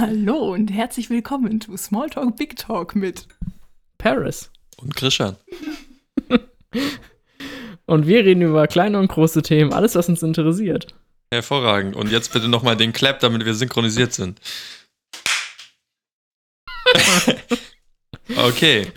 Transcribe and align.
Hallo 0.00 0.52
und 0.54 0.68
herzlich 0.68 1.10
willkommen 1.10 1.60
zu 1.60 1.76
Smalltalk 1.76 2.36
Big 2.36 2.54
Talk 2.54 2.94
mit 2.94 3.26
Paris. 3.98 4.48
Und 4.76 4.94
Christian. 4.94 5.34
Und 7.84 8.06
wir 8.06 8.24
reden 8.24 8.42
über 8.42 8.68
kleine 8.68 9.00
und 9.00 9.08
große 9.08 9.42
Themen, 9.42 9.72
alles, 9.72 9.96
was 9.96 10.08
uns 10.08 10.22
interessiert. 10.22 10.94
Hervorragend. 11.32 11.96
Und 11.96 12.12
jetzt 12.12 12.32
bitte 12.32 12.46
nochmal 12.46 12.76
den 12.76 12.92
Clap, 12.92 13.18
damit 13.18 13.44
wir 13.44 13.54
synchronisiert 13.54 14.12
sind. 14.12 14.40
okay. 18.36 18.92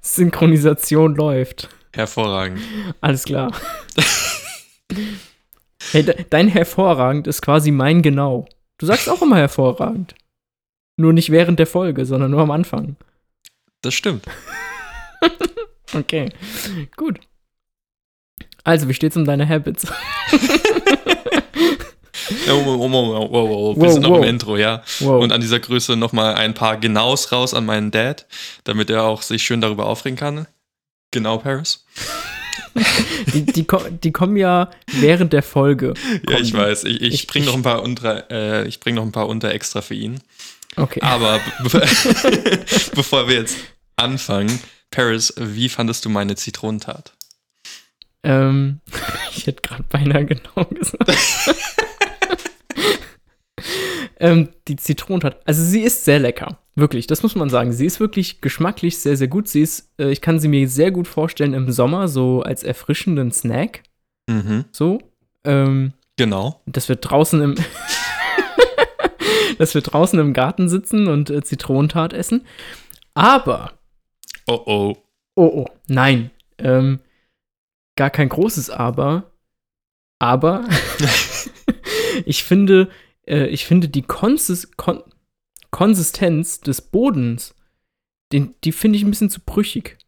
Synchronisation 0.00 1.16
läuft. 1.16 1.68
Hervorragend. 1.92 2.62
Alles 3.02 3.24
klar. 3.24 3.52
hey, 5.90 6.02
de 6.02 6.24
dein 6.30 6.48
hervorragend 6.48 7.26
ist 7.26 7.42
quasi 7.42 7.70
mein 7.70 8.00
genau. 8.00 8.46
Du 8.78 8.86
sagst 8.86 9.10
auch 9.10 9.20
immer 9.20 9.36
hervorragend. 9.36 10.14
Nur 10.96 11.12
nicht 11.12 11.30
während 11.30 11.58
der 11.58 11.66
Folge, 11.66 12.06
sondern 12.06 12.30
nur 12.30 12.40
am 12.40 12.50
Anfang. 12.50 12.96
Das 13.82 13.94
stimmt. 13.94 14.24
okay, 15.94 16.30
gut. 16.96 17.20
Also, 18.64 18.88
wie 18.88 18.94
steht's 18.94 19.16
um 19.16 19.24
deine 19.24 19.48
Habits? 19.48 19.86
Oh, 22.48 22.62
oh, 22.66 22.78
oh, 22.80 22.88
oh, 22.88 23.28
oh, 23.30 23.74
oh. 23.76 23.80
Wir 23.80 23.90
sind 23.90 24.02
noch 24.02 24.16
im 24.16 24.24
Intro, 24.24 24.56
ja. 24.56 24.82
Und 25.00 25.32
an 25.32 25.40
dieser 25.40 25.60
Größe 25.60 25.96
nochmal 25.96 26.34
ein 26.34 26.54
paar 26.54 26.76
Genaus 26.76 27.30
raus 27.30 27.54
an 27.54 27.64
meinen 27.66 27.90
Dad, 27.90 28.26
damit 28.64 28.90
er 28.90 29.04
auch 29.04 29.22
sich 29.22 29.42
schön 29.44 29.60
darüber 29.60 29.86
aufregen 29.86 30.16
kann. 30.16 30.46
Genau, 31.12 31.38
Paris. 31.38 31.84
die, 33.34 33.44
die, 33.46 33.66
die 34.02 34.12
kommen 34.12 34.36
ja 34.36 34.70
während 34.92 35.32
der 35.32 35.42
Folge. 35.42 35.94
Ja, 36.28 36.38
ich 36.38 36.52
weiß. 36.52 36.84
Ich, 36.84 37.00
ich, 37.00 37.14
Ich- 37.14 37.26
bring 37.26 37.42
ich- 37.42 37.48
noch 37.48 37.54
ein 37.54 37.62
paar 37.62 37.82
unter, 37.82 38.30
äh, 38.30 38.66
ich 38.66 38.80
bring 38.80 38.96
noch 38.96 39.04
ein 39.04 39.12
paar 39.12 39.28
unter 39.28 39.52
extra 39.52 39.80
für 39.80 39.94
ihn. 39.94 40.20
Okay. 40.76 41.00
Aber 41.02 41.40
be 41.62 41.70
bevor 42.94 43.28
wir 43.28 43.36
jetzt 43.36 43.56
anfangen, 43.96 44.58
Paris, 44.90 45.32
wie 45.36 45.68
fandest 45.68 46.04
du 46.04 46.08
meine 46.08 46.36
Zitronentat? 46.36 47.12
Ähm, 48.22 48.80
ich 49.36 49.46
hätte 49.46 49.62
gerade 49.62 49.84
beinahe 49.84 50.24
genau 50.26 50.64
gesagt. 50.66 51.10
ähm, 54.18 54.48
die 54.68 54.76
Zitronentat. 54.76 55.40
Also 55.46 55.62
sie 55.62 55.80
ist 55.82 56.04
sehr 56.04 56.18
lecker. 56.18 56.58
Wirklich, 56.74 57.06
das 57.06 57.22
muss 57.22 57.34
man 57.34 57.48
sagen. 57.48 57.72
Sie 57.72 57.86
ist 57.86 58.00
wirklich 58.00 58.40
geschmacklich 58.40 58.98
sehr, 58.98 59.16
sehr 59.16 59.28
gut. 59.28 59.48
Sie 59.48 59.62
ist, 59.62 59.90
äh, 59.98 60.10
ich 60.10 60.20
kann 60.20 60.40
sie 60.40 60.48
mir 60.48 60.68
sehr 60.68 60.90
gut 60.90 61.08
vorstellen 61.08 61.54
im 61.54 61.72
Sommer, 61.72 62.08
so 62.08 62.42
als 62.42 62.62
erfrischenden 62.62 63.32
Snack. 63.32 63.82
Mhm. 64.28 64.64
So. 64.72 65.00
Ähm, 65.44 65.92
Genau. 66.18 66.62
dass 66.66 66.88
wir 66.88 66.96
draußen 66.96 67.40
im 67.42 67.54
dass 69.58 69.74
wir 69.74 69.82
draußen 69.82 70.18
im 70.18 70.32
Garten 70.32 70.68
sitzen 70.68 71.08
und 71.08 71.30
äh, 71.30 71.42
Zitronentat 71.42 72.12
essen. 72.12 72.46
Aber 73.14 73.72
Oh 74.46 74.62
oh. 74.64 74.96
Oh, 75.34 75.64
oh, 75.64 75.66
nein. 75.88 76.30
Ähm, 76.58 77.00
gar 77.96 78.10
kein 78.10 78.28
großes 78.28 78.70
Aber. 78.70 79.32
Aber 80.18 80.66
ich 82.24 82.44
finde, 82.44 82.88
äh, 83.26 83.46
ich 83.48 83.66
finde 83.66 83.88
die 83.88 84.02
Konsis 84.02 84.70
Kon 84.76 85.02
Konsistenz 85.70 86.60
des 86.60 86.80
Bodens, 86.80 87.54
den, 88.32 88.54
die 88.64 88.72
finde 88.72 88.96
ich 88.96 89.04
ein 89.04 89.10
bisschen 89.10 89.28
zu 89.28 89.40
brüchig. 89.40 89.98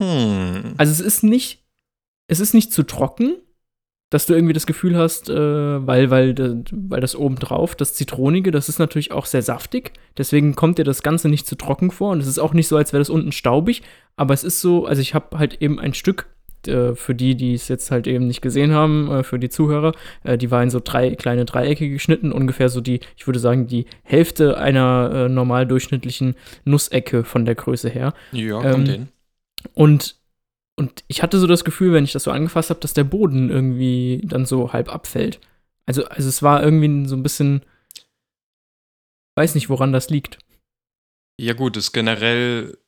Hm. 0.00 0.74
Also 0.76 0.92
es 0.92 1.00
ist 1.00 1.24
nicht, 1.24 1.64
es 2.28 2.38
ist 2.38 2.54
nicht 2.54 2.72
zu 2.72 2.84
trocken, 2.84 3.34
dass 4.10 4.24
du 4.24 4.34
irgendwie 4.34 4.54
das 4.54 4.66
Gefühl 4.66 4.96
hast, 4.96 5.28
äh, 5.28 5.34
weil, 5.86 6.10
weil, 6.10 6.34
weil 6.72 7.00
das 7.00 7.14
oben 7.14 7.36
drauf, 7.36 7.74
das 7.74 7.94
Zitronige, 7.94 8.50
das 8.50 8.68
ist 8.68 8.78
natürlich 8.78 9.12
auch 9.12 9.26
sehr 9.26 9.42
saftig. 9.42 9.92
Deswegen 10.16 10.54
kommt 10.54 10.78
dir 10.78 10.84
das 10.84 11.02
Ganze 11.02 11.28
nicht 11.28 11.46
zu 11.46 11.56
trocken 11.56 11.90
vor. 11.90 12.12
Und 12.12 12.20
es 12.20 12.26
ist 12.26 12.38
auch 12.38 12.54
nicht 12.54 12.68
so, 12.68 12.76
als 12.76 12.92
wäre 12.92 13.00
das 13.00 13.10
unten 13.10 13.32
staubig. 13.32 13.82
Aber 14.16 14.32
es 14.32 14.44
ist 14.44 14.60
so, 14.60 14.86
also 14.86 15.02
ich 15.02 15.14
habe 15.14 15.38
halt 15.38 15.60
eben 15.60 15.78
ein 15.78 15.92
Stück, 15.92 16.26
äh, 16.66 16.94
für 16.94 17.14
die, 17.14 17.34
die 17.36 17.52
es 17.54 17.68
jetzt 17.68 17.90
halt 17.90 18.06
eben 18.06 18.26
nicht 18.26 18.40
gesehen 18.40 18.72
haben, 18.72 19.10
äh, 19.10 19.22
für 19.22 19.38
die 19.38 19.50
Zuhörer, 19.50 19.92
äh, 20.24 20.38
die 20.38 20.50
war 20.50 20.62
in 20.62 20.70
so 20.70 20.80
drei 20.82 21.14
kleine 21.14 21.44
Dreiecke 21.44 21.88
geschnitten, 21.88 22.32
ungefähr 22.32 22.68
so 22.68 22.80
die, 22.80 23.00
ich 23.16 23.26
würde 23.26 23.38
sagen, 23.38 23.66
die 23.66 23.86
Hälfte 24.02 24.58
einer 24.58 25.10
äh, 25.12 25.28
normal 25.28 25.66
durchschnittlichen 25.66 26.34
Nussecke 26.64 27.24
von 27.24 27.44
der 27.44 27.54
Größe 27.54 27.88
her. 27.90 28.14
Ja, 28.32 28.62
Ähm, 28.62 28.72
kommt 28.72 28.88
hin. 28.88 29.08
Und, 29.74 30.17
und 30.78 31.04
ich 31.08 31.22
hatte 31.22 31.38
so 31.38 31.46
das 31.46 31.64
Gefühl, 31.64 31.92
wenn 31.92 32.04
ich 32.04 32.12
das 32.12 32.22
so 32.22 32.30
angefasst 32.30 32.70
habe, 32.70 32.80
dass 32.80 32.94
der 32.94 33.04
Boden 33.04 33.50
irgendwie 33.50 34.22
dann 34.24 34.46
so 34.46 34.72
halb 34.72 34.88
abfällt. 34.92 35.40
Also, 35.86 36.04
also 36.06 36.28
es 36.28 36.42
war 36.42 36.62
irgendwie 36.62 37.06
so 37.08 37.16
ein 37.16 37.22
bisschen. 37.22 37.64
Weiß 39.36 39.54
nicht, 39.54 39.68
woran 39.68 39.92
das 39.92 40.10
liegt. 40.10 40.38
Ja, 41.40 41.52
gut, 41.54 41.76
ist 41.76 41.92
generell 41.92 42.78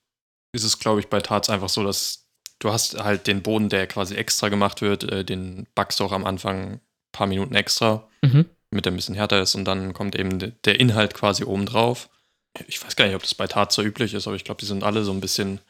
ist 0.53 0.65
es, 0.65 0.79
glaube 0.81 0.99
ich, 1.01 1.07
bei 1.09 1.21
Tarts 1.21 1.49
einfach 1.49 1.69
so, 1.69 1.85
dass 1.85 2.27
du 2.59 2.73
hast 2.73 2.99
halt 3.03 3.27
den 3.29 3.43
Boden, 3.43 3.69
der 3.69 3.87
quasi 3.87 4.17
extra 4.17 4.49
gemacht 4.49 4.83
wird, 4.83 5.05
äh, 5.05 5.25
den 5.25 5.67
backst 5.77 6.01
du 6.01 6.05
auch 6.05 6.13
am 6.13 6.25
Anfang 6.27 6.73
ein 6.75 6.81
paar 7.13 7.29
Minuten 7.29 7.55
extra, 7.55 8.09
Mhm. 8.25 8.47
damit 8.71 8.87
er 8.87 8.93
ein 8.93 8.97
bisschen 8.97 9.15
härter 9.15 9.41
ist 9.41 9.55
und 9.55 9.65
dann 9.65 9.95
kommt 9.95 10.17
eben 10.17 10.39
de 10.41 10.53
der 10.65 10.81
Inhalt 10.81 11.15
quasi 11.15 11.45
oben 11.45 11.67
drauf. 11.67 12.11
Ich 12.67 12.85
weiß 12.85 12.97
gar 12.97 13.07
nicht, 13.07 13.15
ob 13.15 13.23
das 13.23 13.35
bei 13.37 13.47
Tarts 13.47 13.77
so 13.77 13.83
üblich 13.83 14.13
ist, 14.13 14.27
aber 14.27 14.35
ich 14.35 14.43
glaube, 14.45 14.61
die 14.61 14.67
sind 14.67 14.83
alle 14.83 15.05
so 15.05 15.13
ein 15.13 15.21
bisschen 15.21 15.61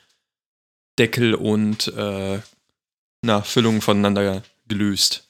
Deckel 0.98 1.34
und 1.34 1.88
äh, 1.88 2.40
na, 3.22 3.42
Füllung 3.42 3.80
voneinander 3.80 4.42
gelöst. 4.66 5.28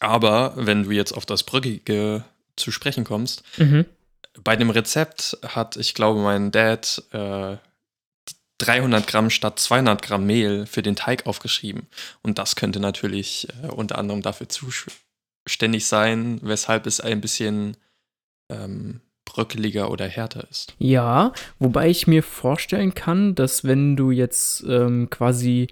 Aber 0.00 0.52
wenn 0.56 0.84
du 0.84 0.90
jetzt 0.92 1.12
auf 1.12 1.26
das 1.26 1.42
Brückige 1.42 2.24
zu 2.56 2.70
sprechen 2.70 3.04
kommst, 3.04 3.42
Mhm. 3.58 3.84
bei 4.44 4.56
dem 4.56 4.70
Rezept 4.70 5.38
hat, 5.44 5.76
ich 5.76 5.94
glaube, 5.94 6.20
mein 6.20 6.50
Dad 6.52 7.02
äh, 7.12 7.56
300 8.58 9.06
Gramm 9.06 9.30
statt 9.30 9.58
200 9.60 10.02
Gramm 10.02 10.26
Mehl 10.26 10.66
für 10.66 10.82
den 10.82 10.96
Teig 10.96 11.26
aufgeschrieben. 11.26 11.86
Und 12.22 12.38
das 12.38 12.56
könnte 12.56 12.80
natürlich 12.80 13.48
äh, 13.62 13.68
unter 13.68 13.98
anderem 13.98 14.22
dafür 14.22 14.48
zuständig 14.48 15.86
sein, 15.86 16.40
weshalb 16.42 16.86
es 16.86 17.00
ein 17.00 17.20
bisschen 17.20 17.76
ähm, 18.50 19.00
bröckeliger 19.38 19.90
oder 19.92 20.08
härter 20.08 20.48
ist. 20.50 20.74
Ja, 20.78 21.32
wobei 21.60 21.88
ich 21.88 22.08
mir 22.08 22.24
vorstellen 22.24 22.94
kann, 22.94 23.36
dass 23.36 23.62
wenn 23.62 23.96
du 23.96 24.10
jetzt 24.10 24.64
ähm, 24.68 25.08
quasi. 25.10 25.68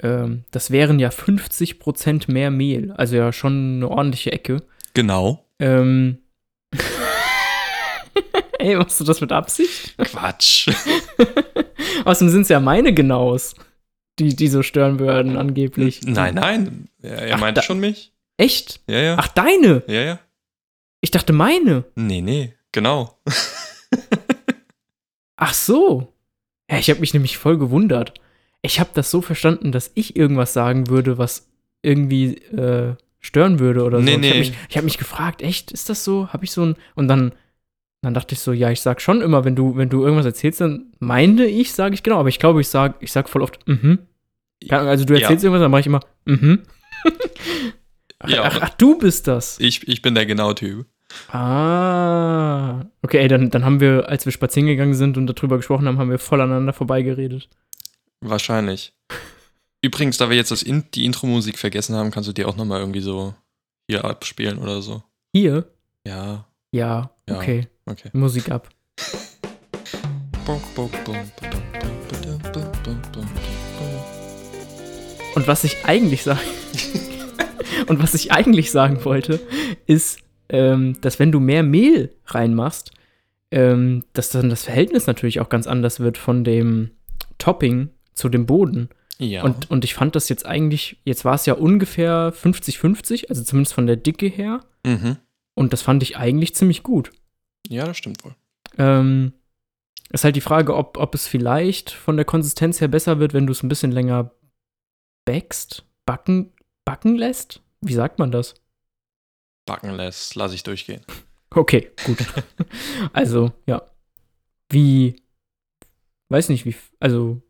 Ähm, 0.00 0.44
das 0.52 0.70
wären 0.70 1.00
ja 1.00 1.08
50% 1.08 2.30
mehr 2.30 2.50
Mehl. 2.52 2.92
Also 2.92 3.16
ja 3.16 3.32
schon 3.32 3.76
eine 3.76 3.88
ordentliche 3.88 4.30
Ecke. 4.32 4.62
Genau. 4.94 5.44
Ähm. 5.58 6.18
Ey, 8.58 8.76
machst 8.76 9.00
du 9.00 9.04
das 9.04 9.20
mit 9.20 9.32
Absicht? 9.32 9.96
Quatsch. 9.98 10.70
Außerdem 12.04 12.30
sind 12.30 12.42
es 12.42 12.48
ja 12.48 12.60
meine 12.60 12.94
Genaus, 12.94 13.56
die, 14.20 14.36
die 14.36 14.48
so 14.48 14.62
stören 14.62 15.00
würden, 15.00 15.36
angeblich. 15.36 16.02
nein, 16.04 16.36
nein. 16.36 16.88
Er, 17.02 17.18
er 17.18 17.34
Ach, 17.34 17.40
meinte 17.40 17.62
schon 17.62 17.80
mich. 17.80 18.12
Echt? 18.36 18.80
Ja, 18.86 18.98
ja. 19.00 19.16
Ach, 19.18 19.28
deine? 19.28 19.82
Ja, 19.88 20.00
ja. 20.00 20.20
Ich 21.00 21.10
dachte 21.10 21.32
meine. 21.32 21.84
Nee, 21.96 22.20
nee. 22.20 22.54
Genau. 22.74 23.16
Ach 25.36 25.54
so. 25.54 26.12
Ja, 26.68 26.78
ich 26.78 26.90
habe 26.90 26.98
mich 27.00 27.14
nämlich 27.14 27.38
voll 27.38 27.56
gewundert. 27.56 28.14
Ich 28.62 28.80
habe 28.80 28.90
das 28.94 29.10
so 29.12 29.20
verstanden, 29.22 29.70
dass 29.70 29.92
ich 29.94 30.16
irgendwas 30.16 30.52
sagen 30.52 30.88
würde, 30.88 31.16
was 31.16 31.48
irgendwie 31.82 32.34
äh, 32.36 32.96
stören 33.20 33.60
würde 33.60 33.84
oder 33.84 33.98
so. 33.98 34.04
Nee, 34.04 34.14
Und 34.16 34.24
Ich 34.24 34.30
habe 34.30 34.40
nee. 34.40 34.48
mich, 34.50 34.58
ich 34.68 34.76
hab 34.76 34.84
mich 34.84 34.98
gefragt, 34.98 35.40
echt, 35.42 35.70
ist 35.70 35.88
das 35.88 36.02
so? 36.02 36.28
Habe 36.32 36.44
ich 36.44 36.50
so 36.50 36.64
ein. 36.64 36.76
Und 36.96 37.06
dann, 37.06 37.32
dann 38.02 38.12
dachte 38.14 38.34
ich 38.34 38.40
so, 38.40 38.52
ja, 38.52 38.70
ich 38.70 38.80
sag 38.80 39.00
schon 39.00 39.20
immer, 39.20 39.44
wenn 39.44 39.54
du, 39.54 39.76
wenn 39.76 39.88
du 39.88 40.02
irgendwas 40.02 40.26
erzählst, 40.26 40.60
dann 40.60 40.92
meine 40.98 41.44
ich, 41.46 41.72
sage 41.74 41.94
ich 41.94 42.02
genau. 42.02 42.18
Aber 42.18 42.28
ich 42.28 42.40
glaube, 42.40 42.60
ich 42.60 42.68
sag, 42.68 42.96
ich 43.00 43.12
sag 43.12 43.28
voll 43.28 43.42
oft, 43.42 43.68
mhm. 43.68 44.00
Ahnung, 44.70 44.88
Also 44.88 45.04
du 45.04 45.14
erzählst 45.14 45.44
irgendwas, 45.44 45.62
dann 45.62 45.70
mache 45.70 45.80
ich 45.82 45.86
immer, 45.86 46.00
mhm. 46.24 46.62
ach, 48.18 48.28
Ja. 48.30 48.42
ach, 48.44 48.58
ach, 48.62 48.70
du 48.70 48.98
bist 48.98 49.28
das. 49.28 49.60
Ich, 49.60 49.86
ich 49.86 50.02
bin 50.02 50.14
der 50.16 50.26
Genau-Typ. 50.26 50.86
Ah. 51.28 52.84
Okay, 53.02 53.26
dann, 53.28 53.50
dann 53.50 53.64
haben 53.64 53.80
wir, 53.80 54.08
als 54.08 54.24
wir 54.24 54.32
spazieren 54.32 54.66
gegangen 54.66 54.94
sind 54.94 55.16
und 55.16 55.26
darüber 55.26 55.56
gesprochen 55.56 55.86
haben, 55.86 55.98
haben 55.98 56.10
wir 56.10 56.18
voll 56.18 56.40
aneinander 56.40 56.72
vorbeigeredet. 56.72 57.48
Wahrscheinlich. 58.20 58.92
Übrigens, 59.82 60.16
da 60.16 60.30
wir 60.30 60.36
jetzt 60.36 60.50
das 60.50 60.62
In 60.62 60.84
die 60.94 61.04
Intro-Musik 61.04 61.58
vergessen 61.58 61.94
haben, 61.94 62.10
kannst 62.10 62.28
du 62.28 62.32
die 62.32 62.44
auch 62.44 62.56
nochmal 62.56 62.80
irgendwie 62.80 63.00
so 63.00 63.34
hier 63.86 64.04
abspielen 64.04 64.58
oder 64.58 64.80
so. 64.80 65.02
Hier? 65.34 65.66
Ja, 66.06 66.46
Ja, 66.72 67.10
Ja. 67.28 67.36
okay. 67.36 67.68
okay. 67.84 68.08
Musik 68.12 68.50
ab. 68.50 68.68
Und 75.34 75.48
was 75.48 75.64
ich 75.64 75.84
eigentlich 75.84 76.22
sagen 76.22 76.40
und 77.88 78.02
was 78.02 78.14
ich 78.14 78.32
eigentlich 78.32 78.70
sagen 78.70 79.04
wollte, 79.04 79.40
ist, 79.86 80.20
ähm, 80.54 80.96
dass 81.00 81.18
wenn 81.18 81.32
du 81.32 81.40
mehr 81.40 81.64
Mehl 81.64 82.14
reinmachst, 82.26 82.92
ähm, 83.50 84.04
dass 84.12 84.30
dann 84.30 84.50
das 84.50 84.64
Verhältnis 84.64 85.08
natürlich 85.08 85.40
auch 85.40 85.48
ganz 85.48 85.66
anders 85.66 85.98
wird 85.98 86.16
von 86.16 86.44
dem 86.44 86.92
Topping 87.38 87.90
zu 88.12 88.28
dem 88.28 88.46
Boden. 88.46 88.88
Ja. 89.18 89.42
Und, 89.42 89.70
und 89.70 89.84
ich 89.84 89.94
fand 89.94 90.14
das 90.14 90.28
jetzt 90.28 90.46
eigentlich, 90.46 90.98
jetzt 91.04 91.24
war 91.24 91.34
es 91.34 91.46
ja 91.46 91.54
ungefähr 91.54 92.32
50-50, 92.32 93.28
also 93.28 93.42
zumindest 93.42 93.74
von 93.74 93.86
der 93.86 93.96
Dicke 93.96 94.26
her. 94.26 94.60
mhm. 94.86 95.16
Und 95.56 95.72
das 95.72 95.82
fand 95.82 96.02
ich 96.02 96.16
eigentlich 96.16 96.52
ziemlich 96.56 96.82
gut. 96.82 97.12
Ja, 97.68 97.84
das 97.84 97.96
stimmt 97.96 98.24
wohl. 98.24 98.34
Ähm, 98.76 99.34
ist 100.10 100.24
halt 100.24 100.34
die 100.34 100.40
Frage, 100.40 100.74
ob, 100.74 100.96
ob 100.96 101.14
es 101.14 101.28
vielleicht 101.28 101.92
von 101.92 102.16
der 102.16 102.24
Konsistenz 102.24 102.80
her 102.80 102.88
besser 102.88 103.20
wird, 103.20 103.34
wenn 103.34 103.46
du 103.46 103.52
es 103.52 103.62
ein 103.62 103.68
bisschen 103.68 103.92
länger 103.92 104.32
backst, 105.24 105.84
backen, 106.06 106.52
backen 106.84 107.14
lässt? 107.14 107.62
Wie 107.80 107.94
sagt 107.94 108.18
man 108.18 108.32
das? 108.32 108.54
Backen 109.66 109.90
lässt, 109.90 110.34
lasse 110.34 110.54
ich 110.54 110.62
durchgehen. 110.62 111.04
Okay, 111.50 111.90
gut. 112.04 112.18
also, 113.12 113.52
ja. 113.66 113.82
Wie, 114.68 115.22
weiß 116.28 116.48
nicht, 116.48 116.66
wie, 116.66 116.74
also, 117.00 117.40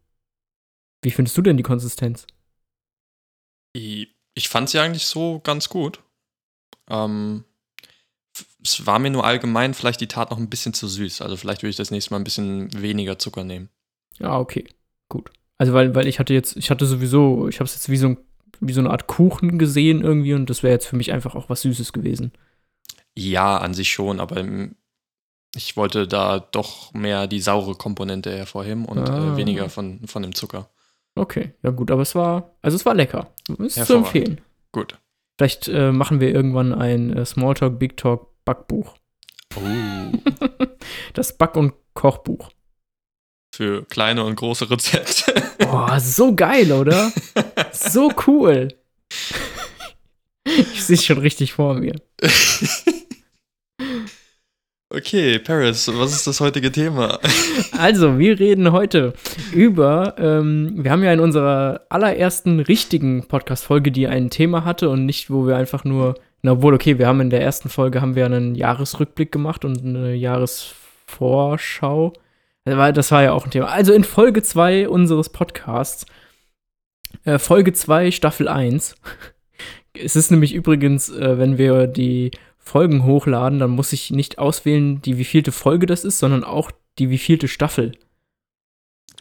wie 1.02 1.10
findest 1.10 1.36
du 1.36 1.42
denn 1.42 1.56
die 1.56 1.62
Konsistenz? 1.62 2.26
Ich, 3.72 4.14
ich 4.34 4.48
fand 4.48 4.68
sie 4.68 4.78
eigentlich 4.78 5.06
so 5.06 5.40
ganz 5.40 5.68
gut. 5.68 6.02
Ähm, 6.88 7.44
es 8.62 8.86
war 8.86 8.98
mir 8.98 9.10
nur 9.10 9.24
allgemein 9.24 9.74
vielleicht 9.74 10.00
die 10.00 10.08
Tat 10.08 10.30
noch 10.30 10.38
ein 10.38 10.50
bisschen 10.50 10.74
zu 10.74 10.88
süß. 10.88 11.22
Also 11.22 11.36
vielleicht 11.36 11.62
würde 11.62 11.70
ich 11.70 11.76
das 11.76 11.90
nächste 11.90 12.12
Mal 12.12 12.20
ein 12.20 12.24
bisschen 12.24 12.72
weniger 12.80 13.18
Zucker 13.18 13.44
nehmen. 13.44 13.68
Ja, 14.18 14.38
okay, 14.38 14.64
gut. 15.08 15.30
Also, 15.58 15.72
weil, 15.72 15.94
weil 15.94 16.08
ich 16.08 16.18
hatte 16.18 16.34
jetzt, 16.34 16.56
ich 16.56 16.70
hatte 16.70 16.86
sowieso, 16.86 17.48
ich 17.48 17.60
habe 17.60 17.64
es 17.66 17.74
jetzt 17.74 17.88
wie 17.88 17.96
so, 17.96 18.08
ein, 18.08 18.18
wie 18.60 18.72
so 18.72 18.80
eine 18.80 18.90
Art 18.90 19.06
Kuchen 19.06 19.58
gesehen 19.58 20.02
irgendwie 20.02 20.34
und 20.34 20.48
das 20.50 20.62
wäre 20.62 20.72
jetzt 20.72 20.86
für 20.86 20.96
mich 20.96 21.12
einfach 21.12 21.34
auch 21.34 21.48
was 21.48 21.62
Süßes 21.62 21.92
gewesen. 21.92 22.32
Ja, 23.16 23.58
an 23.58 23.74
sich 23.74 23.90
schon, 23.92 24.20
aber 24.20 24.36
ähm, 24.38 24.76
ich 25.54 25.76
wollte 25.76 26.08
da 26.08 26.40
doch 26.40 26.92
mehr 26.94 27.26
die 27.26 27.40
saure 27.40 27.74
Komponente 27.76 28.36
hervorheben 28.36 28.84
und 28.86 28.98
Ah. 29.08 29.34
äh, 29.34 29.36
weniger 29.36 29.68
von, 29.68 30.00
von 30.06 30.22
dem 30.22 30.34
Zucker. 30.34 30.68
Okay, 31.14 31.54
ja 31.62 31.70
gut, 31.70 31.90
aber 31.92 32.02
es 32.02 32.14
war, 32.16 32.56
also 32.60 32.74
es 32.76 32.84
war 32.84 32.94
lecker. 32.94 33.32
Ist 33.58 33.86
zu 33.86 33.94
empfehlen. 33.94 34.40
Gut. 34.72 34.98
Vielleicht 35.38 35.68
äh, 35.68 35.92
machen 35.92 36.18
wir 36.20 36.34
irgendwann 36.34 36.72
ein 36.72 37.12
äh, 37.16 37.24
Smalltalk, 37.24 37.78
Big 37.78 37.96
Talk 37.96 38.28
Backbuch. 38.44 38.94
Oh. 39.56 39.60
Das 41.14 41.36
Back- 41.38 41.56
und 41.56 41.72
Kochbuch. 41.94 42.50
Für 43.54 43.84
kleine 43.84 44.24
und 44.24 44.34
große 44.34 44.68
Rezepte. 44.68 45.32
Boah, 45.74 45.98
so 45.98 46.32
geil, 46.36 46.70
oder? 46.70 47.10
So 47.72 48.12
cool. 48.28 48.68
Ich 50.44 50.84
sehe 50.84 50.94
es 50.94 51.04
schon 51.04 51.18
richtig 51.18 51.52
vor 51.52 51.74
mir. 51.74 51.96
okay, 54.88 55.40
Paris, 55.40 55.90
was 55.92 56.12
ist 56.12 56.28
das 56.28 56.38
heutige 56.38 56.70
Thema? 56.70 57.18
Also, 57.76 58.20
wir 58.20 58.38
reden 58.38 58.70
heute 58.70 59.14
über, 59.52 60.14
ähm, 60.16 60.74
wir 60.76 60.92
haben 60.92 61.02
ja 61.02 61.12
in 61.12 61.18
unserer 61.18 61.80
allerersten 61.88 62.60
richtigen 62.60 63.26
Podcast-Folge, 63.26 63.90
die 63.90 64.06
ein 64.06 64.30
Thema 64.30 64.64
hatte 64.64 64.88
und 64.90 65.04
nicht, 65.04 65.28
wo 65.28 65.44
wir 65.48 65.56
einfach 65.56 65.82
nur, 65.82 66.14
na 66.42 66.52
obwohl, 66.52 66.74
okay, 66.74 67.00
wir 67.00 67.08
haben 67.08 67.20
in 67.20 67.30
der 67.30 67.42
ersten 67.42 67.68
Folge 67.68 68.00
haben 68.00 68.14
wir 68.14 68.26
einen 68.26 68.54
Jahresrückblick 68.54 69.32
gemacht 69.32 69.64
und 69.64 69.84
eine 69.84 70.14
Jahresvorschau. 70.14 72.12
Das 72.64 73.10
war, 73.10 73.22
ja 73.22 73.32
auch 73.32 73.44
ein 73.44 73.50
Thema. 73.50 73.66
Also 73.66 73.92
in 73.92 74.04
Folge 74.04 74.42
2 74.42 74.88
unseres 74.88 75.28
Podcasts, 75.28 76.06
äh, 77.24 77.38
Folge 77.38 77.72
2, 77.72 78.10
Staffel 78.10 78.48
1. 78.48 78.96
Es 79.96 80.16
ist 80.16 80.32
nämlich 80.32 80.52
übrigens, 80.52 81.08
äh, 81.08 81.38
wenn 81.38 81.56
wir 81.56 81.86
die 81.86 82.32
Folgen 82.58 83.04
hochladen, 83.04 83.60
dann 83.60 83.70
muss 83.70 83.92
ich 83.92 84.10
nicht 84.10 84.40
auswählen, 84.40 85.00
die 85.02 85.18
wievielte 85.18 85.52
Folge 85.52 85.86
das 85.86 86.04
ist, 86.04 86.18
sondern 86.18 86.42
auch 86.42 86.72
die 86.98 87.10
wievielte 87.10 87.46
Staffel. 87.46 87.92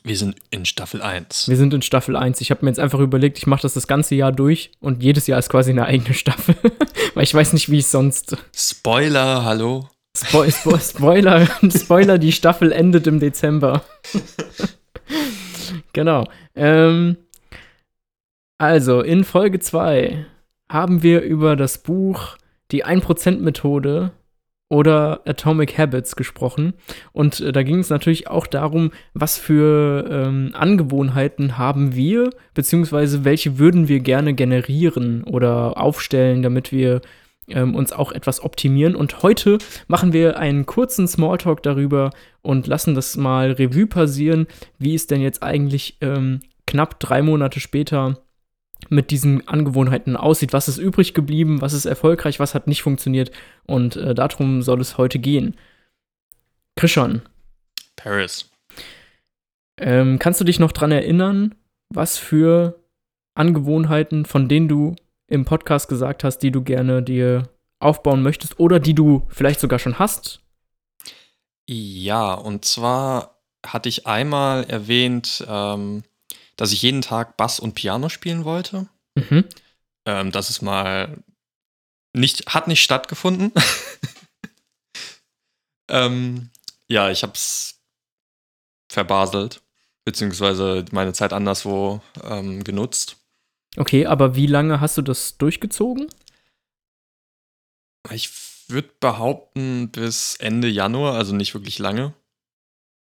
Wir 0.04 0.18
sind 0.18 0.36
in 0.50 0.66
Staffel 0.66 1.04
1. 1.04 1.48
Wir 1.48 1.58
sind 1.58 1.76
in 1.76 1.84
Staffel 1.84 2.16
1. 2.16 2.42
Ich 2.42 2.50
habe 2.50 2.66
mir 2.66 2.72
jetzt 2.72 2.80
einfach 2.80 3.00
überlegt, 3.00 3.38
ich 3.38 3.46
mache 3.46 3.62
das 3.62 3.76
das 3.76 3.86
ganze 3.86 4.16
Jahr 4.16 4.32
durch 4.32 4.72
und 4.80 5.04
jedes 5.04 5.28
Jahr 5.28 5.38
ist 5.38 5.50
quasi 5.50 5.70
eine 5.70 5.86
eigene 5.86 6.16
Staffel, 6.16 6.56
weil 7.14 7.24
ich 7.24 7.34
weiß 7.36 7.54
nicht, 7.54 7.70
wie 7.70 7.78
ich 7.78 7.88
sonst. 7.88 8.36
Spoiler, 8.56 9.46
hallo? 9.46 9.88
Spo 10.16 10.48
Spo 10.50 10.78
Spoiler, 10.78 11.48
Spoiler, 11.70 12.18
die 12.20 12.32
Staffel 12.32 12.72
endet 12.72 13.08
im 13.08 13.20
Dezember. 13.20 13.84
genau. 15.94 16.26
Ähm, 16.56 17.18
also, 18.60 19.02
in 19.02 19.24
Folge 19.24 19.60
2 19.60 20.26
haben 20.70 21.02
wir 21.02 21.22
über 21.22 21.56
das 21.56 21.80
Buch 21.80 22.38
Die 22.72 22.86
1%-Methode 22.86 24.12
oder 24.70 25.22
Atomic 25.26 25.78
Habits 25.78 26.16
gesprochen. 26.16 26.74
Und 27.12 27.40
äh, 27.40 27.52
da 27.52 27.64
ging 27.64 27.80
es 27.80 27.90
natürlich 27.90 28.28
auch 28.28 28.48
darum, 28.48 28.92
was 29.14 29.38
für 29.38 30.08
ähm, 30.10 30.52
Angewohnheiten 30.54 31.58
haben 31.58 31.96
wir, 31.96 32.30
beziehungsweise 32.54 33.24
welche 33.24 33.60
würden 33.60 33.88
wir 33.88 34.00
gerne 34.00 34.34
generieren 34.34 35.24
oder 35.24 35.78
aufstellen, 35.78 36.42
damit 36.42 36.72
wir 36.72 37.02
ähm, 37.48 37.76
uns 37.76 37.92
auch 37.92 38.12
etwas 38.12 38.44
optimieren. 38.44 38.96
Und 38.96 39.24
heute 39.24 39.58
machen 39.88 40.14
wir 40.14 40.38
einen 40.38 40.66
kurzen 40.66 41.08
Smalltalk 41.08 41.64
darüber 41.64 42.12
und 42.42 42.68
lassen 42.68 42.96
das 42.96 43.18
mal 43.18 43.52
Revue 43.52 43.88
passieren, 43.88 44.48
wie 44.80 44.96
es 44.96 45.08
denn 45.08 45.22
jetzt 45.22 45.44
eigentlich 45.44 45.98
ähm, 46.02 46.42
knapp 46.68 47.00
drei 47.00 47.22
Monate 47.22 47.60
später 47.60 48.20
mit 48.90 49.12
diesen 49.12 49.48
Angewohnheiten 49.48 50.18
aussieht. 50.18 50.54
Was 50.54 50.68
ist 50.68 50.78
übrig 50.78 51.14
geblieben, 51.14 51.62
was 51.62 51.74
ist 51.74 51.86
erfolgreich, 51.86 52.40
was 52.40 52.54
hat 52.54 52.68
nicht 52.68 52.82
funktioniert. 52.82 53.32
Und 53.66 53.96
äh, 53.96 54.14
darum 54.14 54.62
soll 54.62 54.82
es 54.82 54.98
heute 54.98 55.20
gehen. 55.20 55.56
Krishan, 56.76 57.22
Paris. 57.96 58.50
ähm, 59.80 60.20
kannst 60.20 60.42
du 60.42 60.46
dich 60.46 60.60
noch 60.60 60.72
dran 60.72 60.92
erinnern, 60.92 61.56
was 61.90 62.18
für 62.18 62.80
Angewohnheiten, 63.36 64.26
von 64.26 64.48
denen 64.48 64.68
du 64.68 64.96
im 65.34 65.46
Podcast 65.46 65.88
gesagt 65.88 66.24
hast, 66.24 66.40
die 66.40 66.52
du 66.52 66.62
gerne 66.62 67.02
dir 67.02 67.50
aufbauen 67.80 68.22
möchtest 68.22 68.60
oder 68.60 68.80
die 68.80 68.94
du 68.94 69.26
vielleicht 69.30 69.60
sogar 69.60 69.80
schon 69.80 69.98
hast? 69.98 70.42
Ja, 71.68 72.34
und 72.34 72.66
zwar 72.66 73.42
hatte 73.66 73.90
ich 73.90 74.06
einmal 74.06 74.66
erwähnt, 74.66 75.44
ähm, 75.48 76.04
dass 76.56 76.72
ich 76.72 76.82
jeden 76.82 77.02
Tag 77.02 77.36
Bass 77.36 77.60
und 77.60 77.74
Piano 77.74 78.10
spielen 78.10 78.46
wollte. 78.46 78.88
Mhm. 79.16 79.46
Ähm, 80.06 80.32
das 80.32 80.50
ist 80.50 80.62
mal 80.62 81.24
nicht, 82.14 82.54
hat 82.54 82.68
nicht 82.68 82.84
stattgefunden. 82.84 83.52
ähm, 85.90 86.52
ja, 86.88 87.10
ich 87.10 87.24
hab's 87.24 87.82
verbaselt, 88.88 89.62
beziehungsweise 90.06 90.86
meine 90.92 91.14
Zeit 91.14 91.34
anderswo 91.34 92.02
ähm, 92.24 92.64
genutzt. 92.64 93.23
Okay, 93.78 94.06
aber 94.06 94.36
wie 94.36 94.48
lange 94.48 94.82
hast 94.82 94.98
du 94.98 95.02
das 95.02 95.38
durchgezogen? 95.38 96.08
Ich 98.12 98.30
würde 98.68 98.90
behaupten, 99.00 99.90
bis 99.90 100.36
Ende 100.36 100.68
Januar, 100.68 101.16
also 101.16 101.36
nicht 101.36 101.54
wirklich 101.54 101.80
lange. 101.80 102.14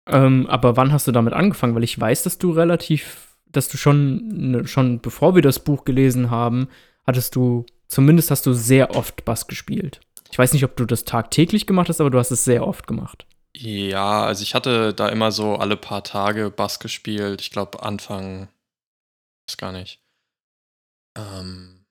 Ähm, 0.07 0.47
aber 0.47 0.77
wann 0.77 0.91
hast 0.91 1.07
du 1.07 1.11
damit 1.11 1.33
angefangen? 1.33 1.75
Weil 1.75 1.83
ich 1.83 1.99
weiß, 1.99 2.23
dass 2.23 2.37
du 2.37 2.51
relativ, 2.51 3.35
dass 3.45 3.67
du 3.67 3.77
schon, 3.77 4.27
ne, 4.27 4.67
schon 4.67 5.01
bevor 5.01 5.35
wir 5.35 5.41
das 5.41 5.59
Buch 5.59 5.83
gelesen 5.83 6.29
haben, 6.29 6.67
hattest 7.05 7.35
du, 7.35 7.65
zumindest 7.87 8.31
hast 8.31 8.45
du 8.45 8.53
sehr 8.53 8.95
oft 8.95 9.25
Bass 9.25 9.47
gespielt. 9.47 10.01
Ich 10.31 10.37
weiß 10.37 10.53
nicht, 10.53 10.65
ob 10.65 10.75
du 10.75 10.85
das 10.85 11.05
tagtäglich 11.05 11.65
gemacht 11.65 11.89
hast, 11.89 12.01
aber 12.01 12.09
du 12.09 12.19
hast 12.19 12.31
es 12.31 12.43
sehr 12.43 12.67
oft 12.67 12.87
gemacht. 12.87 13.25
Ja, 13.55 14.25
also 14.25 14.43
ich 14.43 14.53
hatte 14.53 14.93
da 14.93 15.07
immer 15.09 15.31
so 15.31 15.55
alle 15.55 15.77
paar 15.77 16.03
Tage 16.03 16.51
Bass 16.51 16.79
gespielt. 16.79 17.41
Ich 17.41 17.51
glaube, 17.51 17.83
Anfang, 17.83 18.49
weiß 19.47 19.57
gar 19.57 19.71
nicht. 19.71 20.04
Ähm, 21.17 21.85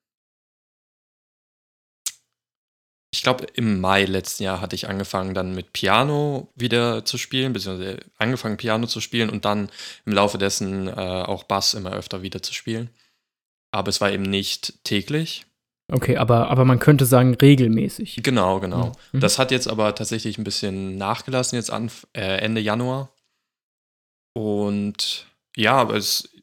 ich 3.14 3.22
glaube, 3.22 3.46
im 3.54 3.80
Mai 3.80 4.04
letzten 4.04 4.42
Jahr 4.42 4.60
hatte 4.60 4.74
ich 4.74 4.88
angefangen, 4.88 5.34
dann 5.34 5.54
mit 5.54 5.72
Piano 5.72 6.52
wieder 6.56 7.04
zu 7.04 7.16
spielen, 7.16 7.52
beziehungsweise 7.52 8.00
angefangen, 8.18 8.56
Piano 8.56 8.86
zu 8.86 9.00
spielen 9.00 9.30
und 9.30 9.44
dann 9.44 9.70
im 10.04 10.12
Laufe 10.12 10.36
dessen 10.36 10.88
äh, 10.88 10.90
auch 10.90 11.44
Bass 11.44 11.74
immer 11.74 11.92
öfter 11.92 12.22
wieder 12.22 12.42
zu 12.42 12.52
spielen. 12.52 12.90
Aber 13.70 13.88
es 13.88 14.00
war 14.00 14.10
eben 14.10 14.24
nicht 14.24 14.84
täglich. 14.84 15.46
Okay, 15.92 16.16
aber, 16.16 16.50
aber 16.50 16.64
man 16.64 16.78
könnte 16.78 17.06
sagen 17.06 17.34
regelmäßig. 17.34 18.20
Genau, 18.22 18.58
genau. 18.58 18.92
Mhm. 19.12 19.20
Das 19.20 19.38
hat 19.38 19.50
jetzt 19.50 19.68
aber 19.68 19.94
tatsächlich 19.94 20.38
ein 20.38 20.44
bisschen 20.44 20.96
nachgelassen, 20.96 21.56
jetzt 21.56 21.70
an, 21.70 21.90
äh, 22.14 22.38
Ende 22.38 22.60
Januar. 22.60 23.14
Und 24.32 25.26
ja, 25.56 25.74
aber 25.74 25.94
es, 25.94 26.33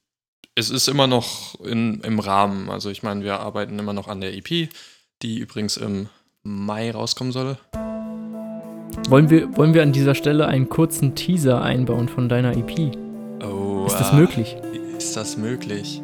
es 0.55 0.69
ist 0.69 0.87
immer 0.87 1.07
noch 1.07 1.59
in, 1.61 2.01
im 2.01 2.19
Rahmen. 2.19 2.69
Also 2.69 2.89
ich 2.89 3.03
meine, 3.03 3.23
wir 3.23 3.39
arbeiten 3.39 3.79
immer 3.79 3.93
noch 3.93 4.07
an 4.07 4.21
der 4.21 4.33
EP, 4.35 4.69
die 5.21 5.39
übrigens 5.39 5.77
im 5.77 6.09
Mai 6.43 6.91
rauskommen 6.91 7.31
soll. 7.31 7.57
Wollen 9.09 9.29
wir, 9.29 9.55
wollen 9.55 9.73
wir 9.73 9.83
an 9.83 9.93
dieser 9.93 10.15
Stelle 10.15 10.47
einen 10.47 10.69
kurzen 10.69 11.15
Teaser 11.15 11.61
einbauen 11.61 12.09
von 12.09 12.27
deiner 12.27 12.55
EP? 12.55 12.95
Oh, 13.43 13.85
Ist 13.87 13.95
das 13.95 14.11
ah, 14.11 14.15
möglich? 14.15 14.57
Ist 14.97 15.15
das 15.15 15.37
möglich? 15.37 16.01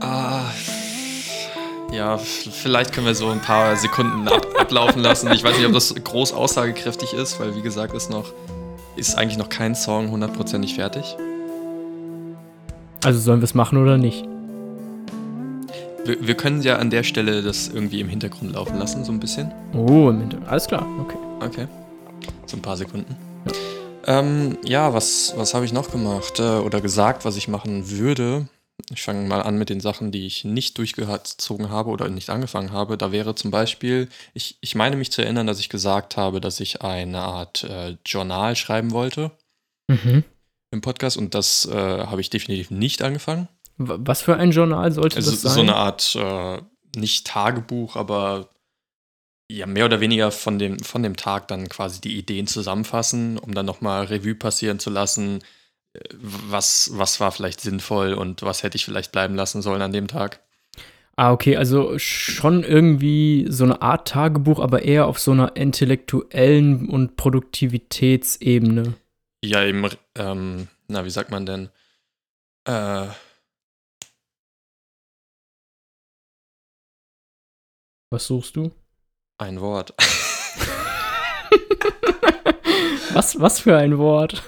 Ah, 0.00 0.50
ja, 1.92 2.18
vielleicht 2.18 2.92
können 2.92 3.06
wir 3.06 3.14
so 3.14 3.28
ein 3.28 3.40
paar 3.40 3.76
Sekunden 3.76 4.28
ab 4.28 4.46
ablaufen 4.58 5.02
lassen. 5.02 5.30
Ich 5.32 5.44
weiß 5.44 5.56
nicht, 5.56 5.66
ob 5.66 5.72
das 5.72 5.94
groß 5.94 6.32
aussagekräftig 6.32 7.12
ist, 7.12 7.38
weil 7.38 7.54
wie 7.54 7.62
gesagt, 7.62 7.94
ist 7.94 8.10
noch 8.10 8.32
ist 8.96 9.16
eigentlich 9.16 9.38
noch 9.38 9.48
kein 9.48 9.74
Song 9.74 10.10
hundertprozentig 10.10 10.74
fertig. 10.74 11.16
Also 13.06 13.20
sollen 13.20 13.40
wir 13.40 13.44
es 13.44 13.54
machen 13.54 13.78
oder 13.78 13.98
nicht? 13.98 14.24
Wir, 16.04 16.26
wir 16.26 16.34
können 16.34 16.60
ja 16.62 16.78
an 16.78 16.90
der 16.90 17.04
Stelle 17.04 17.40
das 17.40 17.68
irgendwie 17.68 18.00
im 18.00 18.08
Hintergrund 18.08 18.54
laufen 18.54 18.80
lassen, 18.80 19.04
so 19.04 19.12
ein 19.12 19.20
bisschen. 19.20 19.52
Oh, 19.74 20.10
im 20.10 20.22
Hintergrund. 20.22 20.50
Alles 20.50 20.66
klar, 20.66 20.84
okay. 20.98 21.16
Okay. 21.40 21.68
So 22.46 22.56
ein 22.56 22.62
paar 22.62 22.76
Sekunden. 22.76 23.14
Ähm, 24.06 24.58
ja, 24.64 24.92
was, 24.92 25.34
was 25.36 25.54
habe 25.54 25.64
ich 25.64 25.72
noch 25.72 25.92
gemacht 25.92 26.40
äh, 26.40 26.58
oder 26.58 26.80
gesagt, 26.80 27.24
was 27.24 27.36
ich 27.36 27.46
machen 27.46 27.90
würde? 27.90 28.48
Ich 28.90 29.02
fange 29.02 29.28
mal 29.28 29.40
an 29.40 29.56
mit 29.56 29.70
den 29.70 29.78
Sachen, 29.78 30.10
die 30.10 30.26
ich 30.26 30.44
nicht 30.44 30.76
durchgezogen 30.76 31.70
habe 31.70 31.90
oder 31.90 32.08
nicht 32.08 32.28
angefangen 32.28 32.72
habe. 32.72 32.98
Da 32.98 33.12
wäre 33.12 33.36
zum 33.36 33.52
Beispiel, 33.52 34.08
ich, 34.34 34.58
ich 34.60 34.74
meine 34.74 34.96
mich 34.96 35.12
zu 35.12 35.22
erinnern, 35.22 35.46
dass 35.46 35.60
ich 35.60 35.68
gesagt 35.68 36.16
habe, 36.16 36.40
dass 36.40 36.58
ich 36.58 36.82
eine 36.82 37.20
Art 37.20 37.62
äh, 37.62 37.98
Journal 38.04 38.56
schreiben 38.56 38.90
wollte 38.90 39.30
Mhm. 39.88 40.24
Im 40.70 40.80
Podcast 40.80 41.16
und 41.16 41.34
das 41.34 41.66
äh, 41.66 41.74
habe 41.74 42.20
ich 42.20 42.30
definitiv 42.30 42.70
nicht 42.70 43.02
angefangen. 43.02 43.48
Was 43.78 44.22
für 44.22 44.36
ein 44.36 44.52
Journal 44.52 44.90
sollte 44.92 45.16
Also 45.16 45.30
das 45.30 45.42
sein? 45.42 45.52
so 45.52 45.60
eine 45.60 45.76
Art, 45.76 46.16
äh, 46.16 46.60
nicht 46.96 47.26
Tagebuch, 47.26 47.96
aber 47.96 48.50
ja, 49.50 49.66
mehr 49.66 49.84
oder 49.84 50.00
weniger 50.00 50.30
von 50.32 50.58
dem, 50.58 50.80
von 50.80 51.02
dem 51.02 51.16
Tag 51.16 51.48
dann 51.48 51.68
quasi 51.68 52.00
die 52.00 52.16
Ideen 52.16 52.46
zusammenfassen, 52.46 53.38
um 53.38 53.54
dann 53.54 53.66
nochmal 53.66 54.06
Revue 54.06 54.34
passieren 54.34 54.78
zu 54.78 54.90
lassen, 54.90 55.40
äh, 55.92 56.00
was, 56.14 56.90
was 56.94 57.20
war 57.20 57.30
vielleicht 57.32 57.60
sinnvoll 57.60 58.14
und 58.14 58.42
was 58.42 58.62
hätte 58.62 58.76
ich 58.76 58.84
vielleicht 58.84 59.12
bleiben 59.12 59.34
lassen 59.34 59.62
sollen 59.62 59.82
an 59.82 59.92
dem 59.92 60.08
Tag. 60.08 60.40
Ah, 61.18 61.32
okay, 61.32 61.56
also 61.56 61.98
schon 61.98 62.62
irgendwie 62.62 63.46
so 63.48 63.64
eine 63.64 63.80
Art 63.80 64.08
Tagebuch, 64.08 64.60
aber 64.60 64.82
eher 64.82 65.06
auf 65.06 65.18
so 65.18 65.30
einer 65.32 65.56
intellektuellen 65.56 66.88
und 66.90 67.16
Produktivitätsebene. 67.16 68.94
Ja, 69.44 69.62
eben, 69.64 69.88
ähm, 70.16 70.68
na, 70.88 71.04
wie 71.04 71.10
sagt 71.10 71.30
man 71.30 71.46
denn? 71.46 71.68
Äh, 72.66 73.06
Was 78.10 78.26
suchst 78.26 78.56
du? 78.56 78.70
ein 79.38 79.60
Wort. 79.60 79.92
Was, 83.12 83.38
was 83.40 83.60
für 83.60 83.76
ein 83.76 83.96
Wort? 83.98 84.42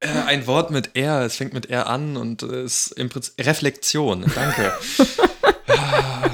Äh, 0.00 0.08
ein 0.08 0.46
Wort 0.46 0.70
mit 0.70 0.94
R, 0.96 1.22
es 1.22 1.36
fängt 1.36 1.52
mit 1.52 1.66
R 1.66 1.88
an 1.88 2.16
und 2.16 2.42
äh, 2.44 2.62
ist 2.64 2.92
im 2.92 3.08
Prinzip 3.08 3.34
Reflexion. 3.44 4.24
Danke. 4.34 4.72
Ah, 5.66 6.28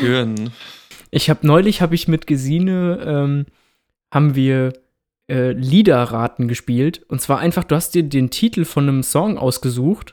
Hören. 0.00 0.52
Ich 1.10 1.30
habe 1.30 1.46
neulich 1.46 1.80
habe 1.80 1.94
ich 1.94 2.08
mit 2.08 2.26
Gesine 2.26 3.02
ähm, 3.04 3.46
haben 4.12 4.34
wir 4.34 4.74
äh, 5.30 5.52
Liederraten 5.52 6.48
gespielt. 6.48 7.02
Und 7.08 7.20
zwar 7.20 7.38
einfach 7.38 7.64
du 7.64 7.74
hast 7.76 7.94
dir 7.94 8.02
den 8.02 8.30
Titel 8.30 8.64
von 8.64 8.88
einem 8.88 9.02
Song 9.02 9.38
ausgesucht 9.38 10.12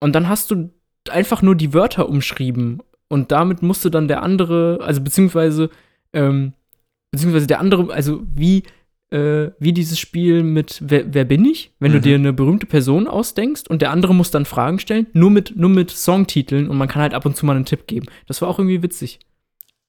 und 0.00 0.14
dann 0.14 0.28
hast 0.28 0.50
du 0.50 0.70
einfach 1.10 1.40
nur 1.42 1.54
die 1.54 1.72
Wörter 1.72 2.08
umschrieben. 2.08 2.82
Und 3.08 3.30
damit 3.32 3.62
musste 3.62 3.90
dann 3.90 4.08
der 4.08 4.22
andere 4.22 4.80
also 4.82 5.00
beziehungsweise 5.00 5.70
ähm, 6.12 6.52
beziehungsweise 7.10 7.46
der 7.46 7.60
andere 7.60 7.92
also 7.92 8.22
wie 8.34 8.64
äh, 9.10 9.52
wie 9.58 9.72
dieses 9.72 9.98
Spiel 9.98 10.42
mit 10.42 10.82
wer, 10.84 11.14
wer 11.14 11.24
bin 11.24 11.44
ich? 11.46 11.72
Wenn 11.78 11.92
du 11.92 11.98
Mhm. 11.98 12.02
dir 12.02 12.14
eine 12.16 12.32
berühmte 12.34 12.66
Person 12.66 13.06
ausdenkst 13.08 13.68
und 13.70 13.80
der 13.80 13.90
andere 13.90 14.14
muss 14.14 14.30
dann 14.30 14.44
Fragen 14.44 14.78
stellen 14.78 15.06
nur 15.14 15.30
mit 15.30 15.54
nur 15.56 15.70
mit 15.70 15.90
Songtiteln 15.90 16.68
und 16.68 16.76
man 16.76 16.88
kann 16.88 17.00
halt 17.02 17.14
ab 17.14 17.24
und 17.24 17.34
zu 17.36 17.46
mal 17.46 17.56
einen 17.56 17.64
Tipp 17.64 17.86
geben. 17.86 18.06
Das 18.26 18.42
war 18.42 18.48
auch 18.48 18.58
irgendwie 18.58 18.82
witzig. 18.82 19.20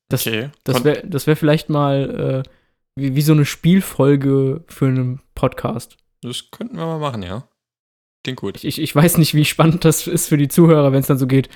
Das, 0.08 0.26
Okay. 0.26 0.50
das 0.64 0.84
wäre 0.86 1.02
das 1.06 1.28
wär 1.28 1.36
vielleicht 1.36 1.70
mal 1.70 2.44
äh, 2.46 2.50
wie, 3.00 3.16
wie 3.16 3.22
so 3.22 3.34
eine 3.34 3.46
Spielfolge 3.46 4.64
für 4.68 4.88
einen 4.88 5.22
Podcast. 5.36 5.98
Das 6.22 6.52
könnten 6.52 6.78
wir 6.78 6.86
mal 6.86 7.00
machen, 7.00 7.24
ja. 7.24 7.48
Klingt 8.24 8.40
gut. 8.40 8.58
Ich, 8.58 8.66
ich, 8.66 8.80
ich 8.80 8.96
weiß 8.96 9.18
nicht, 9.18 9.34
wie 9.34 9.46
spannend 9.46 9.86
das 9.86 10.08
ist 10.08 10.28
für 10.28 10.38
die 10.38 10.50
Zuhörer, 10.50 10.92
wenn 10.92 11.00
es 11.00 11.08
dann 11.08 11.18
so 11.18 11.28
geht. 11.28 11.50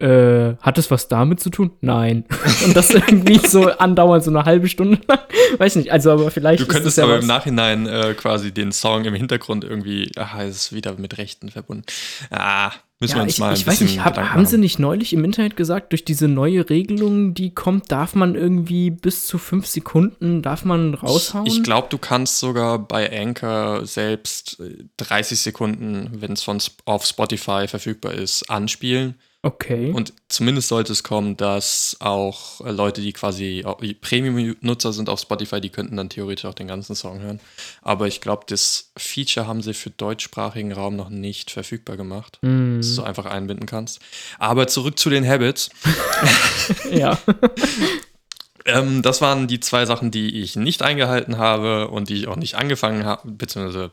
Äh, 0.00 0.56
hat 0.60 0.76
es 0.76 0.90
was 0.90 1.06
damit 1.06 1.38
zu 1.38 1.50
tun? 1.50 1.70
Nein. 1.80 2.24
Und 2.64 2.76
das 2.76 2.90
irgendwie 2.90 3.38
so 3.38 3.68
andauernd, 3.70 4.24
so 4.24 4.30
eine 4.30 4.44
halbe 4.44 4.68
Stunde 4.68 4.98
lang. 5.06 5.20
Weiß 5.58 5.76
nicht, 5.76 5.92
also 5.92 6.10
aber 6.10 6.30
vielleicht. 6.32 6.60
Du 6.60 6.66
könntest 6.66 6.98
ja 6.98 7.04
aber 7.04 7.14
was. 7.14 7.22
im 7.22 7.28
Nachhinein 7.28 7.86
äh, 7.86 8.14
quasi 8.14 8.52
den 8.52 8.72
Song 8.72 9.04
im 9.04 9.14
Hintergrund 9.14 9.62
irgendwie, 9.62 10.10
ach, 10.16 10.36
es 10.40 10.56
ist 10.56 10.72
wieder 10.72 10.94
mit 10.94 11.16
Rechten 11.16 11.48
verbunden. 11.48 11.84
Ah, 12.30 12.72
müssen 12.98 13.12
wir 13.14 13.18
Ja, 13.18 13.22
uns 13.22 13.32
ich, 13.34 13.38
mal 13.38 13.48
ein 13.50 13.54
ich 13.54 13.66
weiß 13.68 13.78
bisschen 13.78 13.94
nicht, 13.96 14.04
hab, 14.04 14.18
haben 14.18 14.46
sie 14.46 14.58
nicht 14.58 14.80
neulich 14.80 15.12
im 15.12 15.24
Internet 15.24 15.56
gesagt, 15.56 15.92
durch 15.92 16.04
diese 16.04 16.26
neue 16.26 16.68
Regelung, 16.68 17.32
die 17.34 17.54
kommt, 17.54 17.92
darf 17.92 18.16
man 18.16 18.34
irgendwie 18.34 18.90
bis 18.90 19.26
zu 19.28 19.38
fünf 19.38 19.66
Sekunden, 19.68 20.42
darf 20.42 20.64
man 20.64 20.94
raushauen? 20.94 21.46
Ich, 21.46 21.58
ich 21.58 21.62
glaube, 21.62 21.86
du 21.90 21.98
kannst 21.98 22.40
sogar 22.40 22.80
bei 22.80 23.16
Anchor 23.16 23.86
selbst 23.86 24.58
äh, 24.58 24.84
30 24.96 25.40
Sekunden, 25.40 26.10
wenn 26.20 26.32
es 26.32 26.44
auf 26.84 27.06
Spotify 27.06 27.68
verfügbar 27.68 28.14
ist, 28.14 28.50
anspielen. 28.50 29.14
Okay. 29.44 29.92
Und 29.92 30.14
zumindest 30.28 30.68
sollte 30.68 30.90
es 30.90 31.02
kommen, 31.02 31.36
dass 31.36 31.98
auch 32.00 32.62
äh, 32.62 32.70
Leute, 32.70 33.02
die 33.02 33.12
quasi 33.12 33.62
Premium-Nutzer 34.00 34.94
sind 34.94 35.10
auf 35.10 35.20
Spotify, 35.20 35.60
die 35.60 35.68
könnten 35.68 35.98
dann 35.98 36.08
theoretisch 36.08 36.46
auch 36.46 36.54
den 36.54 36.66
ganzen 36.66 36.94
Song 36.94 37.20
hören. 37.20 37.40
Aber 37.82 38.06
ich 38.06 38.22
glaube, 38.22 38.44
das 38.48 38.90
Feature 38.96 39.46
haben 39.46 39.60
sie 39.60 39.74
für 39.74 39.90
deutschsprachigen 39.90 40.72
Raum 40.72 40.96
noch 40.96 41.10
nicht 41.10 41.50
verfügbar 41.50 41.98
gemacht. 41.98 42.38
Hm, 42.42 42.78
dass 42.78 42.88
du 42.88 42.94
so 42.94 43.02
einfach 43.02 43.26
einbinden 43.26 43.66
kannst. 43.66 44.00
Aber 44.38 44.66
zurück 44.66 44.98
zu 44.98 45.10
den 45.10 45.28
Habits. 45.28 45.68
ja. 46.90 47.18
Ähm, 48.66 49.02
das 49.02 49.20
waren 49.20 49.46
die 49.46 49.60
zwei 49.60 49.84
Sachen, 49.84 50.10
die 50.10 50.40
ich 50.40 50.56
nicht 50.56 50.80
eingehalten 50.80 51.36
habe 51.36 51.88
und 51.88 52.08
die 52.08 52.14
ich 52.14 52.28
auch 52.28 52.36
nicht 52.36 52.54
angefangen 52.54 53.04
habe, 53.04 53.30
beziehungsweise 53.30 53.90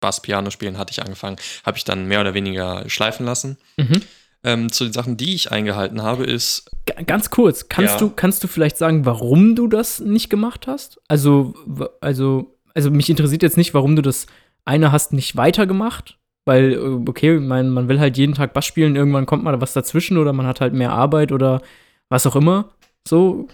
Bass, 0.00 0.20
Piano 0.20 0.50
spielen 0.50 0.76
hatte 0.76 0.90
ich 0.90 1.00
angefangen, 1.00 1.36
habe 1.64 1.78
ich 1.78 1.84
dann 1.84 2.04
mehr 2.04 2.20
oder 2.20 2.34
weniger 2.34 2.86
schleifen 2.90 3.24
lassen. 3.24 3.56
mhm. 3.78 4.02
Ähm, 4.44 4.72
zu 4.72 4.84
den 4.84 4.92
Sachen, 4.92 5.16
die 5.16 5.34
ich 5.34 5.52
eingehalten 5.52 6.02
habe, 6.02 6.24
ist, 6.24 6.68
Ganz 7.06 7.30
kurz, 7.30 7.68
kannst, 7.68 7.94
Ja. 7.94 7.98
du, 8.00 8.10
kannst 8.10 8.42
du 8.42 8.48
vielleicht 8.48 8.76
sagen, 8.76 9.06
warum 9.06 9.54
du 9.54 9.68
das 9.68 10.00
nicht 10.00 10.30
gemacht 10.30 10.66
hast? 10.66 11.00
Also, 11.06 11.54
also, 12.00 12.58
also 12.74 12.90
mich 12.90 13.08
interessiert 13.08 13.44
jetzt 13.44 13.56
nicht, 13.56 13.72
warum 13.72 13.94
du 13.94 14.02
das 14.02 14.26
eine 14.64 14.90
hast 14.90 15.12
nicht 15.12 15.36
weitergemacht, 15.36 16.18
weil, 16.44 16.72
äh, 16.72 16.78
okay, 17.08 17.38
mein, 17.38 17.70
man 17.70 17.88
will 17.88 18.00
halt 18.00 18.18
jeden 18.18 18.34
Tag 18.34 18.52
Bass 18.52 18.66
spielen, 18.66 18.96
irgendwann 18.96 19.26
kommt 19.26 19.44
mal 19.44 19.60
was 19.60 19.74
dazwischen 19.74 20.16
oder 20.18 20.32
man 20.32 20.46
hat 20.46 20.60
halt 20.60 20.74
mehr 20.74 20.90
Arbeit 20.92 21.30
oder 21.30 21.62
was 22.08 22.26
auch 22.26 22.34
immer. 22.34 22.70
So, 23.06 23.46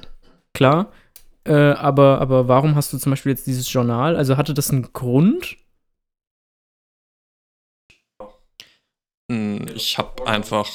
klar. 0.55 0.91
Äh, 1.45 1.53
aber, 1.53 2.21
aber 2.21 2.49
warum 2.49 2.75
hast 2.77 2.93
du 2.95 2.99
zum 2.99 3.11
Beispiel 3.11 3.31
jetzt 3.33 3.47
dieses 3.47 3.71
Journal? 3.71 4.17
Also 4.17 4.37
hatte 4.39 4.55
das 4.55 4.71
einen 4.71 4.91
Grund? 4.95 5.57
Ich 9.79 9.97
habe 9.97 10.27
einfach 10.27 10.69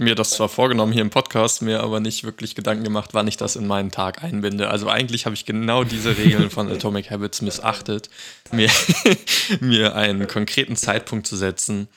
mir 0.00 0.14
das 0.14 0.30
zwar 0.30 0.48
vorgenommen 0.48 0.92
hier 0.92 1.02
im 1.02 1.10
Podcast, 1.10 1.62
mir 1.62 1.80
aber 1.80 2.00
nicht 2.00 2.24
wirklich 2.24 2.54
Gedanken 2.54 2.82
gemacht, 2.82 3.10
wann 3.12 3.28
ich 3.28 3.36
das 3.36 3.56
in 3.56 3.66
meinen 3.66 3.90
Tag 3.90 4.24
einbinde. 4.24 4.68
Also 4.68 4.88
eigentlich 4.88 5.26
habe 5.26 5.34
ich 5.34 5.44
genau 5.44 5.84
diese 5.84 6.16
Regeln 6.16 6.50
von 6.50 6.68
Atomic 6.72 7.10
Habits 7.10 7.42
missachtet, 7.42 8.10
mir, 8.50 8.70
mir 9.60 9.94
einen 9.94 10.26
konkreten 10.26 10.76
Zeitpunkt 10.76 11.26
zu 11.26 11.36
setzen 11.36 11.88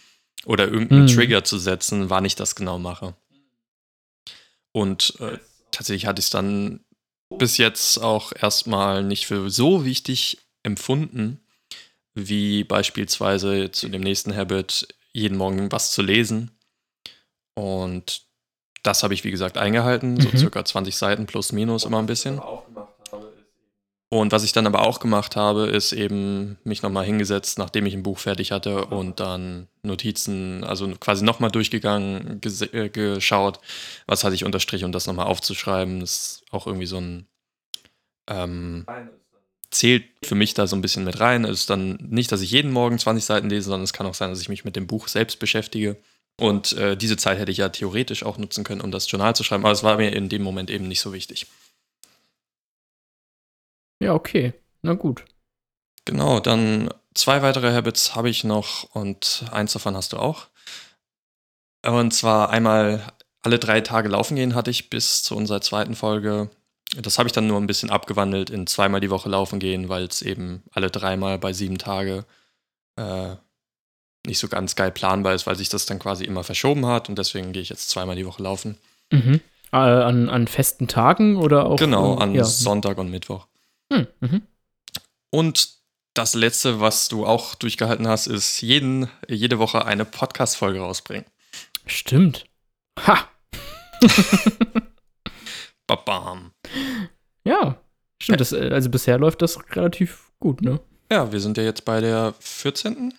oder 0.46 0.65
irgendeinen 0.65 1.06
Mhm. 1.06 1.15
Trigger 1.15 1.44
zu 1.44 1.58
setzen, 1.58 2.10
wann 2.10 2.25
ich 2.25 2.36
das 2.36 2.56
genau 2.56 2.77
mache. 2.77 3.15
Und 4.74 5.15
äh, 5.20 5.39
tatsächlich 5.72 6.06
hatte 6.06 6.20
ich 6.20 6.25
es 6.25 6.32
dann 6.32 6.82
bis 7.29 7.58
jetzt 7.58 7.98
auch 7.98 8.32
erstmal 8.39 9.03
nicht 9.03 9.25
für 9.25 9.50
so 9.50 9.86
wichtig 9.86 10.38
empfunden, 10.63 11.39
wie 12.13 12.63
beispielsweise 12.63 13.72
zu 13.72 13.89
dem 13.89 14.01
nächsten 14.01 14.36
Habit, 14.36 14.88
jeden 15.17 15.38
Morgen 15.38 15.71
was 15.71 15.91
zu 15.91 16.01
lesen. 16.01 16.51
Und 17.55 18.21
das 18.83 19.03
habe 19.03 19.13
ich, 19.13 19.24
wie 19.24 19.31
gesagt, 19.31 19.57
eingehalten, 19.57 20.21
so 20.21 20.29
Mhm. 20.29 20.38
circa 20.38 20.63
20 20.63 20.95
Seiten 20.95 21.25
plus 21.25 21.51
minus 21.51 21.83
immer 21.83 22.00
ein 22.00 22.05
bisschen. 22.05 22.39
Und 24.09 24.31
was 24.31 24.43
ich 24.45 24.53
dann 24.53 24.65
aber 24.67 24.83
auch 24.83 25.01
gemacht 25.01 25.36
habe, 25.36 25.67
ist 25.67 25.91
eben 25.91 26.57
mich 26.63 26.81
nochmal 26.81 27.03
hingesetzt, 27.03 27.59
nachdem 27.59 27.86
ich 27.86 27.93
ein 27.93 28.03
Buch 28.03 28.19
fertig 28.19 28.53
hatte 28.53 28.86
und 28.86 29.19
dann 29.19 29.67
Notizen, 29.81 30.63
also 30.63 30.88
quasi 30.97 31.25
nochmal 31.25 31.51
durchgegangen, 31.51 32.39
äh, 32.71 32.88
geschaut, 32.88 33.59
was 34.05 34.24
hatte 34.24 34.36
ich 34.36 34.45
unterstrichen 34.45 34.86
und 34.86 34.93
das 34.93 35.07
nochmal 35.07 35.25
aufzuschreiben. 35.27 36.00
Das 36.00 36.12
ist 36.12 36.43
auch 36.51 36.67
irgendwie 36.67 36.86
so 36.86 36.97
ein, 37.00 37.27
ähm, 38.29 38.86
zählt 39.71 40.05
für 40.24 40.36
mich 40.36 40.53
da 40.53 40.67
so 40.67 40.75
ein 40.75 40.81
bisschen 40.81 41.03
mit 41.03 41.19
rein. 41.19 41.45
Es 41.45 41.62
ist 41.62 41.69
dann 41.69 41.97
nicht, 42.01 42.31
dass 42.31 42.41
ich 42.41 42.51
jeden 42.51 42.71
Morgen 42.71 43.00
20 43.00 43.24
Seiten 43.24 43.50
lese, 43.50 43.65
sondern 43.65 43.83
es 43.83 43.93
kann 43.93 44.05
auch 44.07 44.13
sein, 44.13 44.29
dass 44.29 44.41
ich 44.41 44.50
mich 44.50 44.65
mit 44.65 44.75
dem 44.75 44.88
Buch 44.88 45.07
selbst 45.07 45.39
beschäftige. 45.39 45.97
Und 46.39 46.74
äh, 46.74 46.95
diese 46.95 47.17
Zeit 47.17 47.39
hätte 47.39 47.51
ich 47.51 47.57
ja 47.57 47.69
theoretisch 47.69 48.24
auch 48.24 48.38
nutzen 48.38 48.63
können, 48.63 48.81
um 48.81 48.91
das 48.91 49.09
Journal 49.09 49.36
zu 49.36 49.43
schreiben, 49.43 49.65
aber 49.65 49.71
es 49.71 49.83
war 49.83 49.97
mir 49.97 50.13
in 50.13 50.29
dem 50.29 50.43
Moment 50.43 50.69
eben 50.69 50.88
nicht 50.88 51.01
so 51.01 51.12
wichtig. 51.12 51.47
Ja, 54.00 54.13
okay. 54.13 54.53
Na 54.83 54.93
gut. 54.93 55.25
Genau, 56.05 56.39
dann 56.39 56.89
zwei 57.15 57.41
weitere 57.41 57.74
Habits 57.74 58.15
habe 58.15 58.29
ich 58.29 58.43
noch 58.43 58.83
und 58.93 59.45
eins 59.51 59.74
davon 59.74 59.95
hast 59.95 60.13
du 60.13 60.17
auch. 60.17 60.47
Und 61.86 62.13
zwar 62.13 62.51
einmal 62.51 63.12
alle 63.41 63.59
drei 63.59 63.81
Tage 63.81 64.09
laufen 64.09 64.36
gehen 64.36 64.55
hatte 64.55 64.71
ich 64.71 64.89
bis 64.89 65.24
zu 65.24 65.36
unserer 65.36 65.62
zweiten 65.62 65.95
Folge. 65.95 66.50
Das 66.96 67.17
habe 67.17 67.27
ich 67.27 67.34
dann 67.34 67.48
nur 67.48 67.60
ein 67.60 67.67
bisschen 67.67 67.89
abgewandelt 67.89 68.50
in 68.50 68.65
zweimal 68.65 69.01
die 69.01 69.10
Woche 69.10 69.29
laufen 69.29 69.60
gehen, 69.60 69.89
weil 69.89 70.03
es 70.03 70.22
eben 70.22 70.63
alle 70.72 70.89
dreimal 70.89 71.38
bei 71.38 71.51
sieben 71.51 71.77
Tage 71.77 72.25
äh, 72.96 73.36
nicht 74.25 74.39
so 74.39 74.48
ganz 74.48 74.75
geil 74.75 74.91
planbar 74.91 75.34
ist, 75.34 75.48
weil 75.48 75.56
sich 75.56 75.70
das 75.70 75.86
dann 75.86 76.00
quasi 76.00 76.24
immer 76.24 76.44
verschoben 76.44 76.86
hat 76.86 77.10
und 77.10 77.17
deswegen 77.17 77.53
gehe 77.53 77.62
ich 77.62 77.70
jetzt 77.70 77.89
zweimal 77.89 78.15
die 78.15 78.25
Woche 78.25 78.41
laufen. 78.41 78.77
Mhm. 79.12 79.41
Äh, 79.72 79.77
an, 79.77 80.29
an 80.29 80.48
festen 80.48 80.88
Tagen 80.88 81.36
oder 81.36 81.65
auch? 81.65 81.77
Genau, 81.77 82.17
äh, 82.17 82.24
an 82.24 82.36
ja. 82.36 82.44
Sonntag 82.44 82.98
und 82.98 83.12
Mittwoch. 83.12 83.48
Hm, 83.91 84.08
mhm. 84.22 84.41
Und 85.29 85.77
das 86.13 86.34
letzte, 86.34 86.79
was 86.79 87.10
du 87.10 87.25
auch 87.25 87.56
durchgehalten 87.56 88.08
hast, 88.08 88.27
ist 88.27 88.62
jeden, 88.62 89.10
jede 89.27 89.60
Woche 89.60 89.86
eine 89.86 90.06
Podcast-Folge 90.06 90.79
rausbringen. 90.79 91.25
Stimmt. 91.86 92.46
Ha! 93.06 93.27
Babam. 95.88 96.51
Ja, 97.44 97.82
stimmt. 98.22 98.41
Das, 98.41 98.51
äh, 98.51 98.70
also 98.72 98.89
bisher 98.89 99.17
läuft 99.17 99.41
das 99.41 99.58
relativ 99.75 100.32
gut, 100.39 100.62
ne? 100.62 100.79
Ja, 101.12 101.32
wir 101.32 101.39
sind 101.39 101.58
ja 101.58 101.63
jetzt 101.63 101.86
bei 101.86 102.01
der 102.01 102.34
14. 102.39 103.13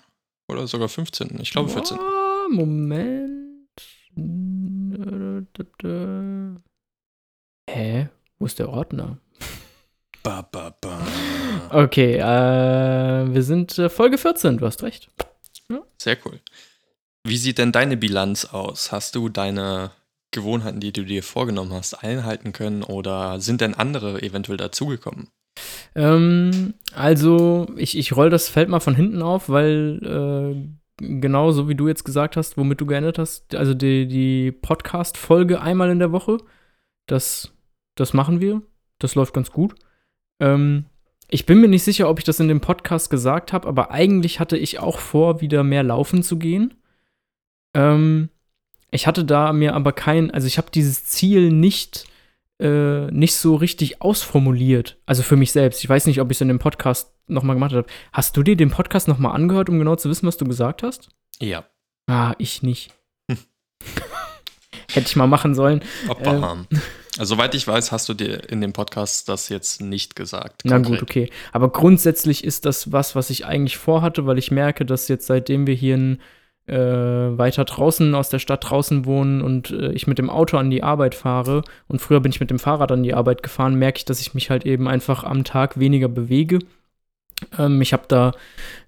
oder 0.49 0.67
sogar 0.67 0.89
15. 0.89 1.39
Ich 1.41 1.51
glaube 1.51 1.71
14. 1.71 1.99
Ah, 1.99 2.47
Moment. 2.51 3.39
Hä? 7.71 8.09
Wo 8.39 8.47
ist 8.47 8.59
der 8.59 8.69
Ordner? 8.69 9.19
Ba, 10.23 10.43
ba, 10.43 10.77
ba. 10.81 11.07
Okay, 11.71 12.17
äh, 12.17 13.33
wir 13.33 13.43
sind 13.43 13.79
äh, 13.79 13.89
Folge 13.89 14.19
14, 14.19 14.59
du 14.59 14.67
hast 14.67 14.83
recht. 14.83 15.09
Sehr 16.01 16.17
cool. 16.25 16.41
Wie 17.25 17.37
sieht 17.37 17.59
denn 17.59 17.73
deine 17.73 17.97
Bilanz 17.97 18.45
aus? 18.47 18.93
Hast 18.93 19.15
du 19.15 19.29
deine 19.29 19.91
Gewohnheiten, 20.31 20.81
die 20.81 20.93
du 20.93 21.05
dir 21.05 21.23
vorgenommen 21.23 21.73
hast, 21.73 21.95
einhalten 21.95 22.53
können 22.53 22.83
oder 22.83 23.41
sind 23.41 23.61
denn 23.61 23.75
andere 23.75 24.23
eventuell 24.23 24.59
dazugekommen? 24.59 25.29
Ähm, 25.95 26.75
also, 26.95 27.69
ich, 27.77 27.97
ich 27.97 28.15
roll 28.15 28.31
das 28.31 28.49
Feld 28.49 28.69
mal 28.69 28.81
von 28.81 28.95
hinten 28.95 29.23
auf, 29.23 29.49
weil 29.49 30.01
äh, 30.05 30.79
genau 30.99 31.53
so 31.53 31.69
wie 31.69 31.75
du 31.75 31.89
jetzt 31.89 32.05
gesagt 32.05 32.37
hast, 32.37 32.57
womit 32.57 32.81
du 32.81 32.87
geändert 32.87 33.19
hast, 33.19 33.55
also 33.55 33.75
die, 33.75 34.07
die 34.07 34.53
Podcast-Folge 34.53 35.61
einmal 35.61 35.91
in 35.91 35.99
der 35.99 36.13
Woche, 36.13 36.39
das, 37.07 37.53
das 37.95 38.13
machen 38.13 38.41
wir. 38.41 38.63
Das 38.99 39.15
läuft 39.15 39.33
ganz 39.33 39.51
gut. 39.51 39.75
Ähm, 40.41 40.87
ich 41.31 41.47
bin 41.47 41.61
mir 41.61 41.69
nicht 41.69 41.85
sicher, 41.85 42.09
ob 42.09 42.19
ich 42.19 42.25
das 42.25 42.41
in 42.41 42.49
dem 42.49 42.61
Podcast 42.61 43.11
gesagt 43.11 43.53
habe, 43.53 43.69
aber 43.69 43.91
eigentlich 43.91 44.41
hatte 44.41 44.57
ich 44.57 44.79
auch 44.81 44.99
vor, 44.99 45.41
wieder 45.41 45.63
mehr 45.63 45.83
laufen 45.83 46.23
zu 46.23 46.39
gehen. 46.39 46.75
Ähm, 47.75 48.31
ich 48.90 49.07
hatte 49.07 49.25
da 49.25 49.52
mir 49.52 49.75
aber 49.75 49.92
kein, 49.92 50.30
also 50.30 50.47
ich 50.47 50.59
habe 50.59 50.71
dieses 50.71 51.04
Ziel 51.04 51.50
nicht, 51.52 52.07
äh, 52.59 53.11
nicht 53.11 53.35
so 53.35 53.54
richtig 53.54 54.00
ausformuliert. 54.00 54.99
Also 55.07 55.23
für 55.23 55.37
mich 55.37 55.52
selbst. 55.52 55.83
Ich 55.83 55.88
weiß 55.88 56.07
nicht, 56.07 56.21
ob 56.21 56.30
ich 56.30 56.38
es 56.38 56.40
in 56.40 56.49
dem 56.49 56.59
Podcast 56.59 57.12
nochmal 57.26 57.57
gemacht 57.57 57.73
habe. 57.73 57.87
Hast 58.12 58.37
du 58.37 58.42
dir 58.42 58.57
den 58.57 58.71
Podcast 58.71 59.09
nochmal 59.09 59.35
angehört, 59.35 59.68
um 59.68 59.78
genau 59.78 59.97
zu 59.97 60.09
wissen, 60.09 60.26
was 60.26 60.38
du 60.38 60.47
gesagt 60.47 60.83
hast? 60.83 61.11
Ja. 61.40 61.64
Ah, 62.07 62.35
ich 62.38 62.62
nicht. 62.62 62.92
Hätte 64.92 65.07
ich 65.07 65.16
mal 65.16 65.26
machen 65.26 65.54
sollen. 65.54 65.83
Babam. 66.07 66.66
Also, 67.18 67.35
soweit 67.35 67.54
ich 67.54 67.66
weiß, 67.66 67.92
hast 67.92 68.09
du 68.09 68.14
dir 68.14 68.49
in 68.49 68.61
dem 68.61 68.73
Podcast 68.73 69.28
das 69.28 69.49
jetzt 69.50 69.83
nicht 69.83 70.16
gesagt. 70.16 70.62
Na 70.64 70.76
konkret. 70.76 71.00
gut, 71.00 71.02
okay. 71.02 71.30
Aber 71.52 71.71
grundsätzlich 71.71 72.45
ist 72.45 72.64
das 72.64 72.92
was, 72.92 73.14
was 73.14 73.28
ich 73.28 73.45
eigentlich 73.45 73.76
vorhatte, 73.76 74.25
weil 74.25 74.38
ich 74.38 74.50
merke, 74.50 74.87
dass 74.87 75.09
jetzt 75.09 75.26
seitdem 75.26 75.66
wir 75.66 75.75
hier 75.75 75.97
in, 75.97 76.21
äh, 76.69 77.39
weiter 77.39 77.65
draußen 77.65 78.15
aus 78.15 78.29
der 78.29 78.39
Stadt 78.39 78.69
draußen 78.69 79.07
wohnen 79.07 79.41
und 79.41 79.71
äh, 79.71 79.91
ich 79.93 80.07
mit 80.07 80.19
dem 80.19 80.31
Auto 80.31 80.59
an 80.59 80.71
die 80.71 80.83
Arbeit 80.83 81.15
fahre 81.15 81.63
und 81.89 82.01
früher 82.01 82.21
bin 82.21 82.31
ich 82.31 82.41
mit 82.41 82.51
dem 82.51 82.59
Fahrrad 82.59 82.93
an 82.93 83.03
die 83.03 83.15
Arbeit 83.15 83.43
gefahren, 83.43 83.77
merke 83.77 83.99
ich, 83.99 84.05
dass 84.05 84.21
ich 84.21 84.35
mich 84.35 84.51
halt 84.51 84.67
eben 84.67 84.87
einfach 84.87 85.25
am 85.25 85.45
Tag 85.45 85.81
weniger 85.81 86.09
bewege. 86.09 86.59
Ähm, 87.59 87.81
ich 87.81 87.93
habe 87.93 88.05
da 88.09 88.33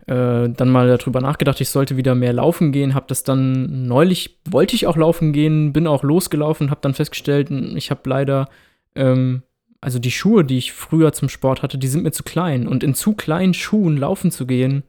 äh, 0.06 0.50
dann 0.50 0.68
mal 0.68 0.88
darüber 0.88 1.20
nachgedacht, 1.20 1.60
ich 1.60 1.70
sollte 1.70 1.96
wieder 1.96 2.14
mehr 2.14 2.34
laufen 2.34 2.70
gehen, 2.70 2.94
habe 2.94 3.06
das 3.08 3.22
dann 3.22 3.86
neulich, 3.86 4.38
wollte 4.44 4.76
ich 4.76 4.86
auch 4.86 4.96
laufen 4.96 5.32
gehen, 5.32 5.72
bin 5.72 5.86
auch 5.86 6.02
losgelaufen, 6.02 6.70
habe 6.70 6.80
dann 6.82 6.94
festgestellt, 6.94 7.50
ich 7.50 7.90
habe 7.90 8.02
leider, 8.04 8.48
ähm, 8.94 9.42
also 9.80 9.98
die 9.98 10.10
Schuhe, 10.10 10.44
die 10.44 10.58
ich 10.58 10.72
früher 10.72 11.12
zum 11.12 11.30
Sport 11.30 11.62
hatte, 11.62 11.78
die 11.78 11.88
sind 11.88 12.02
mir 12.02 12.12
zu 12.12 12.24
klein 12.24 12.68
und 12.68 12.84
in 12.84 12.94
zu 12.94 13.14
kleinen 13.14 13.54
Schuhen 13.54 13.96
laufen 13.96 14.30
zu 14.30 14.46
gehen, 14.46 14.82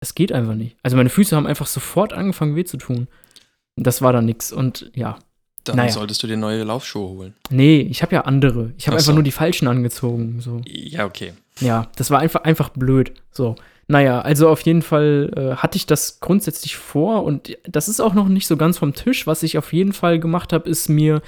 das 0.00 0.14
geht 0.14 0.32
einfach 0.32 0.54
nicht. 0.54 0.76
Also 0.82 0.96
meine 0.96 1.10
Füße 1.10 1.36
haben 1.36 1.46
einfach 1.46 1.66
sofort 1.66 2.12
angefangen 2.12 2.56
weh 2.56 2.64
zu 2.64 2.76
tun. 2.76 3.08
Das 3.76 4.02
war 4.02 4.12
dann 4.12 4.26
nix 4.26 4.52
und 4.52 4.90
ja. 4.94 5.18
Dann 5.64 5.76
Naja. 5.76 5.92
solltest 5.92 6.22
du 6.22 6.26
dir 6.26 6.38
neue 6.38 6.64
Laufschuhe 6.64 7.08
holen. 7.10 7.34
Nee, 7.50 7.80
ich 7.82 8.00
habe 8.02 8.14
ja 8.14 8.22
andere. 8.22 8.72
Ich 8.78 8.86
habe 8.86 8.94
Ach 8.96 9.00
einfach 9.00 9.06
so. 9.08 9.12
nur 9.12 9.22
die 9.22 9.30
falschen 9.30 9.68
angezogen, 9.68 10.40
so. 10.40 10.62
Ja, 10.66 11.04
okay. 11.04 11.34
Ja, 11.60 11.88
das 11.96 12.10
war 12.10 12.18
einfach, 12.20 12.44
einfach 12.44 12.70
blöd. 12.70 13.12
So. 13.30 13.56
Naja, 13.86 14.20
also 14.22 14.48
auf 14.48 14.62
jeden 14.62 14.80
Fall 14.82 15.30
äh, 15.36 15.56
hatte 15.56 15.76
ich 15.76 15.84
das 15.84 16.20
grundsätzlich 16.20 16.76
vor 16.76 17.24
und 17.24 17.58
das 17.64 17.88
ist 17.88 18.00
auch 18.00 18.14
noch 18.14 18.28
nicht 18.28 18.46
so 18.46 18.56
ganz 18.56 18.78
vom 18.78 18.94
Tisch. 18.94 19.26
Was 19.26 19.42
ich 19.42 19.58
auf 19.58 19.72
jeden 19.74 19.92
Fall 19.92 20.18
gemacht 20.18 20.52
habe, 20.54 20.68
ist 20.70 20.88
mir 20.88 21.20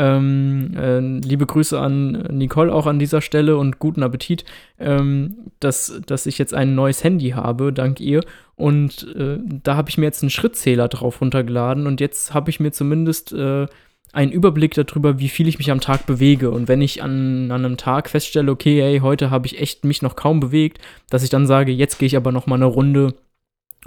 ähm, 0.00 0.72
äh, 0.74 0.98
liebe 0.98 1.44
Grüße 1.44 1.78
an 1.78 2.12
Nicole 2.30 2.72
auch 2.72 2.86
an 2.86 2.98
dieser 2.98 3.20
Stelle 3.20 3.58
und 3.58 3.78
guten 3.78 4.02
Appetit, 4.02 4.46
ähm, 4.78 5.50
dass, 5.60 6.00
dass 6.06 6.24
ich 6.24 6.38
jetzt 6.38 6.54
ein 6.54 6.74
neues 6.74 7.04
Handy 7.04 7.30
habe, 7.30 7.70
dank 7.70 8.00
ihr. 8.00 8.24
Und 8.56 9.14
äh, 9.14 9.38
da 9.62 9.76
habe 9.76 9.90
ich 9.90 9.98
mir 9.98 10.06
jetzt 10.06 10.22
einen 10.22 10.30
Schrittzähler 10.30 10.88
drauf 10.88 11.20
runtergeladen 11.20 11.86
und 11.86 12.00
jetzt 12.00 12.32
habe 12.32 12.48
ich 12.48 12.60
mir 12.60 12.72
zumindest 12.72 13.32
äh, 13.34 13.66
einen 14.12 14.32
Überblick 14.32 14.72
darüber, 14.72 15.18
wie 15.18 15.28
viel 15.28 15.46
ich 15.48 15.58
mich 15.58 15.70
am 15.70 15.82
Tag 15.82 16.06
bewege. 16.06 16.50
Und 16.50 16.66
wenn 16.66 16.80
ich 16.80 17.02
an, 17.02 17.50
an 17.50 17.64
einem 17.66 17.76
Tag 17.76 18.08
feststelle, 18.08 18.50
okay, 18.50 18.80
hey, 18.80 19.00
heute 19.00 19.30
habe 19.30 19.46
ich 19.46 19.60
echt 19.60 19.84
mich 19.84 20.00
noch 20.00 20.16
kaum 20.16 20.40
bewegt, 20.40 20.78
dass 21.10 21.22
ich 21.22 21.30
dann 21.30 21.46
sage, 21.46 21.72
jetzt 21.72 21.98
gehe 21.98 22.06
ich 22.06 22.16
aber 22.16 22.32
noch 22.32 22.46
mal 22.46 22.56
eine 22.56 22.64
Runde 22.64 23.14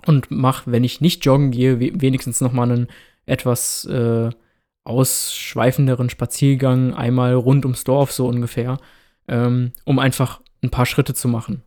und 0.06 0.30
mache, 0.30 0.72
wenn 0.72 0.84
ich 0.84 1.02
nicht 1.02 1.26
joggen 1.26 1.50
gehe, 1.50 1.80
we 1.80 1.92
wenigstens 1.96 2.40
noch 2.40 2.54
mal 2.54 2.72
einen 2.72 2.88
etwas 3.26 3.86
äh, 3.86 4.30
ausschweifenderen 4.86 6.10
Spaziergang 6.10 6.94
einmal 6.94 7.34
rund 7.36 7.66
ums 7.66 7.84
Dorf 7.84 8.12
so 8.12 8.28
ungefähr, 8.28 8.78
ähm, 9.28 9.72
um 9.86 10.00
einfach 10.00 10.42
ein 10.62 10.72
paar 10.72 10.86
Schritte 10.86 11.14
zu 11.14 11.28
machen, 11.28 11.64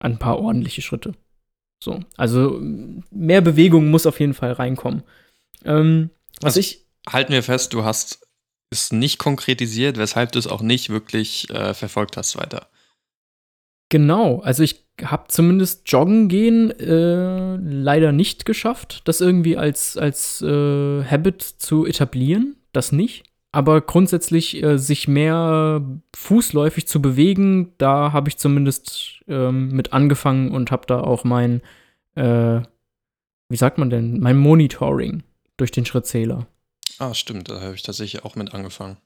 ein 0.00 0.18
paar 0.18 0.38
ordentliche 0.38 0.82
Schritte. 0.82 1.14
So, 1.82 2.00
also 2.16 2.58
mehr 3.10 3.40
Bewegung 3.40 3.90
muss 3.90 4.06
auf 4.06 4.20
jeden 4.20 4.34
Fall 4.34 4.52
reinkommen. 4.52 5.02
Ähm, 5.64 6.10
was 6.40 6.56
Also- 6.56 6.60
ich 6.60 6.84
Halten 7.06 7.34
wir 7.34 7.42
fest, 7.42 7.74
du 7.74 7.84
hast 7.84 8.26
es 8.70 8.90
nicht 8.90 9.18
konkretisiert, 9.18 9.98
weshalb 9.98 10.32
du 10.32 10.38
es 10.38 10.46
auch 10.46 10.62
nicht 10.62 10.88
wirklich 10.88 11.50
äh, 11.50 11.74
verfolgt 11.74 12.16
hast 12.16 12.38
weiter. 12.38 12.68
Genau, 13.94 14.40
also 14.40 14.64
ich 14.64 14.84
habe 15.04 15.26
zumindest 15.28 15.88
Joggen 15.88 16.26
gehen 16.26 16.72
äh, 16.80 17.54
leider 17.58 18.10
nicht 18.10 18.44
geschafft, 18.44 19.02
das 19.04 19.20
irgendwie 19.20 19.56
als, 19.56 19.96
als 19.96 20.42
äh, 20.42 21.04
Habit 21.04 21.40
zu 21.40 21.86
etablieren, 21.86 22.56
das 22.72 22.90
nicht. 22.90 23.22
Aber 23.52 23.80
grundsätzlich 23.82 24.60
äh, 24.60 24.78
sich 24.78 25.06
mehr 25.06 25.80
fußläufig 26.12 26.88
zu 26.88 27.00
bewegen, 27.00 27.72
da 27.78 28.12
habe 28.12 28.28
ich 28.28 28.36
zumindest 28.36 29.22
ähm, 29.28 29.68
mit 29.68 29.92
angefangen 29.92 30.50
und 30.50 30.72
habe 30.72 30.86
da 30.88 31.00
auch 31.00 31.22
mein, 31.22 31.62
äh, 32.16 32.62
wie 33.48 33.56
sagt 33.56 33.78
man 33.78 33.90
denn, 33.90 34.18
mein 34.18 34.38
Monitoring 34.38 35.22
durch 35.56 35.70
den 35.70 35.86
Schrittzähler. 35.86 36.48
Ah, 36.98 37.14
stimmt, 37.14 37.48
da 37.48 37.60
habe 37.60 37.76
ich 37.76 37.84
tatsächlich 37.84 38.24
auch 38.24 38.34
mit 38.34 38.54
angefangen. 38.54 38.96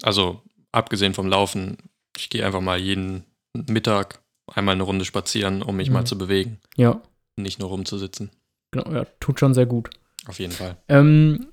Also, 0.00 0.40
abgesehen 0.72 1.12
vom 1.12 1.28
Laufen, 1.28 1.76
ich 2.16 2.30
gehe 2.30 2.46
einfach 2.46 2.62
mal 2.62 2.78
jeden 2.78 3.24
Mittag 3.68 4.20
einmal 4.52 4.74
eine 4.74 4.82
Runde 4.82 5.04
spazieren, 5.04 5.62
um 5.62 5.76
mich 5.76 5.88
Mhm. 5.88 5.94
mal 5.94 6.04
zu 6.04 6.18
bewegen, 6.18 6.58
Ja, 6.76 7.00
nicht 7.36 7.58
nur 7.60 7.68
rumzusitzen. 7.68 8.30
genau, 8.70 8.92
ja, 8.92 9.06
tut 9.20 9.40
schon 9.40 9.54
sehr 9.54 9.66
gut. 9.66 9.90
Auf 10.26 10.38
jeden 10.38 10.52
Fall. 10.52 10.76
Ähm, 10.88 11.46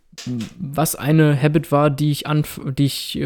was 0.59 0.95
eine 0.95 1.41
Habit 1.41 1.71
war, 1.71 1.89
die 1.89 2.11
ich, 2.11 2.27
anf 2.27 2.59
die 2.77 2.85
ich 2.85 3.17
äh, 3.17 3.25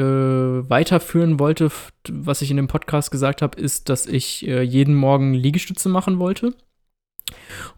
weiterführen 0.69 1.39
wollte, 1.39 1.71
was 2.09 2.41
ich 2.41 2.51
in 2.51 2.57
dem 2.57 2.67
Podcast 2.67 3.09
gesagt 3.11 3.41
habe, 3.41 3.59
ist, 3.59 3.89
dass 3.89 4.05
ich 4.05 4.47
äh, 4.47 4.61
jeden 4.61 4.93
Morgen 4.95 5.33
Liegestütze 5.33 5.89
machen 5.89 6.19
wollte. 6.19 6.53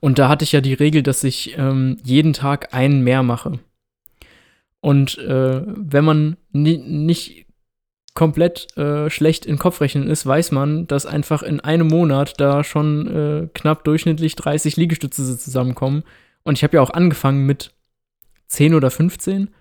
Und 0.01 0.19
da 0.19 0.27
hatte 0.27 0.43
ich 0.43 0.51
ja 0.51 0.59
die 0.61 0.73
Regel, 0.73 1.03
dass 1.03 1.23
ich 1.23 1.57
ähm, 1.57 1.97
jeden 2.03 2.33
Tag 2.33 2.73
einen 2.73 3.01
mehr 3.01 3.23
mache. 3.23 3.59
Und 4.81 5.17
äh, 5.17 5.61
wenn 5.65 6.03
man 6.05 6.37
ni 6.51 6.77
nicht 6.77 7.46
komplett 8.17 8.75
äh, 8.77 9.11
schlecht 9.11 9.45
in 9.45 9.59
Kopfrechnen 9.59 10.07
ist, 10.07 10.25
weiß 10.25 10.51
man, 10.51 10.87
dass 10.87 11.05
einfach 11.05 11.43
in 11.43 11.59
einem 11.59 11.85
Monat 11.85 12.33
da 12.39 12.63
schon 12.63 13.07
äh, 13.07 13.47
knapp 13.53 13.83
durchschnittlich 13.83 14.35
30 14.35 14.75
Liegestütze 14.75 15.37
zusammenkommen. 15.37 16.03
Und 16.41 16.57
ich 16.57 16.63
habe 16.63 16.77
ja 16.77 16.81
auch 16.81 16.89
angefangen 16.89 17.45
mit 17.45 17.73
10 18.47 18.73
oder 18.73 18.89
15. 18.89 19.51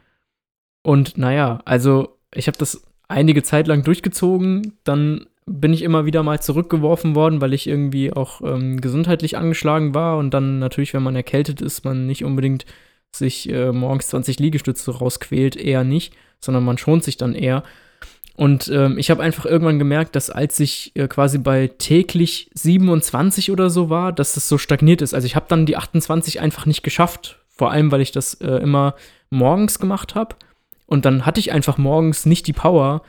Und 0.82 1.18
naja, 1.18 1.60
also 1.66 2.16
ich 2.34 2.46
habe 2.46 2.56
das 2.56 2.82
einige 3.08 3.42
Zeit 3.42 3.66
lang 3.66 3.84
durchgezogen. 3.84 4.72
Dann 4.84 5.26
bin 5.44 5.74
ich 5.74 5.82
immer 5.82 6.06
wieder 6.06 6.22
mal 6.22 6.40
zurückgeworfen 6.40 7.14
worden, 7.14 7.42
weil 7.42 7.52
ich 7.52 7.66
irgendwie 7.66 8.10
auch 8.10 8.40
ähm, 8.40 8.80
gesundheitlich 8.80 9.36
angeschlagen 9.36 9.94
war. 9.94 10.16
Und 10.16 10.32
dann 10.32 10.58
natürlich, 10.60 10.94
wenn 10.94 11.02
man 11.02 11.14
erkältet 11.14 11.60
ist, 11.60 11.84
man 11.84 12.06
nicht 12.06 12.24
unbedingt 12.24 12.64
sich 13.14 13.50
äh, 13.50 13.70
morgens 13.70 14.08
20 14.08 14.38
Liegestütze 14.38 14.96
rausquält, 14.96 15.56
eher 15.56 15.84
nicht, 15.84 16.14
sondern 16.40 16.64
man 16.64 16.78
schont 16.78 17.04
sich 17.04 17.18
dann 17.18 17.34
eher. 17.34 17.62
Und 18.36 18.68
ähm, 18.68 18.98
ich 18.98 19.10
habe 19.10 19.22
einfach 19.22 19.46
irgendwann 19.46 19.78
gemerkt, 19.78 20.14
dass 20.14 20.28
als 20.28 20.60
ich 20.60 20.92
äh, 20.94 21.08
quasi 21.08 21.38
bei 21.38 21.68
täglich 21.78 22.50
27 22.54 23.50
oder 23.50 23.70
so 23.70 23.88
war, 23.88 24.12
dass 24.12 24.34
das 24.34 24.46
so 24.48 24.58
stagniert 24.58 25.00
ist. 25.00 25.14
Also 25.14 25.26
ich 25.26 25.34
habe 25.36 25.46
dann 25.48 25.64
die 25.64 25.76
28 25.76 26.40
einfach 26.40 26.66
nicht 26.66 26.82
geschafft. 26.82 27.40
Vor 27.48 27.70
allem, 27.70 27.90
weil 27.90 28.02
ich 28.02 28.12
das 28.12 28.34
äh, 28.34 28.56
immer 28.56 28.94
morgens 29.30 29.78
gemacht 29.78 30.14
habe. 30.14 30.36
Und 30.84 31.06
dann 31.06 31.24
hatte 31.24 31.40
ich 31.40 31.50
einfach 31.50 31.78
morgens 31.78 32.26
nicht 32.26 32.46
die 32.46 32.52
Power, 32.52 33.02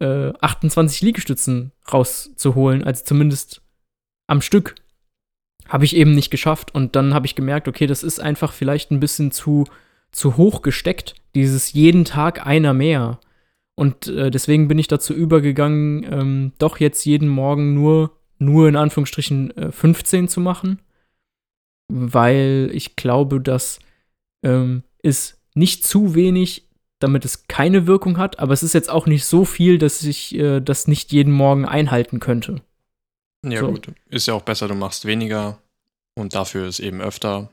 äh, 0.00 0.32
28 0.40 1.00
Liegestützen 1.02 1.70
rauszuholen, 1.90 2.82
also 2.82 3.04
zumindest 3.04 3.62
am 4.26 4.40
Stück. 4.40 4.74
Habe 5.68 5.84
ich 5.84 5.94
eben 5.94 6.10
nicht 6.10 6.32
geschafft. 6.32 6.74
Und 6.74 6.96
dann 6.96 7.14
habe 7.14 7.26
ich 7.26 7.36
gemerkt, 7.36 7.68
okay, 7.68 7.86
das 7.86 8.02
ist 8.02 8.18
einfach 8.18 8.52
vielleicht 8.52 8.90
ein 8.90 8.98
bisschen 8.98 9.30
zu, 9.30 9.64
zu 10.10 10.36
hoch 10.36 10.62
gesteckt, 10.62 11.14
dieses 11.36 11.72
jeden 11.72 12.04
Tag 12.04 12.44
einer 12.44 12.74
mehr. 12.74 13.20
Und 13.74 14.06
äh, 14.06 14.30
deswegen 14.30 14.68
bin 14.68 14.78
ich 14.78 14.88
dazu 14.88 15.14
übergegangen, 15.14 16.04
ähm, 16.04 16.52
doch 16.58 16.78
jetzt 16.78 17.04
jeden 17.04 17.28
Morgen 17.28 17.74
nur, 17.74 18.18
nur 18.38 18.68
in 18.68 18.76
Anführungsstrichen 18.76 19.56
äh, 19.56 19.72
15 19.72 20.28
zu 20.28 20.40
machen. 20.40 20.80
Weil 21.88 22.70
ich 22.72 22.96
glaube, 22.96 23.40
dass 23.40 23.78
ähm, 24.42 24.82
ist 25.02 25.40
nicht 25.54 25.84
zu 25.84 26.14
wenig, 26.14 26.68
damit 26.98 27.24
es 27.24 27.48
keine 27.48 27.86
Wirkung 27.86 28.18
hat, 28.18 28.38
aber 28.38 28.52
es 28.52 28.62
ist 28.62 28.74
jetzt 28.74 28.90
auch 28.90 29.06
nicht 29.06 29.24
so 29.24 29.44
viel, 29.44 29.78
dass 29.78 30.02
ich 30.02 30.34
äh, 30.34 30.60
das 30.60 30.86
nicht 30.86 31.12
jeden 31.12 31.32
Morgen 31.32 31.64
einhalten 31.64 32.20
könnte. 32.20 32.62
Ja, 33.44 33.60
So. 33.60 33.72
gut. 33.72 33.88
Ist 34.08 34.26
ja 34.26 34.34
auch 34.34 34.42
besser, 34.42 34.68
du 34.68 34.74
machst 34.74 35.04
weniger 35.04 35.58
und 36.14 36.34
dafür 36.34 36.66
ist 36.66 36.80
eben 36.80 37.00
öfter. 37.00 37.50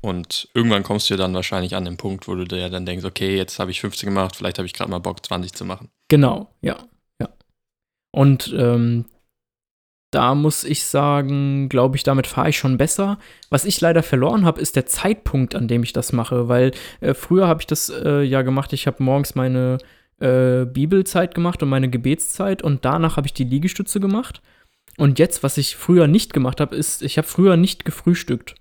Und 0.00 0.48
irgendwann 0.54 0.84
kommst 0.84 1.10
du 1.10 1.14
ja 1.14 1.18
dann 1.18 1.34
wahrscheinlich 1.34 1.74
an 1.74 1.84
den 1.84 1.96
Punkt, 1.96 2.28
wo 2.28 2.34
du 2.34 2.44
dir 2.44 2.70
dann 2.70 2.86
denkst, 2.86 3.04
okay, 3.04 3.36
jetzt 3.36 3.58
habe 3.58 3.70
ich 3.70 3.80
15 3.80 4.08
gemacht, 4.08 4.36
vielleicht 4.36 4.58
habe 4.58 4.66
ich 4.66 4.72
gerade 4.72 4.90
mal 4.90 5.00
Bock, 5.00 5.24
20 5.24 5.52
zu 5.52 5.64
machen. 5.64 5.88
Genau, 6.08 6.54
ja, 6.60 6.76
ja. 7.20 7.28
Und 8.12 8.54
ähm, 8.56 9.06
da 10.10 10.34
muss 10.34 10.64
ich 10.64 10.84
sagen, 10.84 11.68
glaube 11.68 11.96
ich, 11.96 12.02
damit 12.02 12.26
fahre 12.26 12.48
ich 12.48 12.58
schon 12.58 12.78
besser. 12.78 13.18
Was 13.50 13.64
ich 13.64 13.80
leider 13.80 14.02
verloren 14.02 14.46
habe, 14.46 14.60
ist 14.60 14.76
der 14.76 14.86
Zeitpunkt, 14.86 15.54
an 15.54 15.68
dem 15.68 15.82
ich 15.82 15.92
das 15.92 16.12
mache, 16.12 16.48
weil 16.48 16.70
äh, 17.00 17.12
früher 17.12 17.46
habe 17.46 17.60
ich 17.60 17.66
das 17.66 17.90
äh, 17.90 18.22
ja 18.22 18.42
gemacht. 18.42 18.72
Ich 18.72 18.86
habe 18.86 19.02
morgens 19.02 19.34
meine 19.34 19.78
äh, 20.20 20.64
Bibelzeit 20.64 21.34
gemacht 21.34 21.62
und 21.62 21.68
meine 21.68 21.90
Gebetszeit 21.90 22.62
und 22.62 22.84
danach 22.84 23.16
habe 23.16 23.26
ich 23.26 23.34
die 23.34 23.44
Liegestütze 23.44 24.00
gemacht. 24.00 24.40
Und 24.96 25.18
jetzt, 25.18 25.42
was 25.42 25.58
ich 25.58 25.76
früher 25.76 26.06
nicht 26.06 26.32
gemacht 26.32 26.60
habe, 26.60 26.74
ist, 26.74 27.02
ich 27.02 27.18
habe 27.18 27.28
früher 27.28 27.56
nicht 27.56 27.84
gefrühstückt. 27.84 28.54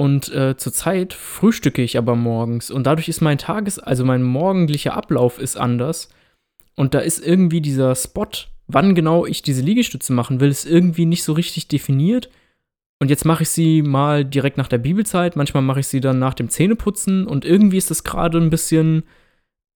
Und 0.00 0.32
äh, 0.32 0.56
zurzeit 0.56 1.12
frühstücke 1.12 1.82
ich 1.82 1.98
aber 1.98 2.16
morgens. 2.16 2.70
Und 2.70 2.84
dadurch 2.86 3.10
ist 3.10 3.20
mein 3.20 3.36
Tages-, 3.36 3.78
also 3.78 4.02
mein 4.02 4.22
morgendlicher 4.22 4.94
Ablauf 4.94 5.38
ist 5.38 5.58
anders. 5.58 6.08
Und 6.74 6.94
da 6.94 7.00
ist 7.00 7.18
irgendwie 7.18 7.60
dieser 7.60 7.94
Spot, 7.94 8.24
wann 8.66 8.94
genau 8.94 9.26
ich 9.26 9.42
diese 9.42 9.60
Liegestütze 9.60 10.14
machen 10.14 10.40
will, 10.40 10.48
ist 10.48 10.64
irgendwie 10.64 11.04
nicht 11.04 11.22
so 11.22 11.34
richtig 11.34 11.68
definiert. 11.68 12.30
Und 12.98 13.10
jetzt 13.10 13.26
mache 13.26 13.42
ich 13.42 13.50
sie 13.50 13.82
mal 13.82 14.24
direkt 14.24 14.56
nach 14.56 14.68
der 14.68 14.78
Bibelzeit, 14.78 15.36
manchmal 15.36 15.62
mache 15.62 15.80
ich 15.80 15.88
sie 15.88 16.00
dann 16.00 16.18
nach 16.18 16.32
dem 16.32 16.48
Zähneputzen 16.48 17.26
und 17.26 17.44
irgendwie 17.44 17.76
ist 17.76 17.90
das 17.90 18.02
gerade 18.02 18.38
ein 18.38 18.48
bisschen, 18.48 19.02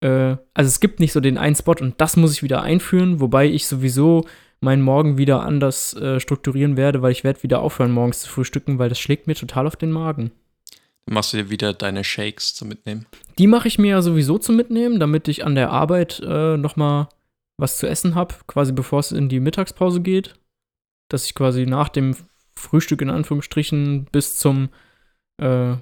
äh, 0.01 0.37
also 0.55 0.67
es 0.67 0.79
gibt 0.79 0.99
nicht 0.99 1.13
so 1.13 1.19
den 1.19 1.37
einen 1.37 1.55
Spot 1.55 1.75
und 1.79 2.01
das 2.01 2.17
muss 2.17 2.33
ich 2.33 2.41
wieder 2.41 2.63
einführen, 2.63 3.19
wobei 3.19 3.45
ich 3.45 3.67
sowieso 3.67 4.25
meinen 4.61 4.81
Morgen 4.81 5.17
wieder 5.17 5.43
anders 5.43 5.93
äh, 5.95 6.19
strukturieren 6.19 6.77
werde, 6.77 7.01
weil 7.01 7.11
ich 7.11 7.23
werde 7.23 7.43
wieder 7.43 7.61
aufhören, 7.61 7.91
morgens 7.91 8.21
zu 8.21 8.29
frühstücken, 8.29 8.79
weil 8.79 8.89
das 8.89 8.99
schlägt 8.99 9.27
mir 9.27 9.35
total 9.35 9.67
auf 9.67 9.75
den 9.75 9.91
Magen. 9.91 10.31
Machst 11.07 11.33
du 11.33 11.37
dir 11.37 11.49
wieder 11.49 11.73
deine 11.73 12.03
Shakes 12.03 12.55
zum 12.55 12.69
Mitnehmen. 12.69 13.05
Die 13.37 13.47
mache 13.47 13.67
ich 13.67 13.77
mir 13.77 13.91
ja 13.91 14.01
sowieso 14.01 14.39
zum 14.39 14.55
Mitnehmen, 14.55 14.99
damit 14.99 15.27
ich 15.27 15.45
an 15.45 15.53
der 15.53 15.69
Arbeit 15.69 16.19
äh, 16.25 16.57
noch 16.57 16.75
mal 16.75 17.09
was 17.57 17.77
zu 17.77 17.87
essen 17.87 18.15
habe, 18.15 18.35
quasi 18.47 18.71
bevor 18.71 18.99
es 18.99 19.11
in 19.11 19.29
die 19.29 19.39
Mittagspause 19.39 20.01
geht. 20.01 20.33
Dass 21.09 21.25
ich 21.25 21.35
quasi 21.35 21.67
nach 21.67 21.89
dem 21.89 22.15
Frühstück 22.55 23.01
in 23.01 23.11
Anführungsstrichen 23.11 24.05
bis 24.11 24.37
zum 24.37 24.69
äh, 25.37 25.75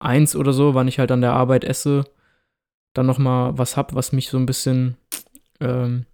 eins 0.00 0.34
oder 0.34 0.52
so, 0.52 0.74
wann 0.74 0.88
ich 0.88 0.98
halt 0.98 1.12
an 1.12 1.20
der 1.20 1.34
Arbeit 1.34 1.64
esse, 1.64 2.04
dann 2.94 3.06
noch 3.06 3.18
mal 3.18 3.56
was 3.56 3.76
hab, 3.76 3.94
was 3.94 4.12
mich 4.12 4.28
so 4.28 4.38
ein 4.38 4.46
bisschen 4.46 4.96
ähm, 5.60 6.06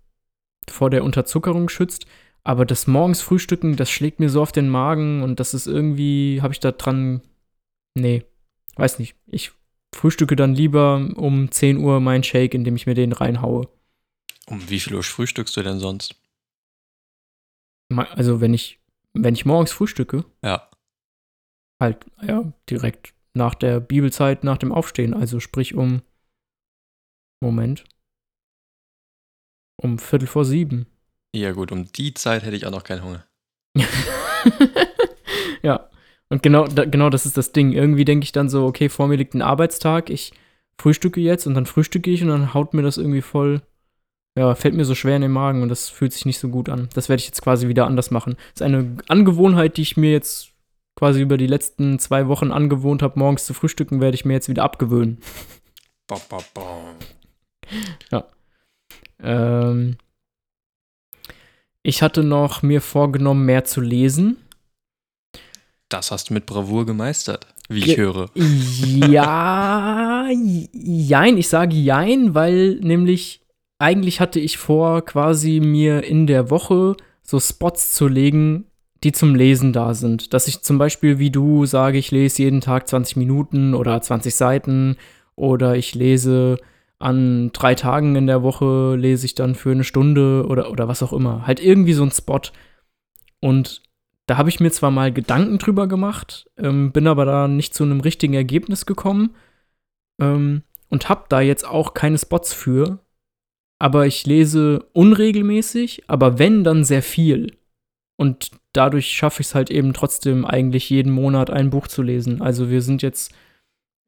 vor 0.71 0.91
der 0.91 1.05
Unterzuckerung 1.05 1.69
schützt. 1.69 2.07
Aber 2.45 2.67
das 2.67 2.87
morgens 2.87 3.23
Frühstücken, 3.23 3.77
das 3.77 3.91
schlägt 3.91 4.21
mir 4.21 4.29
so 4.29 4.43
auf 4.43 4.53
den 4.53 4.69
Magen 4.69 5.23
und 5.23 5.41
das 5.41 5.55
ist 5.55 5.67
irgendwie, 5.67 6.41
habe 6.43 6.53
ich 6.53 6.61
da 6.61 6.73
dran, 6.73 7.23
nee, 7.95 8.25
weiß 8.77 8.99
nicht. 8.99 9.17
Ich 9.27 9.53
frühstücke 9.95 10.37
dann 10.37 10.55
lieber 10.55 10.97
um 11.17 11.51
10 11.51 11.79
Uhr 11.79 12.01
meinen 12.01 12.23
Shake, 12.25 12.55
indem 12.55 12.77
ich 12.77 12.87
mir 12.87 12.95
den 12.95 13.13
reinhaue. 13.13 13.69
Um 14.47 14.69
wie 14.69 14.81
viel 14.81 14.95
Uhr 14.95 15.03
frühstückst 15.03 15.57
du 15.57 15.63
denn 15.63 15.79
sonst? 15.79 16.17
Also 17.91 18.41
wenn 18.41 18.53
ich, 18.53 18.81
wenn 19.15 19.35
ich 19.35 19.47
morgens 19.47 19.73
frühstücke, 19.73 20.25
Ja. 20.43 20.69
halt, 21.81 22.05
ja, 22.23 22.53
direkt 22.69 23.15
nach 23.33 23.55
der 23.55 23.81
Bibelzeit, 23.81 24.45
nach 24.45 24.59
dem 24.59 24.73
Aufstehen, 24.73 25.15
also 25.15 25.41
sprich 25.41 25.75
um, 25.75 26.03
Moment, 27.41 27.85
um 29.77 29.99
Viertel 29.99 30.27
vor 30.27 30.45
sieben. 30.45 30.87
Ja, 31.35 31.53
gut, 31.53 31.73
um 31.73 31.91
die 31.93 32.15
Zeit 32.15 32.45
hätte 32.45 32.57
ich 32.57 32.67
auch 32.67 32.71
noch 32.71 32.85
keinen 32.85 33.03
Hunger. 33.03 33.25
ja, 35.63 35.89
und 36.29 36.43
genau, 36.43 36.67
da, 36.67 36.85
genau 36.85 37.11
das 37.11 37.27
ist 37.27 37.37
das 37.37 37.53
Ding. 37.53 37.73
Irgendwie 37.73 38.05
denke 38.05 38.25
ich 38.25 38.33
dann 38.33 38.49
so, 38.49 38.67
okay, 38.67 38.89
vor 38.89 39.09
mir 39.09 39.17
liegt 39.17 39.35
ein 39.35 39.43
Arbeitstag, 39.43 40.11
ich 40.11 40.33
frühstücke 40.79 41.21
jetzt 41.21 41.47
und 41.47 41.55
dann 41.55 41.67
frühstücke 41.67 42.11
ich 42.11 42.23
und 42.23 42.29
dann 42.29 42.55
haut 42.55 42.75
mir 42.75 42.83
das 42.83 42.99
irgendwie 42.99 43.23
voll, 43.23 43.63
ja, 44.37 44.55
fällt 44.55 44.75
mir 44.75 44.85
so 44.85 44.95
schwer 44.95 45.17
in 45.17 45.23
den 45.23 45.31
Magen 45.31 45.63
und 45.63 45.69
das 45.69 45.89
fühlt 45.89 46.13
sich 46.13 46.27
nicht 46.27 46.39
so 46.39 46.49
gut 46.49 46.69
an. 46.69 46.89
Das 46.95 47.09
werde 47.09 47.21
ich 47.21 47.27
jetzt 47.27 47.43
quasi 47.43 47.69
wieder 47.69 47.87
anders 47.87 48.11
machen. 48.11 48.37
Das 48.37 48.61
ist 48.61 48.63
eine 48.63 48.97
Angewohnheit, 49.09 49.77
die 49.77 49.83
ich 49.83 49.97
mir 49.97 50.13
jetzt 50.13 50.51
quasi 50.97 51.21
über 51.21 51.37
die 51.37 51.47
letzten 51.47 51.99
zwei 51.99 52.29
Wochen 52.29 52.53
angewohnt 52.53 53.03
habe, 53.03 53.19
morgens 53.19 53.47
zu 53.47 53.55
frühstücken, 53.55 54.01
werde 54.01 54.15
ich 54.15 54.25
mir 54.25 54.35
jetzt 54.35 54.49
wieder 54.49 54.63
abgewöhnen. 54.65 55.19
Ba, 56.07 56.21
ba, 56.29 56.39
ba. 56.53 58.25
Ähm, 59.25 59.97
ich 61.83 62.03
hatte 62.03 62.23
noch 62.23 62.63
mir 62.63 62.81
vorgenommen, 62.81 63.45
mehr 63.45 63.65
zu 63.65 63.81
lesen. 63.81 64.37
Das 65.89 66.11
hast 66.11 66.31
du 66.31 66.35
mit 66.35 66.47
Bravour 66.47 66.87
gemeistert, 66.87 67.47
wie 67.69 67.81
ich 67.81 67.85
Ge- 67.87 67.97
höre. 67.99 68.31
Ja, 68.35 70.27
jein, 70.73 71.37
ich 71.37 71.49
sage 71.49 71.77
jein, 71.77 72.35
weil 72.35 72.77
nämlich 72.77 73.43
eigentlich 73.79 74.21
hatte 74.21 74.41
ich 74.41 74.57
vor, 74.57 75.05
quasi 75.05 75.61
mir 75.61 76.05
in 76.05 76.27
der 76.27 76.51
Woche 76.51 76.97
so 77.23 77.39
Spots 77.41 77.95
zu 77.95 78.09
legen, 78.09 78.67
die 79.03 79.13
zum 79.13 79.35
Lesen 79.35 79.73
da 79.73 79.93
sind. 79.95 80.33
Dass 80.33 80.49
ich 80.49 80.63
zum 80.63 80.79
Beispiel 80.79 81.19
wie 81.19 81.31
du 81.31 81.67
sage, 81.67 81.99
ich 81.99 82.11
lese 82.11 82.43
jeden 82.43 82.61
Tag 82.61 82.89
20 82.89 83.17
Minuten 83.17 83.75
oder 83.75 84.01
20 84.01 84.35
Seiten 84.35 84.97
oder 85.37 85.77
ich 85.77 85.95
lese 85.95 86.57
an 87.05 87.51
drei 87.53 87.75
Tagen 87.75 88.17
in 88.17 88.27
der 88.27 88.43
Woche, 88.43 88.97
lese 88.97 89.27
ich 89.27 89.35
dann 89.35 89.55
für 89.55 89.71
eine 89.71 89.85
Stunde 89.85 90.47
oder, 90.49 90.71
oder 90.71 90.89
was 90.89 91.03
auch 91.03 91.13
immer. 91.13 91.47
Halt 91.47 91.61
irgendwie 91.61 91.93
so 91.93 92.03
ein 92.03 92.11
Spot. 92.11 92.41
Und 93.41 93.83
da 94.25 94.39
habe 94.39 94.49
ich 94.49 94.59
mir 94.59 94.71
zwar 94.71 94.91
mal 94.91 95.13
Gedanken 95.13 95.59
drüber 95.59 95.87
gemacht, 95.87 96.47
ähm, 96.57 96.93
bin 96.93 97.07
aber 97.07 97.27
da 97.27 97.47
nicht 97.47 97.75
zu 97.75 97.85
einem 97.85 98.01
richtigen 98.01 98.33
Ergebnis 98.33 98.87
gekommen 98.87 99.37
ähm, 100.19 100.63
und 100.89 101.11
habe 101.11 101.27
da 101.29 101.43
jetzt 101.43 101.67
auch 101.67 101.93
keine 101.93 102.17
Spots 102.17 102.55
für. 102.55 103.01
Aber 103.79 104.07
ich 104.07 104.25
lese 104.25 104.87
unregelmäßig, 104.95 106.05
aber 106.07 106.39
wenn, 106.39 106.65
dann 106.65 106.85
sehr 106.85 107.03
viel. 107.03 107.59
Und 108.17 108.53
dadurch 108.73 109.09
schaffe 109.11 109.43
ich 109.43 109.49
es 109.49 109.55
halt 109.55 109.71
eben 109.71 109.93
trotzdem 109.93 110.47
eigentlich 110.47 110.89
jeden 110.89 111.13
Monat 111.13 111.51
ein 111.51 111.69
Buch 111.69 111.87
zu 111.87 112.01
lesen. 112.01 112.41
Also 112.41 112.71
wir 112.71 112.81
sind 112.81 113.03
jetzt 113.03 113.35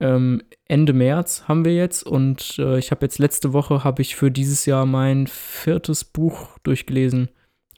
ähm, 0.00 0.42
Ende 0.66 0.92
März 0.92 1.44
haben 1.48 1.64
wir 1.64 1.74
jetzt 1.74 2.02
und 2.02 2.58
äh, 2.58 2.78
ich 2.78 2.90
habe 2.90 3.04
jetzt 3.06 3.18
letzte 3.18 3.52
Woche 3.52 3.84
habe 3.84 4.02
ich 4.02 4.16
für 4.16 4.30
dieses 4.30 4.66
Jahr 4.66 4.84
mein 4.86 5.26
viertes 5.26 6.04
Buch 6.04 6.58
durchgelesen. 6.62 7.30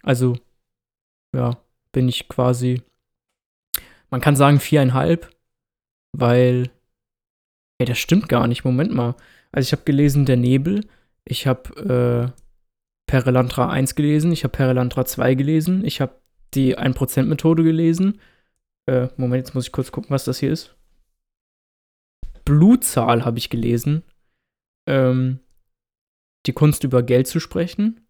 Also 0.02 0.36
ja, 1.34 1.58
bin 1.92 2.08
ich 2.08 2.28
quasi, 2.28 2.82
man 4.10 4.20
kann 4.20 4.36
sagen 4.36 4.60
viereinhalb, 4.60 5.30
weil, 6.12 6.70
ey, 7.78 7.86
das 7.86 7.98
stimmt 7.98 8.28
gar 8.28 8.46
nicht. 8.46 8.64
Moment 8.64 8.92
mal. 8.92 9.14
Also 9.52 9.66
ich 9.66 9.72
habe 9.72 9.84
gelesen 9.84 10.26
Der 10.26 10.36
Nebel, 10.36 10.86
ich 11.24 11.46
habe 11.46 12.32
äh, 12.34 12.40
Perelantra 13.06 13.70
1 13.70 13.94
gelesen, 13.94 14.32
ich 14.32 14.44
habe 14.44 14.52
Perelantra 14.52 15.04
2 15.04 15.34
gelesen, 15.34 15.84
ich 15.84 16.00
habe 16.00 16.20
die 16.54 16.78
1%-Methode 16.78 17.62
gelesen. 17.62 18.20
Äh, 18.86 19.08
Moment, 19.16 19.46
jetzt 19.46 19.54
muss 19.54 19.66
ich 19.66 19.72
kurz 19.72 19.92
gucken, 19.92 20.10
was 20.10 20.24
das 20.24 20.38
hier 20.38 20.52
ist. 20.52 20.77
Blutzahl 22.48 23.26
habe 23.26 23.36
ich 23.36 23.50
gelesen. 23.50 24.04
Ähm, 24.88 25.40
die 26.46 26.54
Kunst 26.54 26.82
über 26.82 27.02
Geld 27.02 27.26
zu 27.26 27.40
sprechen. 27.40 28.08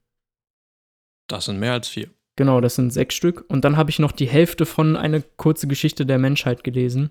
Das 1.29 1.47
sind 1.47 1.59
mehr 1.59 1.73
als 1.73 1.89
vier. 1.89 2.11
Genau, 2.37 2.61
das 2.61 2.77
sind 2.77 2.93
sechs 2.93 3.17
Stück. 3.17 3.45
Und 3.49 3.65
dann 3.65 3.77
habe 3.77 3.91
ich 3.91 3.99
noch 3.99 4.13
die 4.13 4.29
Hälfte 4.29 4.65
von 4.65 4.97
eine 4.97 5.23
kurze 5.23 5.67
Geschichte 5.67 6.07
der 6.07 6.19
Menschheit 6.19 6.63
gelesen. 6.63 7.11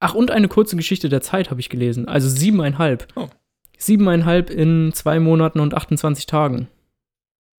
Ach, 0.00 0.14
und 0.14 0.32
eine 0.32 0.48
kurze 0.48 0.74
Geschichte 0.74 1.08
der 1.08 1.20
Zeit 1.20 1.52
habe 1.52 1.60
ich 1.60 1.68
gelesen. 1.68 2.08
Also 2.08 2.28
siebeneinhalb. 2.28 3.06
Oh. 3.14 3.28
Siebeneinhalb 3.78 4.50
in 4.50 4.92
zwei 4.92 5.20
Monaten 5.20 5.60
und 5.60 5.72
28 5.72 6.26
Tagen. 6.26 6.66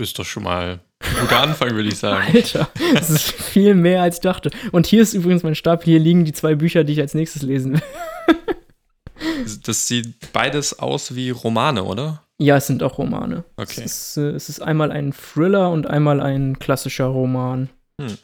Ist 0.02 0.20
doch 0.20 0.26
schon 0.26 0.43
mal 0.43 0.82
ein 1.00 1.15
guter 1.22 1.39
Anfang, 1.43 1.74
würde 1.76 1.88
ich 1.88 1.98
sagen. 1.98 2.28
Alter, 2.36 2.70
das 2.93 3.10
ist 3.10 3.32
viel 3.32 3.74
mehr 3.74 4.02
als 4.02 4.17
ich 4.17 4.22
dachte. 4.22 4.52
Und 4.74 4.86
hier 4.86 5.02
ist 5.02 5.13
übrigens 5.13 5.43
mein 5.43 5.56
Stapel. 5.56 5.86
Hier 5.86 6.00
liegen 6.00 6.26
die 6.26 6.34
zwei 6.34 6.56
Bücher, 6.56 6.84
die 6.84 6.91
ich 6.91 7.00
als 7.00 7.13
nächstes 7.13 7.41
lesen 7.41 7.76
will. 7.76 7.82
Das 9.65 9.88
sieht 9.88 10.32
beides 10.34 10.77
aus 10.80 11.15
wie 11.15 11.30
Romane, 11.30 11.84
oder? 11.84 12.23
Ja, 12.39 12.58
es 12.58 12.67
sind 12.67 12.84
auch 12.84 12.97
Romane. 12.97 13.43
Okay. 13.56 13.82
Es 13.84 14.15
ist, 14.15 14.17
äh, 14.17 14.30
es 14.30 14.49
ist 14.49 14.62
einmal 14.62 14.91
ein 14.91 15.12
Thriller 15.13 15.71
und 15.71 15.88
einmal 15.88 16.21
ein 16.21 16.60
klassischer 16.60 17.06
Roman. 17.06 17.69
Hm. 17.99 18.17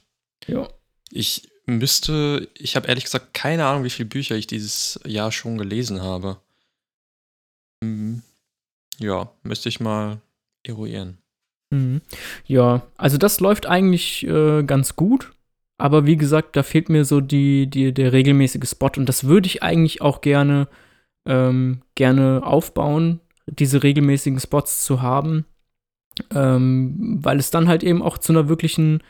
Ja. 0.48 0.68
Ich 1.12 1.50
müsste, 1.66 2.48
ich 2.56 2.76
habe 2.76 2.88
ehrlich 2.88 3.06
gesagt 3.06 3.34
keine 3.34 3.66
Ahnung, 3.66 3.84
wie 3.84 3.90
viele 3.90 4.10
Bücher 4.10 4.36
ich 4.36 4.48
dieses 4.48 5.00
Jahr 5.06 5.32
schon 5.32 5.58
gelesen 5.58 6.02
habe. 6.02 6.38
Hm, 7.84 8.22
Ja, 9.00 9.32
müsste 9.44 9.70
ich 9.70 9.80
mal 9.80 10.22
eruieren. 10.64 11.18
Mhm. 11.72 12.02
Ja, 12.46 12.84
also 12.98 13.18
das 13.18 13.40
läuft 13.40 13.66
eigentlich 13.66 14.24
äh, 14.28 14.64
ganz 14.64 14.96
gut. 14.96 15.32
Aber 15.78 16.06
wie 16.06 16.18
gesagt, 16.18 16.56
da 16.56 16.64
fehlt 16.64 16.90
mir 16.90 17.04
so 17.06 17.20
die, 17.20 17.70
die, 17.70 17.94
der 17.94 18.14
regelmäßige 18.14 18.70
Spot. 18.70 18.92
Und 18.98 19.08
das 19.08 19.26
würde 19.26 19.48
ich 19.48 19.64
eigentlich 19.64 20.02
auch 20.02 20.22
gerne, 20.22 20.68
ähm, 21.26 21.82
gerne 21.96 22.42
aufbauen, 22.44 23.20
diese 23.48 23.84
regelmäßigen 23.84 24.40
Spots 24.40 24.84
zu 24.84 25.02
haben. 25.02 25.46
Ähm, 26.34 27.20
weil 27.24 27.40
es 27.40 27.50
dann 27.50 27.68
halt 27.68 27.84
eben 27.84 28.04
auch 28.04 28.20
zu 28.20 28.34
einer 28.34 28.48
wirklichen 28.48 29.02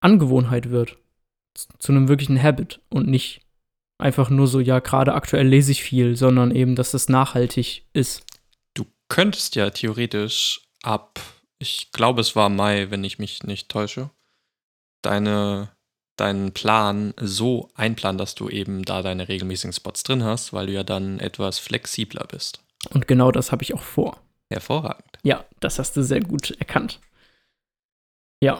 Angewohnheit 0.00 0.70
wird. 0.70 0.98
Zu 1.78 1.92
einem 1.92 2.06
wirklichen 2.08 2.40
Habit 2.40 2.80
und 2.88 3.08
nicht 3.08 3.40
einfach 3.98 4.30
nur 4.30 4.46
so, 4.46 4.60
ja, 4.60 4.78
gerade 4.78 5.14
aktuell 5.14 5.46
lese 5.46 5.72
ich 5.72 5.82
viel, 5.82 6.16
sondern 6.16 6.52
eben, 6.52 6.76
dass 6.76 6.92
das 6.92 7.08
nachhaltig 7.08 7.84
ist. 7.92 8.24
Du 8.74 8.86
könntest 9.08 9.56
ja 9.56 9.70
theoretisch 9.70 10.62
ab, 10.82 11.18
ich 11.58 11.90
glaube, 11.90 12.20
es 12.20 12.36
war 12.36 12.48
Mai, 12.48 12.90
wenn 12.90 13.02
ich 13.02 13.18
mich 13.18 13.42
nicht 13.42 13.68
täusche, 13.68 14.10
deine, 15.02 15.70
deinen 16.20 16.52
Plan 16.52 17.14
so 17.20 17.70
einplanen, 17.74 18.18
dass 18.18 18.34
du 18.34 18.48
eben 18.48 18.84
da 18.84 19.02
deine 19.02 19.28
regelmäßigen 19.28 19.72
Spots 19.72 20.02
drin 20.02 20.24
hast, 20.24 20.52
weil 20.52 20.66
du 20.66 20.72
ja 20.72 20.82
dann 20.82 21.18
etwas 21.20 21.58
flexibler 21.58 22.26
bist. 22.26 22.60
Und 22.90 23.08
genau 23.08 23.30
das 23.32 23.52
habe 23.52 23.62
ich 23.62 23.74
auch 23.74 23.82
vor. 23.82 24.18
Hervorragend. 24.50 25.18
Ja, 25.22 25.44
das 25.60 25.78
hast 25.78 25.96
du 25.96 26.02
sehr 26.02 26.20
gut 26.20 26.52
erkannt. 26.58 27.00
Ja. 28.42 28.58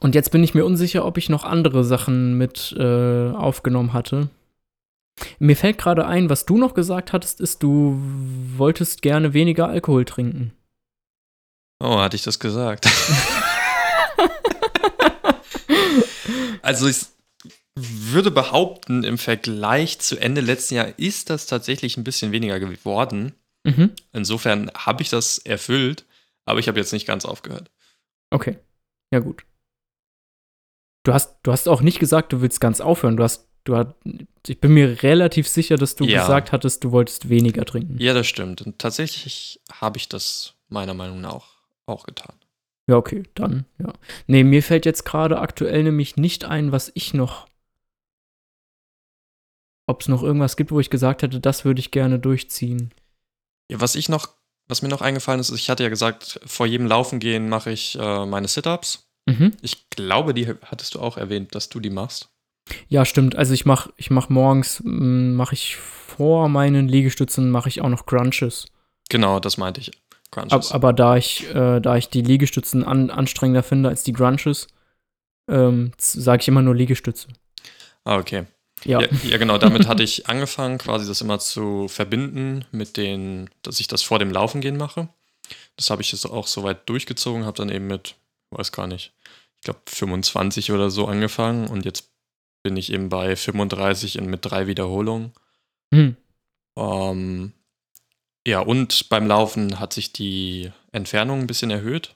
Und 0.00 0.14
jetzt 0.14 0.30
bin 0.30 0.44
ich 0.44 0.54
mir 0.54 0.64
unsicher, 0.64 1.04
ob 1.04 1.16
ich 1.18 1.28
noch 1.28 1.44
andere 1.44 1.84
Sachen 1.84 2.36
mit 2.36 2.74
äh, 2.78 3.30
aufgenommen 3.30 3.92
hatte. 3.92 4.28
Mir 5.38 5.56
fällt 5.56 5.78
gerade 5.78 6.06
ein, 6.06 6.30
was 6.30 6.46
du 6.46 6.58
noch 6.58 6.74
gesagt 6.74 7.12
hattest, 7.12 7.40
ist, 7.40 7.62
du 7.62 7.98
wolltest 8.56 9.02
gerne 9.02 9.32
weniger 9.34 9.68
Alkohol 9.68 10.04
trinken. 10.04 10.52
Oh, 11.80 11.98
hatte 11.98 12.16
ich 12.16 12.22
das 12.22 12.38
gesagt? 12.38 12.88
also 16.68 16.86
ich 16.86 17.06
würde 17.74 18.30
behaupten, 18.30 19.04
im 19.04 19.16
Vergleich 19.16 19.98
zu 20.00 20.18
Ende 20.18 20.42
letzten 20.42 20.74
Jahr 20.74 20.98
ist 20.98 21.30
das 21.30 21.46
tatsächlich 21.46 21.96
ein 21.96 22.04
bisschen 22.04 22.30
weniger 22.30 22.60
geworden. 22.60 23.34
Mhm. 23.64 23.92
Insofern 24.12 24.70
habe 24.76 25.02
ich 25.02 25.08
das 25.08 25.38
erfüllt, 25.38 26.04
aber 26.44 26.60
ich 26.60 26.68
habe 26.68 26.78
jetzt 26.78 26.92
nicht 26.92 27.06
ganz 27.06 27.24
aufgehört. 27.24 27.70
Okay. 28.30 28.58
Ja, 29.12 29.20
gut. 29.20 29.44
Du 31.04 31.14
hast, 31.14 31.36
du 31.42 31.52
hast 31.52 31.68
auch 31.68 31.80
nicht 31.80 32.00
gesagt, 32.00 32.32
du 32.34 32.42
willst 32.42 32.60
ganz 32.60 32.82
aufhören. 32.82 33.16
Du 33.16 33.22
hast, 33.22 33.48
du 33.64 33.76
hast, 33.76 33.94
ich 34.46 34.60
bin 34.60 34.74
mir 34.74 35.02
relativ 35.02 35.48
sicher, 35.48 35.76
dass 35.76 35.96
du 35.96 36.04
Ja. 36.04 36.20
gesagt 36.20 36.52
hattest, 36.52 36.84
du 36.84 36.90
wolltest 36.92 37.30
weniger 37.30 37.64
trinken. 37.64 37.96
Ja, 37.98 38.12
das 38.12 38.26
stimmt. 38.26 38.60
Und 38.60 38.78
tatsächlich 38.78 39.60
habe 39.72 39.96
ich 39.96 40.08
das 40.10 40.54
meiner 40.68 40.92
Meinung 40.94 41.22
nach 41.22 41.32
auch, 41.32 41.48
auch 41.86 42.04
getan. 42.04 42.34
Ja, 42.88 42.96
okay, 42.96 43.22
dann, 43.34 43.66
ja. 43.78 43.92
Nee, 44.26 44.44
mir 44.44 44.62
fällt 44.62 44.86
jetzt 44.86 45.04
gerade 45.04 45.38
aktuell 45.38 45.82
nämlich 45.82 46.16
nicht 46.16 46.46
ein, 46.46 46.72
was 46.72 46.90
ich 46.94 47.12
noch. 47.12 47.46
Ob 49.86 50.00
es 50.00 50.08
noch 50.08 50.22
irgendwas 50.22 50.56
gibt, 50.56 50.70
wo 50.70 50.80
ich 50.80 50.88
gesagt 50.88 51.22
hätte, 51.22 51.38
das 51.38 51.66
würde 51.66 51.80
ich 51.80 51.90
gerne 51.90 52.18
durchziehen. 52.18 52.92
Ja, 53.70 53.80
was 53.80 53.94
ich 53.94 54.08
noch, 54.08 54.30
was 54.68 54.80
mir 54.80 54.88
noch 54.88 55.02
eingefallen 55.02 55.40
ist, 55.40 55.50
ich 55.50 55.68
hatte 55.68 55.82
ja 55.82 55.90
gesagt, 55.90 56.40
vor 56.46 56.66
jedem 56.66 56.86
Laufen 56.86 57.20
gehen 57.20 57.50
mache 57.50 57.70
ich 57.70 57.98
äh, 57.98 58.24
meine 58.24 58.48
Sit-Ups. 58.48 59.06
Mhm. 59.26 59.52
Ich 59.60 59.90
glaube, 59.90 60.32
die 60.32 60.46
hattest 60.46 60.94
du 60.94 61.00
auch 61.00 61.18
erwähnt, 61.18 61.54
dass 61.54 61.68
du 61.68 61.80
die 61.80 61.90
machst. 61.90 62.30
Ja, 62.88 63.04
stimmt. 63.04 63.36
Also 63.36 63.52
ich 63.52 63.66
mache 63.66 63.92
ich 63.96 64.10
mach 64.10 64.30
morgens, 64.30 64.80
mache 64.84 65.54
ich 65.54 65.76
vor 65.76 66.48
meinen 66.48 66.88
Liegestützen, 66.88 67.50
mache 67.50 67.68
ich 67.68 67.82
auch 67.82 67.88
noch 67.90 68.06
Crunches. 68.06 68.66
Genau, 69.10 69.40
das 69.40 69.58
meinte 69.58 69.80
ich. 69.82 69.90
Ab, 70.30 70.50
Crunches. 70.50 70.72
aber 70.72 70.92
da 70.92 71.16
ich, 71.16 71.48
äh, 71.54 71.80
da 71.80 71.96
ich 71.96 72.10
die 72.10 72.22
Liegestützen 72.22 72.84
an, 72.84 73.10
anstrengender 73.10 73.62
finde 73.62 73.88
als 73.88 74.02
die 74.02 74.12
Crunches, 74.12 74.68
ähm, 75.48 75.92
sage 75.96 76.42
ich 76.42 76.48
immer 76.48 76.62
nur 76.62 76.74
Liegestütze. 76.74 77.28
ah, 78.04 78.18
okay. 78.18 78.44
Ja. 78.84 79.00
Ja, 79.00 79.08
ja, 79.24 79.38
genau, 79.38 79.58
damit 79.58 79.88
hatte 79.88 80.02
ich 80.04 80.28
angefangen, 80.28 80.78
quasi 80.78 81.06
das 81.06 81.20
immer 81.20 81.38
zu 81.38 81.88
verbinden 81.88 82.64
mit 82.70 82.96
den, 82.96 83.50
dass 83.62 83.80
ich 83.80 83.88
das 83.88 84.02
vor 84.02 84.18
dem 84.18 84.30
Laufen 84.30 84.60
gehen 84.60 84.76
mache. 84.76 85.08
Das 85.76 85.90
habe 85.90 86.02
ich 86.02 86.12
jetzt 86.12 86.26
auch 86.26 86.46
soweit 86.46 86.88
durchgezogen, 86.88 87.44
habe 87.44 87.56
dann 87.56 87.70
eben 87.70 87.86
mit, 87.86 88.14
weiß 88.50 88.72
gar 88.72 88.86
nicht, 88.86 89.12
ich 89.56 89.62
glaube 89.62 89.80
25 89.86 90.72
oder 90.72 90.90
so 90.90 91.06
angefangen 91.06 91.68
und 91.68 91.84
jetzt 91.84 92.10
bin 92.62 92.76
ich 92.76 92.92
eben 92.92 93.08
bei 93.08 93.34
35 93.34 94.16
in, 94.16 94.26
mit 94.26 94.44
drei 94.44 94.66
Wiederholungen. 94.66 95.32
Hm. 95.92 96.16
Ähm, 96.76 97.52
ja, 98.46 98.60
und 98.60 99.08
beim 99.08 99.26
Laufen 99.26 99.78
hat 99.78 99.92
sich 99.92 100.12
die 100.12 100.72
Entfernung 100.92 101.40
ein 101.40 101.46
bisschen 101.46 101.70
erhöht. 101.70 102.14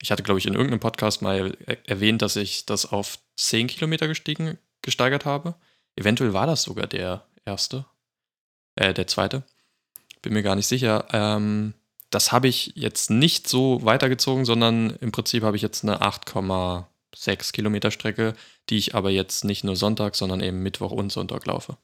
Ich 0.00 0.10
hatte, 0.10 0.22
glaube 0.22 0.38
ich, 0.38 0.46
in 0.46 0.54
irgendeinem 0.54 0.80
Podcast 0.80 1.22
mal 1.22 1.56
er 1.66 1.88
erwähnt, 1.88 2.22
dass 2.22 2.36
ich 2.36 2.66
das 2.66 2.86
auf 2.86 3.18
10 3.36 3.68
Kilometer 3.68 4.08
gestiegen, 4.08 4.58
gesteigert 4.82 5.24
habe. 5.24 5.54
Eventuell 5.96 6.32
war 6.32 6.46
das 6.46 6.62
sogar 6.62 6.86
der 6.86 7.26
erste, 7.44 7.84
äh, 8.76 8.92
der 8.94 9.06
zweite. 9.06 9.44
Bin 10.22 10.32
mir 10.32 10.42
gar 10.42 10.56
nicht 10.56 10.66
sicher. 10.66 11.06
Ähm, 11.12 11.74
das 12.10 12.32
habe 12.32 12.48
ich 12.48 12.72
jetzt 12.76 13.10
nicht 13.10 13.48
so 13.48 13.84
weitergezogen, 13.84 14.44
sondern 14.44 14.90
im 15.00 15.12
Prinzip 15.12 15.42
habe 15.42 15.56
ich 15.56 15.62
jetzt 15.62 15.84
eine 15.84 16.00
8,6 16.00 17.52
Kilometer 17.52 17.90
Strecke, 17.90 18.34
die 18.70 18.76
ich 18.76 18.94
aber 18.94 19.10
jetzt 19.10 19.44
nicht 19.44 19.64
nur 19.64 19.76
Sonntag, 19.76 20.14
sondern 20.14 20.40
eben 20.40 20.62
Mittwoch 20.62 20.92
und 20.92 21.12
Sonntag 21.12 21.44
laufe. 21.46 21.76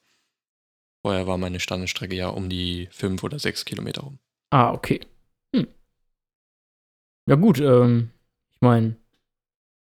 Vorher 1.01 1.27
war 1.27 1.37
meine 1.37 1.59
Standardstrecke 1.59 2.15
ja 2.15 2.29
um 2.29 2.49
die 2.49 2.87
5 2.91 3.23
oder 3.23 3.39
6 3.39 3.65
Kilometer 3.65 4.01
rum. 4.01 4.19
Ah, 4.51 4.71
okay. 4.71 5.01
Hm. 5.55 5.67
Ja, 7.27 7.35
gut, 7.35 7.59
ähm, 7.59 8.11
ich 8.51 8.61
meine, 8.61 8.95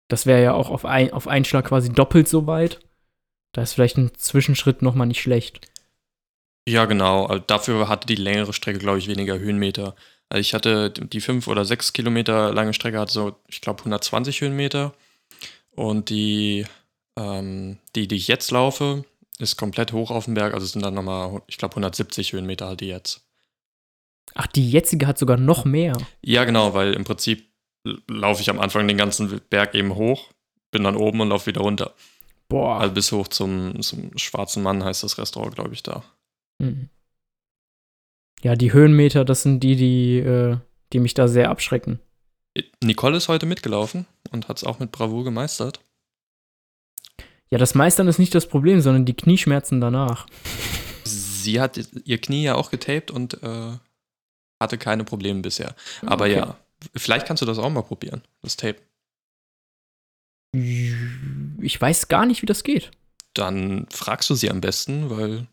das 0.09 0.27
wäre 0.27 0.43
ja 0.43 0.55
auch 0.55 0.71
auf, 0.71 0.85
ein, 0.85 1.13
auf 1.13 1.29
einen 1.29 1.45
Schlag 1.45 1.67
quasi 1.67 1.91
doppelt 1.91 2.29
so 2.29 2.47
weit. 2.47 2.81
Da 3.53 3.63
ist 3.63 3.75
vielleicht 3.75 3.99
ein 3.99 4.15
Zwischenschritt 4.15 4.83
nochmal 4.83 5.07
nicht 5.07 5.21
schlecht. 5.21 5.71
Ja, 6.69 6.87
genau. 6.87 7.27
Also 7.27 7.45
dafür 7.47 7.89
hatte 7.89 8.07
die 8.07 8.15
längere 8.15 8.53
Strecke, 8.53 8.79
glaube 8.79 8.99
ich, 8.99 9.09
weniger 9.09 9.39
Höhenmeter. 9.39 9.95
Also 10.31 10.41
ich 10.41 10.55
hatte 10.55 10.91
die 10.91 11.21
5 11.21 11.47
oder 11.49 11.65
6 11.65 11.93
Kilometer 11.93 12.53
lange 12.53 12.73
Strecke 12.73 12.99
hatte 12.99 13.13
so, 13.13 13.37
ich 13.49 13.61
glaube, 13.61 13.81
120 13.81 14.41
Höhenmeter. 14.41 14.95
Und 15.77 16.09
die, 16.09 16.67
ähm, 17.19 17.79
die, 17.95 18.09
die 18.09 18.17
ich 18.17 18.29
jetzt 18.29 18.51
laufe, 18.51 19.05
ist 19.39 19.57
komplett 19.57 19.93
hoch 19.93 20.11
auf 20.11 20.27
dem 20.27 20.35
Berg. 20.35 20.55
Also 20.55 20.65
es 20.65 20.73
sind 20.73 20.85
dann 20.85 20.95
nochmal, 20.95 21.43
ich 21.47 21.59
glaube, 21.59 21.73
170 21.73 22.33
Höhenmeter 22.33 22.67
halt 22.67 22.81
die 22.81 22.89
jetzt. 22.89 23.27
Ach, 24.35 24.47
die 24.47 24.71
jetzige 24.71 25.07
hat 25.07 25.19
sogar 25.19 25.37
noch 25.37 25.65
mehr. 25.65 25.97
Ja, 26.23 26.45
genau, 26.45 26.75
weil 26.75 26.95
im 26.95 27.05
Prinzip 27.05 27.49
laufe 28.09 28.41
ich 28.41 28.51
am 28.51 28.61
Anfang 28.61 28.89
den 28.89 28.97
ganzen 28.97 29.41
Berg 29.51 29.75
eben 29.75 29.95
hoch, 29.95 30.31
bin 30.71 30.85
dann 30.85 30.97
oben 30.97 31.21
und 31.21 31.29
laufe 31.29 31.47
wieder 31.47 31.61
runter. 31.61 31.95
Boah. 32.49 32.81
Also 32.81 32.95
bis 32.95 33.13
hoch 33.13 33.29
zum, 33.29 33.81
zum 33.83 34.17
Schwarzen 34.17 34.63
Mann 34.63 34.85
heißt 34.85 35.03
das 35.03 35.19
Restaurant, 35.19 35.55
glaube 35.55 35.75
ich, 35.75 35.83
da. 35.83 36.05
Mhm. 36.59 36.89
Ja, 38.43 38.57
die 38.57 38.73
Höhenmeter, 38.73 39.25
das 39.25 39.43
sind 39.43 39.61
die, 39.61 39.77
die, 39.77 40.19
äh, 40.19 40.59
die 40.93 41.01
mich 41.01 41.15
da 41.15 41.29
sehr 41.29 41.51
abschrecken. 41.51 42.01
Nicole 42.83 43.17
ist 43.17 43.29
heute 43.29 43.47
mitgelaufen 43.47 44.07
und 44.31 44.49
hat 44.49 44.59
es 44.59 44.65
auch 44.65 44.79
mit 44.79 44.93
Bravour 44.93 45.25
gemeistert. 45.25 45.81
Ja, 47.55 47.59
das 47.59 47.77
Meistern 47.77 48.09
ist 48.09 48.19
nicht 48.19 48.35
das 48.35 48.49
Problem, 48.49 48.81
sondern 48.81 49.05
die 49.05 49.15
Knieschmerzen 49.15 49.81
danach. 49.81 50.27
Sie 51.05 51.61
hat 51.61 51.79
ihr 52.05 52.21
Knie 52.21 52.43
ja 52.43 52.57
auch 52.57 52.73
getaped 52.73 53.13
und 53.13 53.41
äh, 53.45 53.79
hatte 54.61 54.77
keine 54.77 55.05
Probleme 55.05 55.39
bisher. 55.41 55.77
Aber 56.05 56.25
Okay. 56.25 56.35
ja, 56.35 56.59
vielleicht 56.97 57.29
kannst 57.29 57.43
du 57.43 57.47
das 57.47 57.59
auch 57.59 57.71
mal 57.71 57.83
probieren, 57.83 58.23
das 58.43 58.57
Tape. 58.57 58.79
Ich 60.53 61.81
weiß 61.81 62.09
gar 62.09 62.27
nicht, 62.27 62.43
wie 62.43 62.47
das 62.47 62.65
geht. 62.65 62.91
Dann 63.35 63.87
fragst 63.89 64.29
du 64.31 64.35
sie 64.35 64.51
am 64.51 64.61
besten, 64.61 65.09
weil 65.11 65.47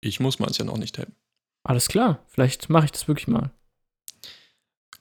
ich 0.00 0.20
muss 0.20 0.38
meins 0.38 0.56
ja 0.56 0.64
noch 0.64 0.78
nicht 0.78 0.94
tapen. 0.94 1.14
Alles 1.62 1.88
klar, 1.88 2.24
vielleicht 2.28 2.70
mache 2.70 2.86
ich 2.86 2.92
das 2.92 3.06
wirklich 3.06 3.28
mal. 3.28 3.50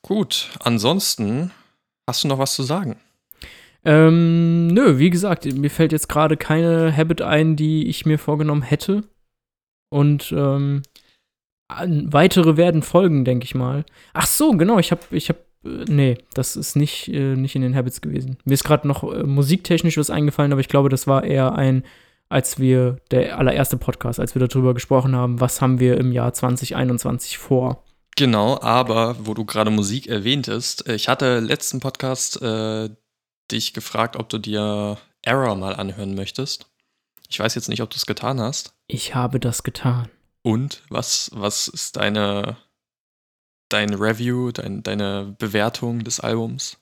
Gut, 0.02 0.50
ansonsten 0.60 1.52
hast 2.06 2.26
du 2.26 2.28
noch 2.28 2.38
was 2.38 2.54
zu 2.54 2.63
sagen? 2.63 3.00
Ähm, 3.88 4.67
nö, 4.67 5.00
wie 5.00 5.10
gesagt, 5.10 5.45
mir 5.45 5.69
fällt 5.69 5.93
jetzt 5.93 6.10
gerade 6.10 6.36
keine 6.36 6.95
Habit 6.95 7.21
ein, 7.21 7.56
die 7.56 7.88
ich 7.88 8.06
mir 8.06 8.19
vorgenommen 8.19 8.62
hätte. 8.62 9.06
Und 9.89 10.34
ähm, 10.34 10.82
weitere 11.69 12.58
werden 12.58 12.82
folgen, 12.82 13.23
denke 13.23 13.45
ich 13.45 13.56
mal. 13.56 13.86
Ach 14.13 14.28
so, 14.28 14.52
genau, 14.52 14.78
ich 14.78 14.91
habe, 14.91 15.04
ich 15.12 15.30
habe, 15.30 15.39
äh, 15.63 15.86
nee, 15.88 16.17
das 16.34 16.58
ist 16.58 16.76
nicht, 16.76 17.08
äh, 17.08 17.38
nicht 17.38 17.56
in 17.56 17.62
den 17.62 17.78
Habits 17.78 18.02
gewesen. 18.02 18.38
Mir 18.43 18.56
ist 18.56 18.65
gerade 18.65 18.86
noch 18.89 19.04
äh, 19.04 19.23
musiktechnisch 19.23 19.97
was 19.97 20.10
eingefallen, 20.10 20.52
aber 20.52 20.60
ich 20.60 20.67
glaube, 20.67 20.89
das 20.89 21.08
war 21.08 21.23
eher 21.23 21.56
ein, 21.56 21.86
als 22.28 22.60
wir, 22.60 22.97
der 23.12 23.39
allererste 23.39 23.78
Podcast, 23.78 24.19
als 24.19 24.36
wir 24.36 24.45
darüber 24.45 24.73
gesprochen 24.73 25.15
haben, 25.15 25.39
was 25.39 25.62
haben 25.62 25.80
wir 25.80 25.97
im 25.97 26.12
Jahr 26.12 26.34
2021 26.34 27.38
vor. 27.38 27.86
Genau, 28.17 28.60
aber 28.60 29.15
wo 29.23 29.34
du 29.34 29.45
gerade 29.45 29.71
Musik 29.71 30.08
erwähntest, 30.08 30.89
ich 30.89 31.08
hatte 31.08 31.39
letzten 31.39 31.80
Podcast 31.80 32.41
äh, 32.41 32.89
dich 33.51 33.73
gefragt, 33.73 34.15
ob 34.15 34.29
du 34.29 34.38
dir 34.38 34.97
Error 35.21 35.55
mal 35.55 35.75
anhören 35.75 36.15
möchtest. 36.15 36.67
Ich 37.29 37.39
weiß 37.39 37.55
jetzt 37.55 37.69
nicht, 37.69 37.81
ob 37.81 37.89
du 37.89 37.97
es 37.97 38.05
getan 38.05 38.39
hast. 38.39 38.73
Ich 38.88 39.15
habe 39.15 39.39
das 39.39 39.63
getan. 39.63 40.10
Und 40.43 40.81
was, 40.89 41.29
was 41.33 41.67
ist 41.67 41.97
deine, 41.97 42.57
dein 43.69 43.93
Review, 43.93 44.51
dein, 44.51 44.83
deine 44.83 45.36
Bewertung 45.38 46.03
des 46.03 46.19
Albums? 46.19 46.77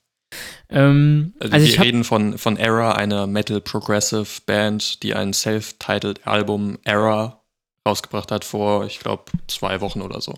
Ähm, 0.70 1.34
Also, 1.40 1.54
also 1.54 1.68
wir 1.68 1.82
reden 1.82 2.04
von, 2.04 2.38
von 2.38 2.58
Error, 2.58 2.96
einer 2.96 3.26
Metal 3.26 3.62
Progressive 3.62 4.42
Band, 4.46 5.02
die 5.02 5.16
ein 5.16 5.34
self-titled 5.34 6.28
Album 6.28 6.78
Error 6.84 7.44
rausgebracht 7.88 8.32
hat 8.32 8.46
vor, 8.46 8.86
ich 8.86 9.00
glaube, 9.00 9.26
zwei 9.48 9.82
Wochen 9.82 10.02
oder 10.02 10.22
so. 10.22 10.34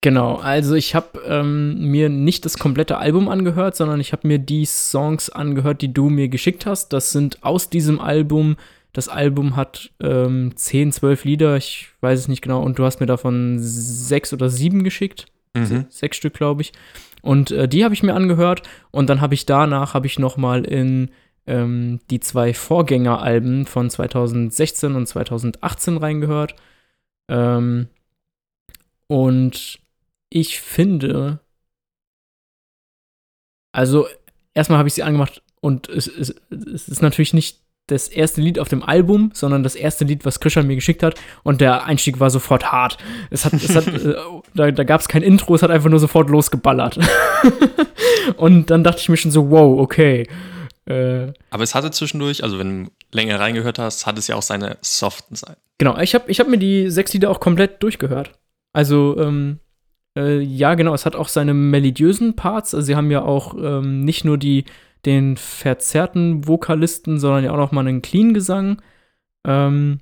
Genau, 0.00 0.36
also 0.36 0.74
ich 0.76 0.94
habe 0.94 1.20
ähm, 1.26 1.90
mir 1.90 2.08
nicht 2.08 2.44
das 2.44 2.56
komplette 2.56 2.98
Album 2.98 3.28
angehört, 3.28 3.74
sondern 3.74 3.98
ich 3.98 4.12
habe 4.12 4.28
mir 4.28 4.38
die 4.38 4.64
Songs 4.64 5.28
angehört, 5.28 5.82
die 5.82 5.92
du 5.92 6.08
mir 6.08 6.28
geschickt 6.28 6.66
hast. 6.66 6.92
Das 6.92 7.10
sind 7.10 7.42
aus 7.42 7.68
diesem 7.68 8.00
Album. 8.00 8.56
Das 8.92 9.08
Album 9.08 9.56
hat 9.56 9.90
ähm, 10.00 10.52
10, 10.54 10.92
12 10.92 11.24
Lieder, 11.24 11.56
ich 11.56 11.88
weiß 12.00 12.18
es 12.18 12.28
nicht 12.28 12.42
genau, 12.42 12.62
und 12.62 12.78
du 12.78 12.84
hast 12.84 13.00
mir 13.00 13.06
davon 13.06 13.58
sechs 13.58 14.32
oder 14.32 14.48
sieben 14.48 14.84
geschickt. 14.84 15.26
Mhm. 15.54 15.86
Sechs 15.88 16.16
Stück, 16.16 16.34
glaube 16.34 16.62
ich. 16.62 16.72
Und 17.20 17.50
äh, 17.50 17.68
die 17.68 17.82
habe 17.84 17.94
ich 17.94 18.04
mir 18.04 18.14
angehört 18.14 18.62
und 18.92 19.10
dann 19.10 19.20
habe 19.20 19.34
ich 19.34 19.46
danach 19.46 19.94
habe 19.94 20.06
ich 20.06 20.20
noch 20.20 20.36
mal 20.36 20.64
in 20.64 21.10
ähm, 21.46 21.98
die 22.10 22.20
zwei 22.20 22.54
Vorgängeralben 22.54 23.66
von 23.66 23.90
2016 23.90 24.94
und 24.94 25.06
2018 25.06 25.96
reingehört. 25.96 26.54
Ähm, 27.28 27.88
und 29.08 29.80
ich 30.30 30.60
finde, 30.60 31.40
also 33.72 34.06
erstmal 34.54 34.78
habe 34.78 34.88
ich 34.88 34.94
sie 34.94 35.02
angemacht 35.02 35.42
und 35.60 35.88
es, 35.88 36.06
es, 36.06 36.34
es 36.50 36.88
ist 36.88 37.02
natürlich 37.02 37.34
nicht 37.34 37.60
das 37.88 38.08
erste 38.08 38.40
Lied 38.40 38.58
auf 38.58 38.68
dem 38.68 38.82
Album, 38.82 39.30
sondern 39.32 39.62
das 39.62 39.74
erste 39.74 40.04
Lied, 40.04 40.24
was 40.24 40.40
Krishan 40.40 40.66
mir 40.66 40.74
geschickt 40.74 41.02
hat. 41.02 41.18
Und 41.42 41.60
der 41.60 41.84
Einstieg 41.86 42.20
war 42.20 42.28
sofort 42.28 42.70
hart. 42.70 42.98
Es 43.30 43.44
hat, 43.44 43.54
es 43.54 43.74
hat, 43.74 43.86
äh, 43.88 44.14
da, 44.54 44.70
da 44.70 44.84
gab 44.84 45.00
es 45.00 45.08
kein 45.08 45.22
Intro, 45.22 45.54
es 45.54 45.62
hat 45.62 45.70
einfach 45.70 45.88
nur 45.88 45.98
sofort 45.98 46.28
losgeballert. 46.28 46.98
und 48.36 48.70
dann 48.70 48.84
dachte 48.84 49.00
ich 49.00 49.08
mir 49.08 49.16
schon 49.16 49.30
so, 49.30 49.50
wow, 49.50 49.80
okay. 49.80 50.28
Äh, 50.84 51.32
Aber 51.50 51.62
es 51.62 51.74
hatte 51.74 51.90
zwischendurch, 51.90 52.42
also 52.44 52.58
wenn 52.58 52.84
du 52.84 52.90
länger 53.12 53.40
reingehört 53.40 53.78
hast, 53.78 54.06
hat 54.06 54.18
es 54.18 54.26
ja 54.28 54.36
auch 54.36 54.42
seine 54.42 54.76
soften 54.82 55.34
Seiten. 55.34 55.60
genau, 55.78 55.98
ich 55.98 56.14
habe 56.14 56.30
ich 56.30 56.40
hab 56.40 56.48
mir 56.48 56.58
die 56.58 56.90
sechs 56.90 57.12
Lieder 57.14 57.30
auch 57.30 57.40
komplett 57.40 57.82
durchgehört. 57.82 58.38
Also, 58.74 59.18
ähm, 59.18 59.60
äh, 60.18 60.40
ja, 60.40 60.74
genau, 60.74 60.94
es 60.94 61.06
hat 61.06 61.14
auch 61.14 61.28
seine 61.28 61.54
melodiösen 61.54 62.34
Parts. 62.34 62.74
Also, 62.74 62.86
sie 62.86 62.96
haben 62.96 63.10
ja 63.10 63.22
auch 63.22 63.54
ähm, 63.54 64.00
nicht 64.00 64.24
nur 64.24 64.36
die, 64.36 64.64
den 65.06 65.36
verzerrten 65.36 66.46
Vokalisten, 66.46 67.20
sondern 67.20 67.44
ja 67.44 67.52
auch 67.52 67.56
noch 67.56 67.72
mal 67.72 67.86
einen 67.86 68.02
Clean-Gesang. 68.02 68.82
Ähm, 69.46 70.00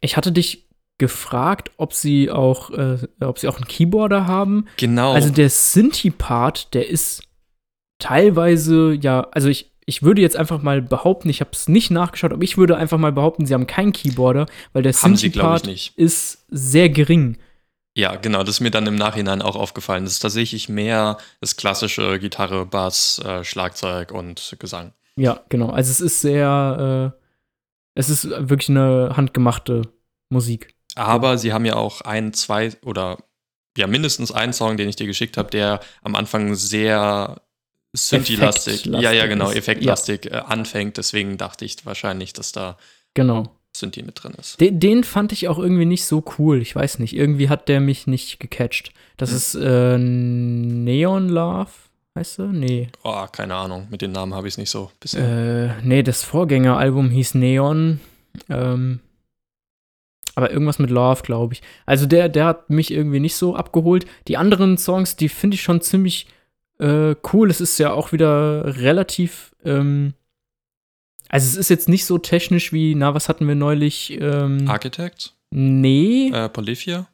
ich 0.00 0.16
hatte 0.16 0.32
dich 0.32 0.68
gefragt, 0.96 1.70
ob 1.76 1.92
sie 1.92 2.30
auch, 2.30 2.70
äh, 2.70 2.98
ob 3.20 3.38
sie 3.38 3.48
auch 3.48 3.56
einen 3.56 3.68
Keyboarder 3.68 4.26
haben. 4.26 4.64
Genau. 4.78 5.12
Also 5.12 5.30
der 5.30 5.50
Synthi-Part, 5.50 6.74
der 6.74 6.88
ist 6.88 7.22
teilweise, 7.98 8.94
ja, 9.00 9.28
also 9.30 9.48
ich, 9.48 9.72
ich 9.86 10.02
würde 10.02 10.20
jetzt 10.22 10.36
einfach 10.36 10.62
mal 10.62 10.82
behaupten, 10.82 11.28
ich 11.30 11.40
habe 11.40 11.50
es 11.52 11.68
nicht 11.68 11.90
nachgeschaut, 11.90 12.32
aber 12.32 12.42
ich 12.42 12.58
würde 12.58 12.76
einfach 12.76 12.98
mal 12.98 13.12
behaupten, 13.12 13.46
sie 13.46 13.54
haben 13.54 13.66
keinen 13.66 13.92
Keyboarder, 13.92 14.46
weil 14.72 14.82
der 14.82 14.92
Synthi-Part 14.92 15.92
ist 15.96 16.44
sehr 16.48 16.88
gering. 16.88 17.38
Ja, 17.98 18.14
genau, 18.14 18.44
das 18.44 18.56
ist 18.56 18.60
mir 18.60 18.70
dann 18.70 18.86
im 18.86 18.94
Nachhinein 18.94 19.42
auch 19.42 19.56
aufgefallen. 19.56 20.04
Das 20.04 20.12
ist 20.12 20.20
tatsächlich 20.20 20.68
mehr 20.68 21.18
das 21.40 21.56
klassische 21.56 22.20
Gitarre, 22.20 22.64
Bass, 22.64 23.18
äh, 23.24 23.42
Schlagzeug 23.42 24.12
und 24.12 24.54
Gesang. 24.60 24.92
Ja, 25.16 25.40
genau. 25.48 25.70
Also 25.70 25.90
es 25.90 26.00
ist 26.00 26.20
sehr, 26.20 27.12
äh, 27.12 27.20
es 27.96 28.08
ist 28.08 28.30
wirklich 28.30 28.68
eine 28.68 29.14
handgemachte 29.16 29.82
Musik. 30.30 30.76
Aber 30.94 31.38
sie 31.38 31.52
haben 31.52 31.64
ja 31.64 31.74
auch 31.74 32.02
ein, 32.02 32.32
zwei 32.32 32.70
oder 32.84 33.18
ja 33.76 33.88
mindestens 33.88 34.30
einen 34.30 34.52
Song, 34.52 34.76
den 34.76 34.88
ich 34.88 34.94
dir 34.94 35.08
geschickt 35.08 35.36
habe, 35.36 35.50
der 35.50 35.80
am 36.04 36.14
Anfang 36.14 36.54
sehr 36.54 37.42
Synthi-lastig, 37.96 38.86
ja, 38.86 39.10
ja, 39.10 39.26
genau, 39.26 39.50
effektlastig 39.50 40.26
äh, 40.26 40.36
anfängt. 40.36 40.98
Deswegen 40.98 41.36
dachte 41.36 41.64
ich 41.64 41.84
wahrscheinlich, 41.84 42.32
dass 42.32 42.52
da 42.52 42.76
Genau. 43.14 43.57
Synthi 43.78 44.02
mit 44.02 44.22
drin 44.22 44.32
ist. 44.38 44.60
Den, 44.60 44.80
den 44.80 45.04
fand 45.04 45.32
ich 45.32 45.48
auch 45.48 45.58
irgendwie 45.58 45.84
nicht 45.84 46.04
so 46.04 46.24
cool. 46.38 46.60
Ich 46.62 46.74
weiß 46.74 46.98
nicht. 46.98 47.14
Irgendwie 47.16 47.48
hat 47.48 47.68
der 47.68 47.80
mich 47.80 48.06
nicht 48.06 48.40
gecatcht. 48.40 48.92
Das 49.16 49.30
Hm. 49.30 49.36
ist 49.36 49.54
äh, 49.56 49.98
Neon 49.98 51.28
Love, 51.28 51.70
heißt 52.14 52.38
du? 52.38 52.42
Nee. 52.46 52.88
Oh, 53.04 53.26
keine 53.32 53.54
Ahnung, 53.54 53.86
mit 53.90 54.02
den 54.02 54.12
Namen 54.12 54.34
habe 54.34 54.48
ich 54.48 54.54
es 54.54 54.58
nicht 54.58 54.70
so 54.70 54.90
bisher. 55.00 55.76
Äh, 55.80 55.86
nee, 55.86 56.02
das 56.02 56.22
Vorgängeralbum 56.24 57.10
hieß 57.10 57.34
Neon. 57.34 58.00
Ähm, 58.48 59.00
aber 60.34 60.52
irgendwas 60.52 60.78
mit 60.78 60.90
Love, 60.90 61.22
glaube 61.22 61.54
ich. 61.54 61.62
Also 61.84 62.06
der, 62.06 62.28
der 62.28 62.44
hat 62.44 62.70
mich 62.70 62.92
irgendwie 62.92 63.18
nicht 63.20 63.34
so 63.34 63.56
abgeholt. 63.56 64.06
Die 64.28 64.36
anderen 64.36 64.78
Songs, 64.78 65.16
die 65.16 65.28
finde 65.28 65.56
ich 65.56 65.62
schon 65.62 65.80
ziemlich 65.80 66.28
äh, 66.78 67.16
cool. 67.32 67.50
Es 67.50 67.60
ist 67.60 67.78
ja 67.78 67.92
auch 67.92 68.12
wieder 68.12 68.76
relativ. 68.78 69.52
Ähm, 69.64 70.14
also 71.28 71.46
es 71.46 71.56
ist 71.56 71.68
jetzt 71.70 71.88
nicht 71.88 72.04
so 72.04 72.18
technisch 72.18 72.72
wie, 72.72 72.94
na, 72.94 73.14
was 73.14 73.28
hatten 73.28 73.46
wir 73.48 73.54
neulich? 73.54 74.18
Ähm, 74.20 74.68
Architect? 74.68 75.34
nee. 75.50 76.30
Äh, 76.32 76.48
Polyphia? 76.48 77.06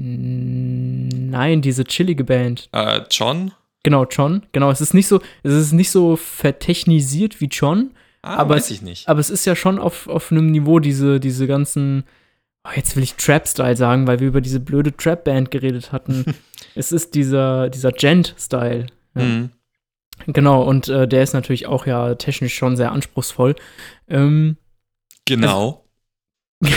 Nein, 0.00 1.62
diese 1.62 1.84
chillige 1.84 2.24
Band. 2.24 2.68
Äh, 2.72 3.02
John? 3.10 3.52
Genau, 3.84 4.04
John. 4.06 4.42
Genau, 4.52 4.70
es 4.70 4.80
ist 4.80 4.94
nicht 4.94 5.06
so, 5.08 5.20
es 5.42 5.52
ist 5.54 5.72
nicht 5.72 5.90
so 5.90 6.16
vertechnisiert 6.16 7.40
wie 7.40 7.46
John, 7.46 7.92
Ah, 8.24 8.36
Aber 8.36 8.54
weiß 8.54 8.66
es- 8.66 8.70
ich 8.70 8.82
nicht. 8.82 9.08
aber 9.08 9.18
es 9.18 9.30
ist 9.30 9.44
ja 9.46 9.56
schon 9.56 9.80
auf, 9.80 10.06
auf 10.06 10.30
einem 10.30 10.46
Niveau, 10.52 10.78
diese, 10.78 11.18
diese 11.18 11.48
ganzen, 11.48 12.04
oh, 12.64 12.70
jetzt 12.76 12.94
will 12.94 13.02
ich 13.02 13.14
Trap-Style 13.14 13.76
sagen, 13.76 14.06
weil 14.06 14.20
wir 14.20 14.28
über 14.28 14.40
diese 14.40 14.60
blöde 14.60 14.96
Trap-Band 14.96 15.50
geredet 15.50 15.90
hatten. 15.90 16.24
es 16.76 16.92
ist 16.92 17.16
dieser, 17.16 17.68
dieser 17.68 17.90
Gent-Style. 17.90 18.86
Ja. 19.16 19.22
Mhm. 19.24 19.50
Genau, 20.26 20.62
und 20.62 20.88
äh, 20.88 21.08
der 21.08 21.22
ist 21.22 21.32
natürlich 21.32 21.66
auch 21.66 21.86
ja 21.86 22.14
technisch 22.14 22.54
schon 22.54 22.76
sehr 22.76 22.92
anspruchsvoll. 22.92 23.56
Ähm, 24.08 24.56
Genau. 25.24 25.84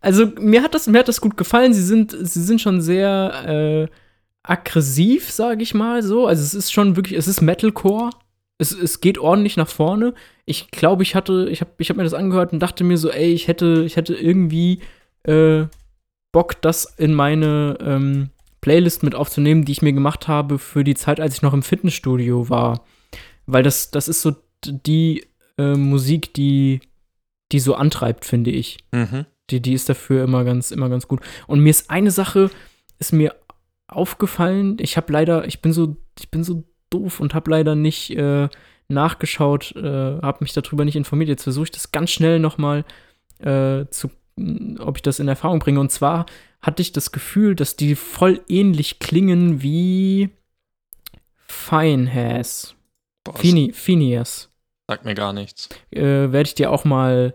also 0.00 0.26
mir 0.38 0.62
hat 0.62 0.74
das, 0.74 0.86
mir 0.86 1.00
hat 1.00 1.08
das 1.08 1.20
gut 1.20 1.36
gefallen. 1.36 1.72
Sie 1.72 1.82
sind, 1.82 2.16
sie 2.20 2.42
sind 2.42 2.60
schon 2.60 2.80
sehr 2.80 3.44
äh, 3.46 3.86
aggressiv, 4.42 5.30
sage 5.30 5.62
ich 5.62 5.74
mal 5.74 6.02
so. 6.02 6.26
Also 6.26 6.42
es 6.42 6.54
ist 6.54 6.72
schon 6.72 6.96
wirklich, 6.96 7.16
es 7.18 7.28
ist 7.28 7.40
Metalcore. 7.40 8.10
Es, 8.58 8.72
es 8.72 9.00
geht 9.00 9.18
ordentlich 9.18 9.56
nach 9.56 9.68
vorne. 9.68 10.14
Ich 10.44 10.70
glaube, 10.72 11.04
ich 11.04 11.14
hatte, 11.14 11.48
ich 11.50 11.60
habe 11.60 11.70
ich 11.78 11.90
hab 11.90 11.96
mir 11.96 12.02
das 12.04 12.14
angehört 12.14 12.52
und 12.52 12.58
dachte 12.58 12.82
mir 12.82 12.98
so, 12.98 13.10
ey, 13.10 13.32
ich 13.32 13.46
hätte, 13.46 13.84
ich 13.86 13.96
hätte 13.96 14.14
irgendwie 14.14 14.80
äh, 15.22 15.66
Bock, 16.32 16.60
das 16.60 16.84
in 16.96 17.14
meine 17.14 17.78
ähm, 17.80 18.30
Playlist 18.68 19.02
mit 19.02 19.14
aufzunehmen, 19.14 19.64
die 19.64 19.72
ich 19.72 19.80
mir 19.80 19.94
gemacht 19.94 20.28
habe 20.28 20.58
für 20.58 20.84
die 20.84 20.94
Zeit, 20.94 21.20
als 21.20 21.36
ich 21.36 21.40
noch 21.40 21.54
im 21.54 21.62
Fitnessstudio 21.62 22.50
war. 22.50 22.84
Weil 23.46 23.62
das, 23.62 23.90
das 23.90 24.08
ist 24.08 24.20
so 24.20 24.36
die 24.62 25.24
äh, 25.56 25.72
Musik, 25.72 26.34
die, 26.34 26.80
die 27.50 27.60
so 27.60 27.76
antreibt, 27.76 28.26
finde 28.26 28.50
ich. 28.50 28.76
Mhm. 28.92 29.24
Die, 29.48 29.62
die 29.62 29.72
ist 29.72 29.88
dafür 29.88 30.22
immer 30.22 30.44
ganz, 30.44 30.70
immer 30.70 30.90
ganz 30.90 31.08
gut. 31.08 31.20
Und 31.46 31.60
mir 31.60 31.70
ist 31.70 31.88
eine 31.88 32.10
Sache, 32.10 32.50
ist 32.98 33.14
mir 33.14 33.34
aufgefallen. 33.86 34.76
Ich 34.80 34.98
habe 34.98 35.14
leider, 35.14 35.46
ich 35.46 35.62
bin 35.62 35.72
so, 35.72 35.96
ich 36.18 36.30
bin 36.30 36.44
so 36.44 36.64
doof 36.90 37.20
und 37.20 37.32
habe 37.32 37.50
leider 37.50 37.74
nicht 37.74 38.10
äh, 38.10 38.50
nachgeschaut, 38.88 39.74
äh, 39.76 40.20
habe 40.20 40.38
mich 40.40 40.52
darüber 40.52 40.84
nicht 40.84 40.96
informiert. 40.96 41.30
Jetzt 41.30 41.44
versuche 41.44 41.64
ich 41.64 41.70
das 41.70 41.90
ganz 41.90 42.10
schnell 42.10 42.38
noch 42.38 42.58
mal 42.58 42.84
äh, 43.38 43.86
zu, 43.88 44.10
ob 44.78 44.98
ich 44.98 45.02
das 45.02 45.20
in 45.20 45.28
Erfahrung 45.28 45.58
bringe. 45.58 45.80
Und 45.80 45.90
zwar 45.90 46.26
hatte 46.60 46.82
ich 46.82 46.92
das 46.92 47.12
Gefühl, 47.12 47.54
dass 47.54 47.76
die 47.76 47.94
voll 47.94 48.42
ähnlich 48.48 48.98
klingen 48.98 49.62
wie 49.62 50.30
das 53.24 53.40
Fini, 53.40 53.72
Phineas 53.72 54.50
sagt 54.88 55.04
mir 55.04 55.14
gar 55.14 55.32
nichts. 55.32 55.68
äh, 55.90 56.32
werde 56.32 56.48
ich 56.48 56.54
dir 56.54 56.70
auch 56.70 56.84
mal 56.84 57.34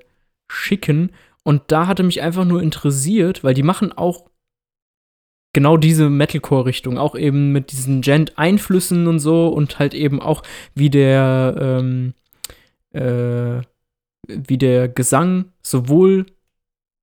schicken. 0.50 1.12
Und 1.44 1.64
da 1.68 1.88
hatte 1.88 2.04
mich 2.04 2.22
einfach 2.22 2.46
nur 2.46 2.62
interessiert, 2.62 3.44
weil 3.44 3.54
die 3.54 3.64
machen 3.64 3.92
auch 3.92 4.30
genau 5.54 5.78
diese 5.78 6.10
Metalcore-Richtung, 6.10 6.98
auch 6.98 7.16
eben 7.16 7.52
mit 7.52 7.72
diesen 7.72 8.02
Gent-Einflüssen 8.02 9.08
und 9.08 9.20
so 9.20 9.50
und 9.50 9.78
halt 9.78 9.94
eben 9.94 10.20
auch 10.20 10.42
wie 10.74 10.90
der, 10.90 11.56
ähm, 11.60 12.14
äh, 12.92 13.62
wie 14.28 14.58
der 14.58 14.90
Gesang 14.90 15.52
sowohl 15.62 16.26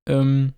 ähm, 0.07 0.53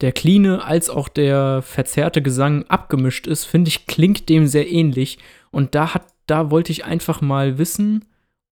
der 0.00 0.12
cleane 0.12 0.64
als 0.64 0.90
auch 0.90 1.08
der 1.08 1.62
verzerrte 1.62 2.22
Gesang 2.22 2.64
abgemischt 2.68 3.26
ist, 3.26 3.44
finde 3.44 3.68
ich, 3.68 3.86
klingt 3.86 4.28
dem 4.28 4.46
sehr 4.46 4.70
ähnlich. 4.70 5.18
Und 5.50 5.74
da 5.74 5.94
hat, 5.94 6.06
da 6.26 6.50
wollte 6.50 6.72
ich 6.72 6.84
einfach 6.84 7.20
mal 7.20 7.58
wissen, 7.58 8.04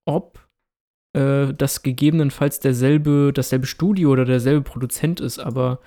ob 0.07 0.40
äh, 1.14 1.53
dass 1.53 1.82
gegebenenfalls 1.82 2.61
derselbe, 2.61 3.32
dasselbe 3.32 3.66
Studio 3.66 4.11
oder 4.11 4.24
derselbe 4.24 4.62
Produzent 4.62 5.20
ist, 5.20 5.38
aber, 5.38 5.80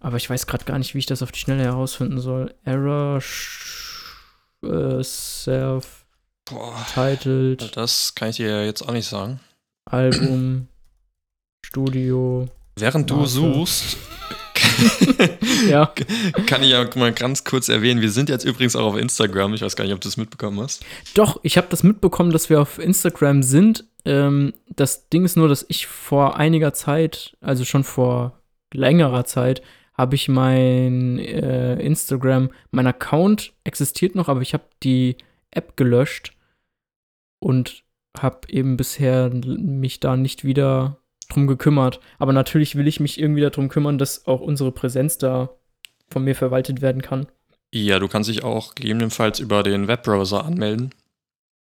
aber 0.00 0.16
ich 0.16 0.28
weiß 0.28 0.46
gerade 0.46 0.64
gar 0.64 0.78
nicht, 0.78 0.94
wie 0.94 0.98
ich 0.98 1.06
das 1.06 1.22
auf 1.22 1.32
die 1.32 1.38
Schnelle 1.38 1.64
herausfinden 1.64 2.20
soll. 2.20 2.54
Error 2.64 3.20
äh, 4.62 5.02
Self 5.02 6.04
Titled 6.94 7.76
das 7.76 8.14
kann 8.14 8.30
ich 8.30 8.36
dir 8.36 8.64
jetzt 8.64 8.82
auch 8.82 8.92
nicht 8.92 9.06
sagen. 9.06 9.40
Album 9.84 10.68
Studio. 11.64 12.48
Während 12.76 13.10
du 13.10 13.16
Master. 13.16 13.40
suchst, 13.40 13.96
Ja. 15.68 15.92
kann 16.46 16.62
ich 16.62 16.70
ja 16.70 16.88
mal 16.94 17.12
ganz 17.12 17.44
kurz 17.44 17.68
erwähnen, 17.68 18.00
wir 18.00 18.10
sind 18.10 18.28
jetzt 18.28 18.44
übrigens 18.44 18.76
auch 18.76 18.94
auf 18.94 18.96
Instagram. 18.96 19.54
Ich 19.54 19.62
weiß 19.62 19.76
gar 19.76 19.84
nicht, 19.84 19.92
ob 19.92 20.00
du 20.00 20.08
das 20.08 20.16
mitbekommen 20.16 20.60
hast. 20.60 20.84
Doch, 21.14 21.40
ich 21.42 21.56
habe 21.56 21.66
das 21.70 21.82
mitbekommen, 21.82 22.30
dass 22.30 22.48
wir 22.48 22.60
auf 22.60 22.78
Instagram 22.78 23.42
sind. 23.42 23.84
Ähm, 24.04 24.54
das 24.68 25.08
Ding 25.08 25.24
ist 25.24 25.36
nur, 25.36 25.48
dass 25.48 25.66
ich 25.68 25.86
vor 25.86 26.36
einiger 26.36 26.72
Zeit, 26.72 27.36
also 27.40 27.64
schon 27.64 27.84
vor 27.84 28.40
längerer 28.72 29.24
Zeit, 29.24 29.62
habe 29.94 30.14
ich 30.14 30.28
mein 30.28 31.18
äh, 31.18 31.74
Instagram, 31.80 32.50
mein 32.70 32.86
Account 32.86 33.52
existiert 33.64 34.14
noch, 34.14 34.28
aber 34.28 34.40
ich 34.42 34.54
habe 34.54 34.64
die 34.82 35.16
App 35.50 35.76
gelöscht 35.76 36.36
und 37.40 37.82
habe 38.18 38.48
eben 38.48 38.76
bisher 38.76 39.30
mich 39.30 40.00
da 40.00 40.16
nicht 40.16 40.44
wieder 40.44 40.98
drum 41.28 41.46
gekümmert. 41.46 42.00
Aber 42.18 42.32
natürlich 42.32 42.76
will 42.76 42.88
ich 42.88 43.00
mich 43.00 43.20
irgendwie 43.20 43.42
darum 43.42 43.68
kümmern, 43.68 43.98
dass 43.98 44.26
auch 44.26 44.40
unsere 44.40 44.72
Präsenz 44.72 45.18
da 45.18 45.50
von 46.10 46.24
mir 46.24 46.34
verwaltet 46.34 46.80
werden 46.80 47.02
kann. 47.02 47.26
Ja, 47.72 47.98
du 47.98 48.08
kannst 48.08 48.30
dich 48.30 48.44
auch 48.44 48.74
gegebenenfalls 48.74 49.40
über 49.40 49.62
den 49.62 49.88
Webbrowser 49.88 50.44
anmelden. 50.44 50.94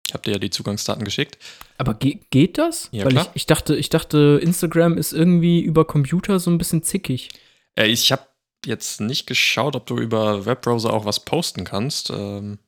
Ich 0.07 0.13
habe 0.13 0.23
dir 0.23 0.31
ja 0.31 0.39
die 0.39 0.49
Zugangsdaten 0.49 1.03
geschickt. 1.03 1.37
Aber 1.77 1.93
ge 1.93 2.19
geht 2.29 2.57
das? 2.57 2.87
Ja, 2.91 3.03
Weil 3.03 3.11
klar. 3.11 3.25
Ich, 3.33 3.41
ich 3.41 3.45
dachte, 3.45 3.75
ich 3.75 3.89
dachte, 3.89 4.39
Instagram 4.41 4.97
ist 4.97 5.11
irgendwie 5.11 5.59
über 5.59 5.83
Computer 5.83 6.39
so 6.39 6.49
ein 6.49 6.57
bisschen 6.57 6.81
zickig. 6.81 7.29
Äh, 7.75 7.87
ich 7.87 8.11
habe 8.13 8.23
jetzt 8.65 9.01
nicht 9.01 9.27
geschaut, 9.27 9.75
ob 9.75 9.85
du 9.85 9.97
über 9.97 10.45
Webbrowser 10.45 10.93
auch 10.93 11.03
was 11.03 11.25
posten 11.25 11.65
kannst. 11.65 12.09
Ähm, 12.09 12.59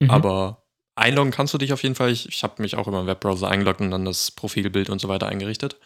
Mhm. 0.00 0.10
Aber 0.10 0.64
einloggen 0.94 1.32
kannst 1.32 1.54
du 1.54 1.58
dich 1.58 1.72
auf 1.72 1.82
jeden 1.82 1.94
Fall. 1.94 2.10
Ich, 2.10 2.28
ich 2.28 2.42
habe 2.42 2.62
mich 2.62 2.76
auch 2.76 2.86
über 2.86 2.98
den 3.02 3.06
Webbrowser 3.06 3.48
eingeloggt 3.48 3.80
und 3.80 3.90
dann 3.90 4.04
das 4.04 4.30
Profilbild 4.30 4.90
und 4.90 5.00
so 5.00 5.08
weiter 5.08 5.26
eingerichtet. 5.28 5.76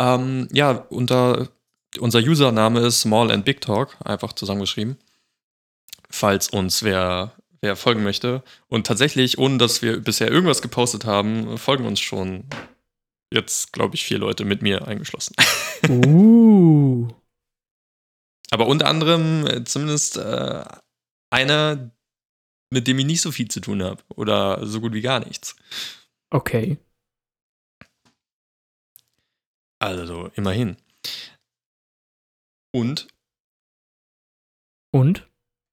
Ähm, 0.00 0.48
ja, 0.50 0.70
unter, 0.88 1.48
unser 1.98 2.20
Username 2.20 2.80
ist 2.80 3.02
Small 3.02 3.30
and 3.30 3.44
Big 3.44 3.60
Talk, 3.60 3.96
einfach 4.02 4.32
zusammengeschrieben. 4.32 4.96
Falls 6.08 6.48
uns 6.48 6.82
wer, 6.82 7.32
wer 7.60 7.76
folgen 7.76 8.02
möchte. 8.02 8.42
Und 8.68 8.86
tatsächlich, 8.86 9.36
ohne 9.38 9.58
dass 9.58 9.82
wir 9.82 10.00
bisher 10.00 10.30
irgendwas 10.30 10.62
gepostet 10.62 11.04
haben, 11.04 11.58
folgen 11.58 11.84
uns 11.84 12.00
schon 12.00 12.44
jetzt, 13.32 13.74
glaube 13.74 13.94
ich, 13.94 14.04
vier 14.04 14.18
Leute 14.18 14.46
mit 14.46 14.62
mir 14.62 14.88
eingeschlossen. 14.88 15.36
uh. 15.88 17.08
Aber 18.50 18.66
unter 18.66 18.88
anderem 18.88 19.46
äh, 19.46 19.64
zumindest 19.64 20.16
äh, 20.16 20.64
einer, 21.30 21.90
mit 22.70 22.88
dem 22.88 22.98
ich 22.98 23.04
nicht 23.06 23.20
so 23.20 23.30
viel 23.30 23.48
zu 23.48 23.60
tun 23.60 23.82
habe. 23.82 24.02
Oder 24.16 24.66
so 24.66 24.80
gut 24.80 24.94
wie 24.94 25.02
gar 25.02 25.20
nichts. 25.20 25.56
Okay. 26.30 26.78
Also, 29.80 30.30
immerhin. 30.34 30.76
Und 32.72 33.08
Und? 34.92 35.26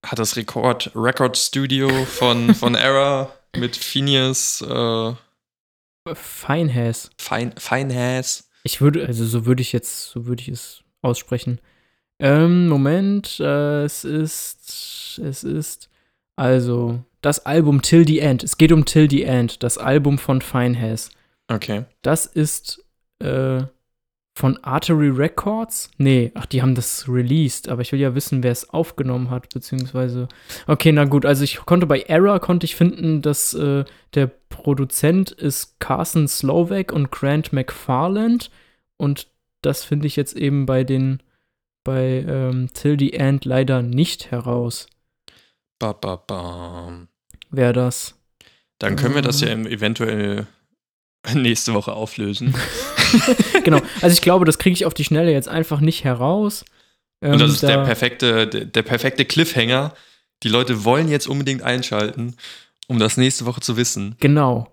hat 0.04 0.18
das 0.18 0.36
Record, 0.36 0.92
Record 0.96 1.38
Studio 1.38 1.90
von, 2.06 2.56
von 2.56 2.76
Era 2.76 3.32
mit 3.56 3.76
Phineas 3.76 4.62
äh, 4.62 5.14
Feinhas. 6.16 7.12
Fine, 7.18 7.54
Finehass. 7.58 8.50
Ich 8.64 8.82
würde, 8.82 9.06
also 9.06 9.26
so 9.26 9.46
würde 9.46 9.62
ich 9.62 9.74
jetzt, 9.74 10.10
so 10.10 10.26
würde 10.26 10.42
ich 10.42 10.50
es 10.50 10.84
aussprechen. 11.02 11.60
Ähm, 12.20 12.68
Moment, 12.68 13.40
äh, 13.40 13.84
es 13.84 14.04
ist, 14.04 15.20
es 15.24 15.44
ist, 15.44 15.90
also, 16.36 17.04
das 17.22 17.46
Album 17.46 17.82
Till 17.82 18.08
the 18.08 18.20
End. 18.20 18.44
Es 18.44 18.58
geht 18.58 18.72
um 18.72 18.86
Till 18.86 19.10
the 19.10 19.24
End, 19.24 19.64
das 19.64 19.78
Album 19.78 20.18
von 20.18 20.42
Feinhas. 20.42 21.10
Okay. 21.48 21.86
Das 22.02 22.26
ist 22.26 22.84
äh, 23.20 23.64
von 24.38 24.64
Artery 24.64 25.10
Records. 25.10 25.90
Nee, 25.98 26.32
ach, 26.36 26.46
die 26.46 26.62
haben 26.62 26.76
das 26.76 27.10
released, 27.10 27.70
aber 27.70 27.82
ich 27.82 27.92
will 27.92 28.00
ja 28.00 28.14
wissen, 28.14 28.44
wer 28.44 28.52
es 28.52 28.70
aufgenommen 28.70 29.32
hat, 29.32 29.52
beziehungsweise. 29.52 30.28
Okay, 30.68 30.92
na 30.92 31.06
gut, 31.06 31.26
also 31.26 31.44
ich 31.44 31.58
konnte 31.66 31.88
bei 31.88 32.02
Error 32.02 32.40
konnte 32.40 32.66
ich 32.66 32.76
finden, 32.76 33.24
dass 33.24 33.56
äh, 33.56 33.84
der 34.14 34.28
Produzent 34.50 35.32
ist 35.32 35.80
Carson 35.80 36.28
Slovak 36.28 36.92
und 36.92 37.12
Grant 37.12 37.52
McFarland 37.52 38.52
und 38.98 39.28
das 39.64 39.84
finde 39.84 40.06
ich 40.06 40.16
jetzt 40.16 40.38
eben 40.38 40.68
bei 40.68 40.84
den 40.84 41.24
bei 41.84 42.24
ähm, 42.28 42.70
Till 42.74 43.00
the 43.00 43.14
End 43.14 43.44
leider 43.44 43.82
nicht 43.82 44.30
heraus. 44.30 44.88
Ba, 45.80 45.94
ba, 45.94 46.16
bam. 46.16 47.08
Wer 47.50 47.74
das? 47.74 48.14
Dann 48.78 48.98
können 48.98 49.16
wir 49.16 49.24
das 49.24 49.42
Mhm. 49.42 49.48
ja 49.66 49.70
eventuell 49.72 50.46
nächste 51.34 51.74
Woche 51.74 51.94
auflösen. 51.94 52.54
genau, 53.64 53.80
also 54.02 54.14
ich 54.14 54.22
glaube, 54.22 54.46
das 54.46 54.58
kriege 54.58 54.74
ich 54.74 54.86
auf 54.86 54.94
die 54.94 55.04
Schnelle 55.04 55.32
jetzt 55.32 55.48
einfach 55.48 55.80
nicht 55.82 56.04
heraus. 56.04 56.64
Und 57.22 57.34
Ähm, 57.34 57.40
das 57.40 57.52
ist 57.52 57.64
der 57.64 57.78
da- 57.78 57.86
perfekte, 57.86 58.48
der, 58.48 58.66
der 58.66 58.82
perfekte 58.84 59.26
Cliffhanger. 59.26 59.94
Die 60.44 60.50
Leute 60.50 60.84
wollen 60.86 61.10
jetzt 61.10 61.28
unbedingt 61.28 61.64
einschalten, 61.64 62.36
um 62.88 63.00
das 63.00 63.18
nächste 63.18 63.46
Woche 63.46 63.62
zu 63.62 63.76
wissen. 63.78 64.16
Genau. 64.20 64.72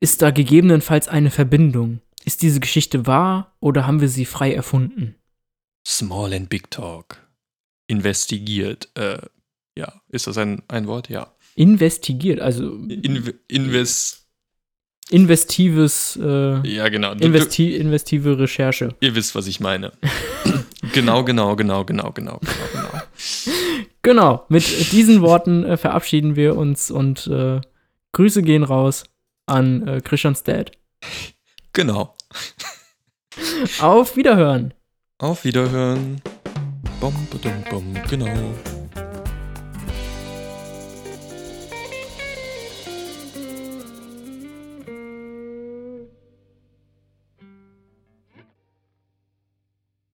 Ist 0.00 0.20
da 0.20 0.30
gegebenenfalls 0.30 1.08
eine 1.08 1.30
Verbindung? 1.30 2.00
Ist 2.24 2.42
diese 2.42 2.60
Geschichte 2.60 3.06
wahr 3.06 3.54
oder 3.60 3.86
haben 3.86 4.00
wir 4.02 4.08
sie 4.08 4.26
frei 4.26 4.52
erfunden? 4.52 5.14
Small 5.86 6.34
and 6.34 6.48
Big 6.50 6.70
Talk. 6.70 7.16
Investigiert. 7.86 8.88
Äh, 8.94 9.18
ja, 9.78 9.92
ist 10.08 10.26
das 10.26 10.36
ein, 10.38 10.62
ein 10.68 10.86
Wort? 10.86 11.08
Ja. 11.08 11.32
Investigiert, 11.54 12.40
also 12.40 12.76
Inv 12.88 13.32
invest. 13.48 14.25
Investives, 15.10 16.18
äh, 16.20 16.66
Ja, 16.66 16.88
genau. 16.88 17.12
Investi 17.12 17.74
investive 17.76 18.38
Recherche. 18.38 18.94
ihr 19.00 19.14
wisst, 19.14 19.34
was 19.34 19.46
ich 19.46 19.60
meine. 19.60 19.92
genau, 20.92 21.24
genau, 21.24 21.56
genau, 21.56 21.84
genau, 21.84 22.12
genau, 22.12 22.40
genau, 22.40 22.40
genau. 22.72 23.02
Genau, 24.02 24.44
mit 24.48 24.92
diesen 24.92 25.20
Worten 25.20 25.64
äh, 25.64 25.76
verabschieden 25.76 26.36
wir 26.36 26.56
uns 26.56 26.90
und 26.90 27.26
äh, 27.26 27.60
Grüße 28.12 28.42
gehen 28.42 28.62
raus 28.62 29.04
an 29.46 29.86
äh, 29.86 30.00
Christians 30.00 30.42
Dad. 30.42 30.72
Genau. 31.72 32.14
Auf 33.80 34.16
Wiederhören! 34.16 34.74
Auf 35.18 35.44
Wiederhören. 35.44 36.20
Bom, 37.00 37.14
badum, 37.30 37.64
bom, 37.70 37.94
genau. 38.08 38.54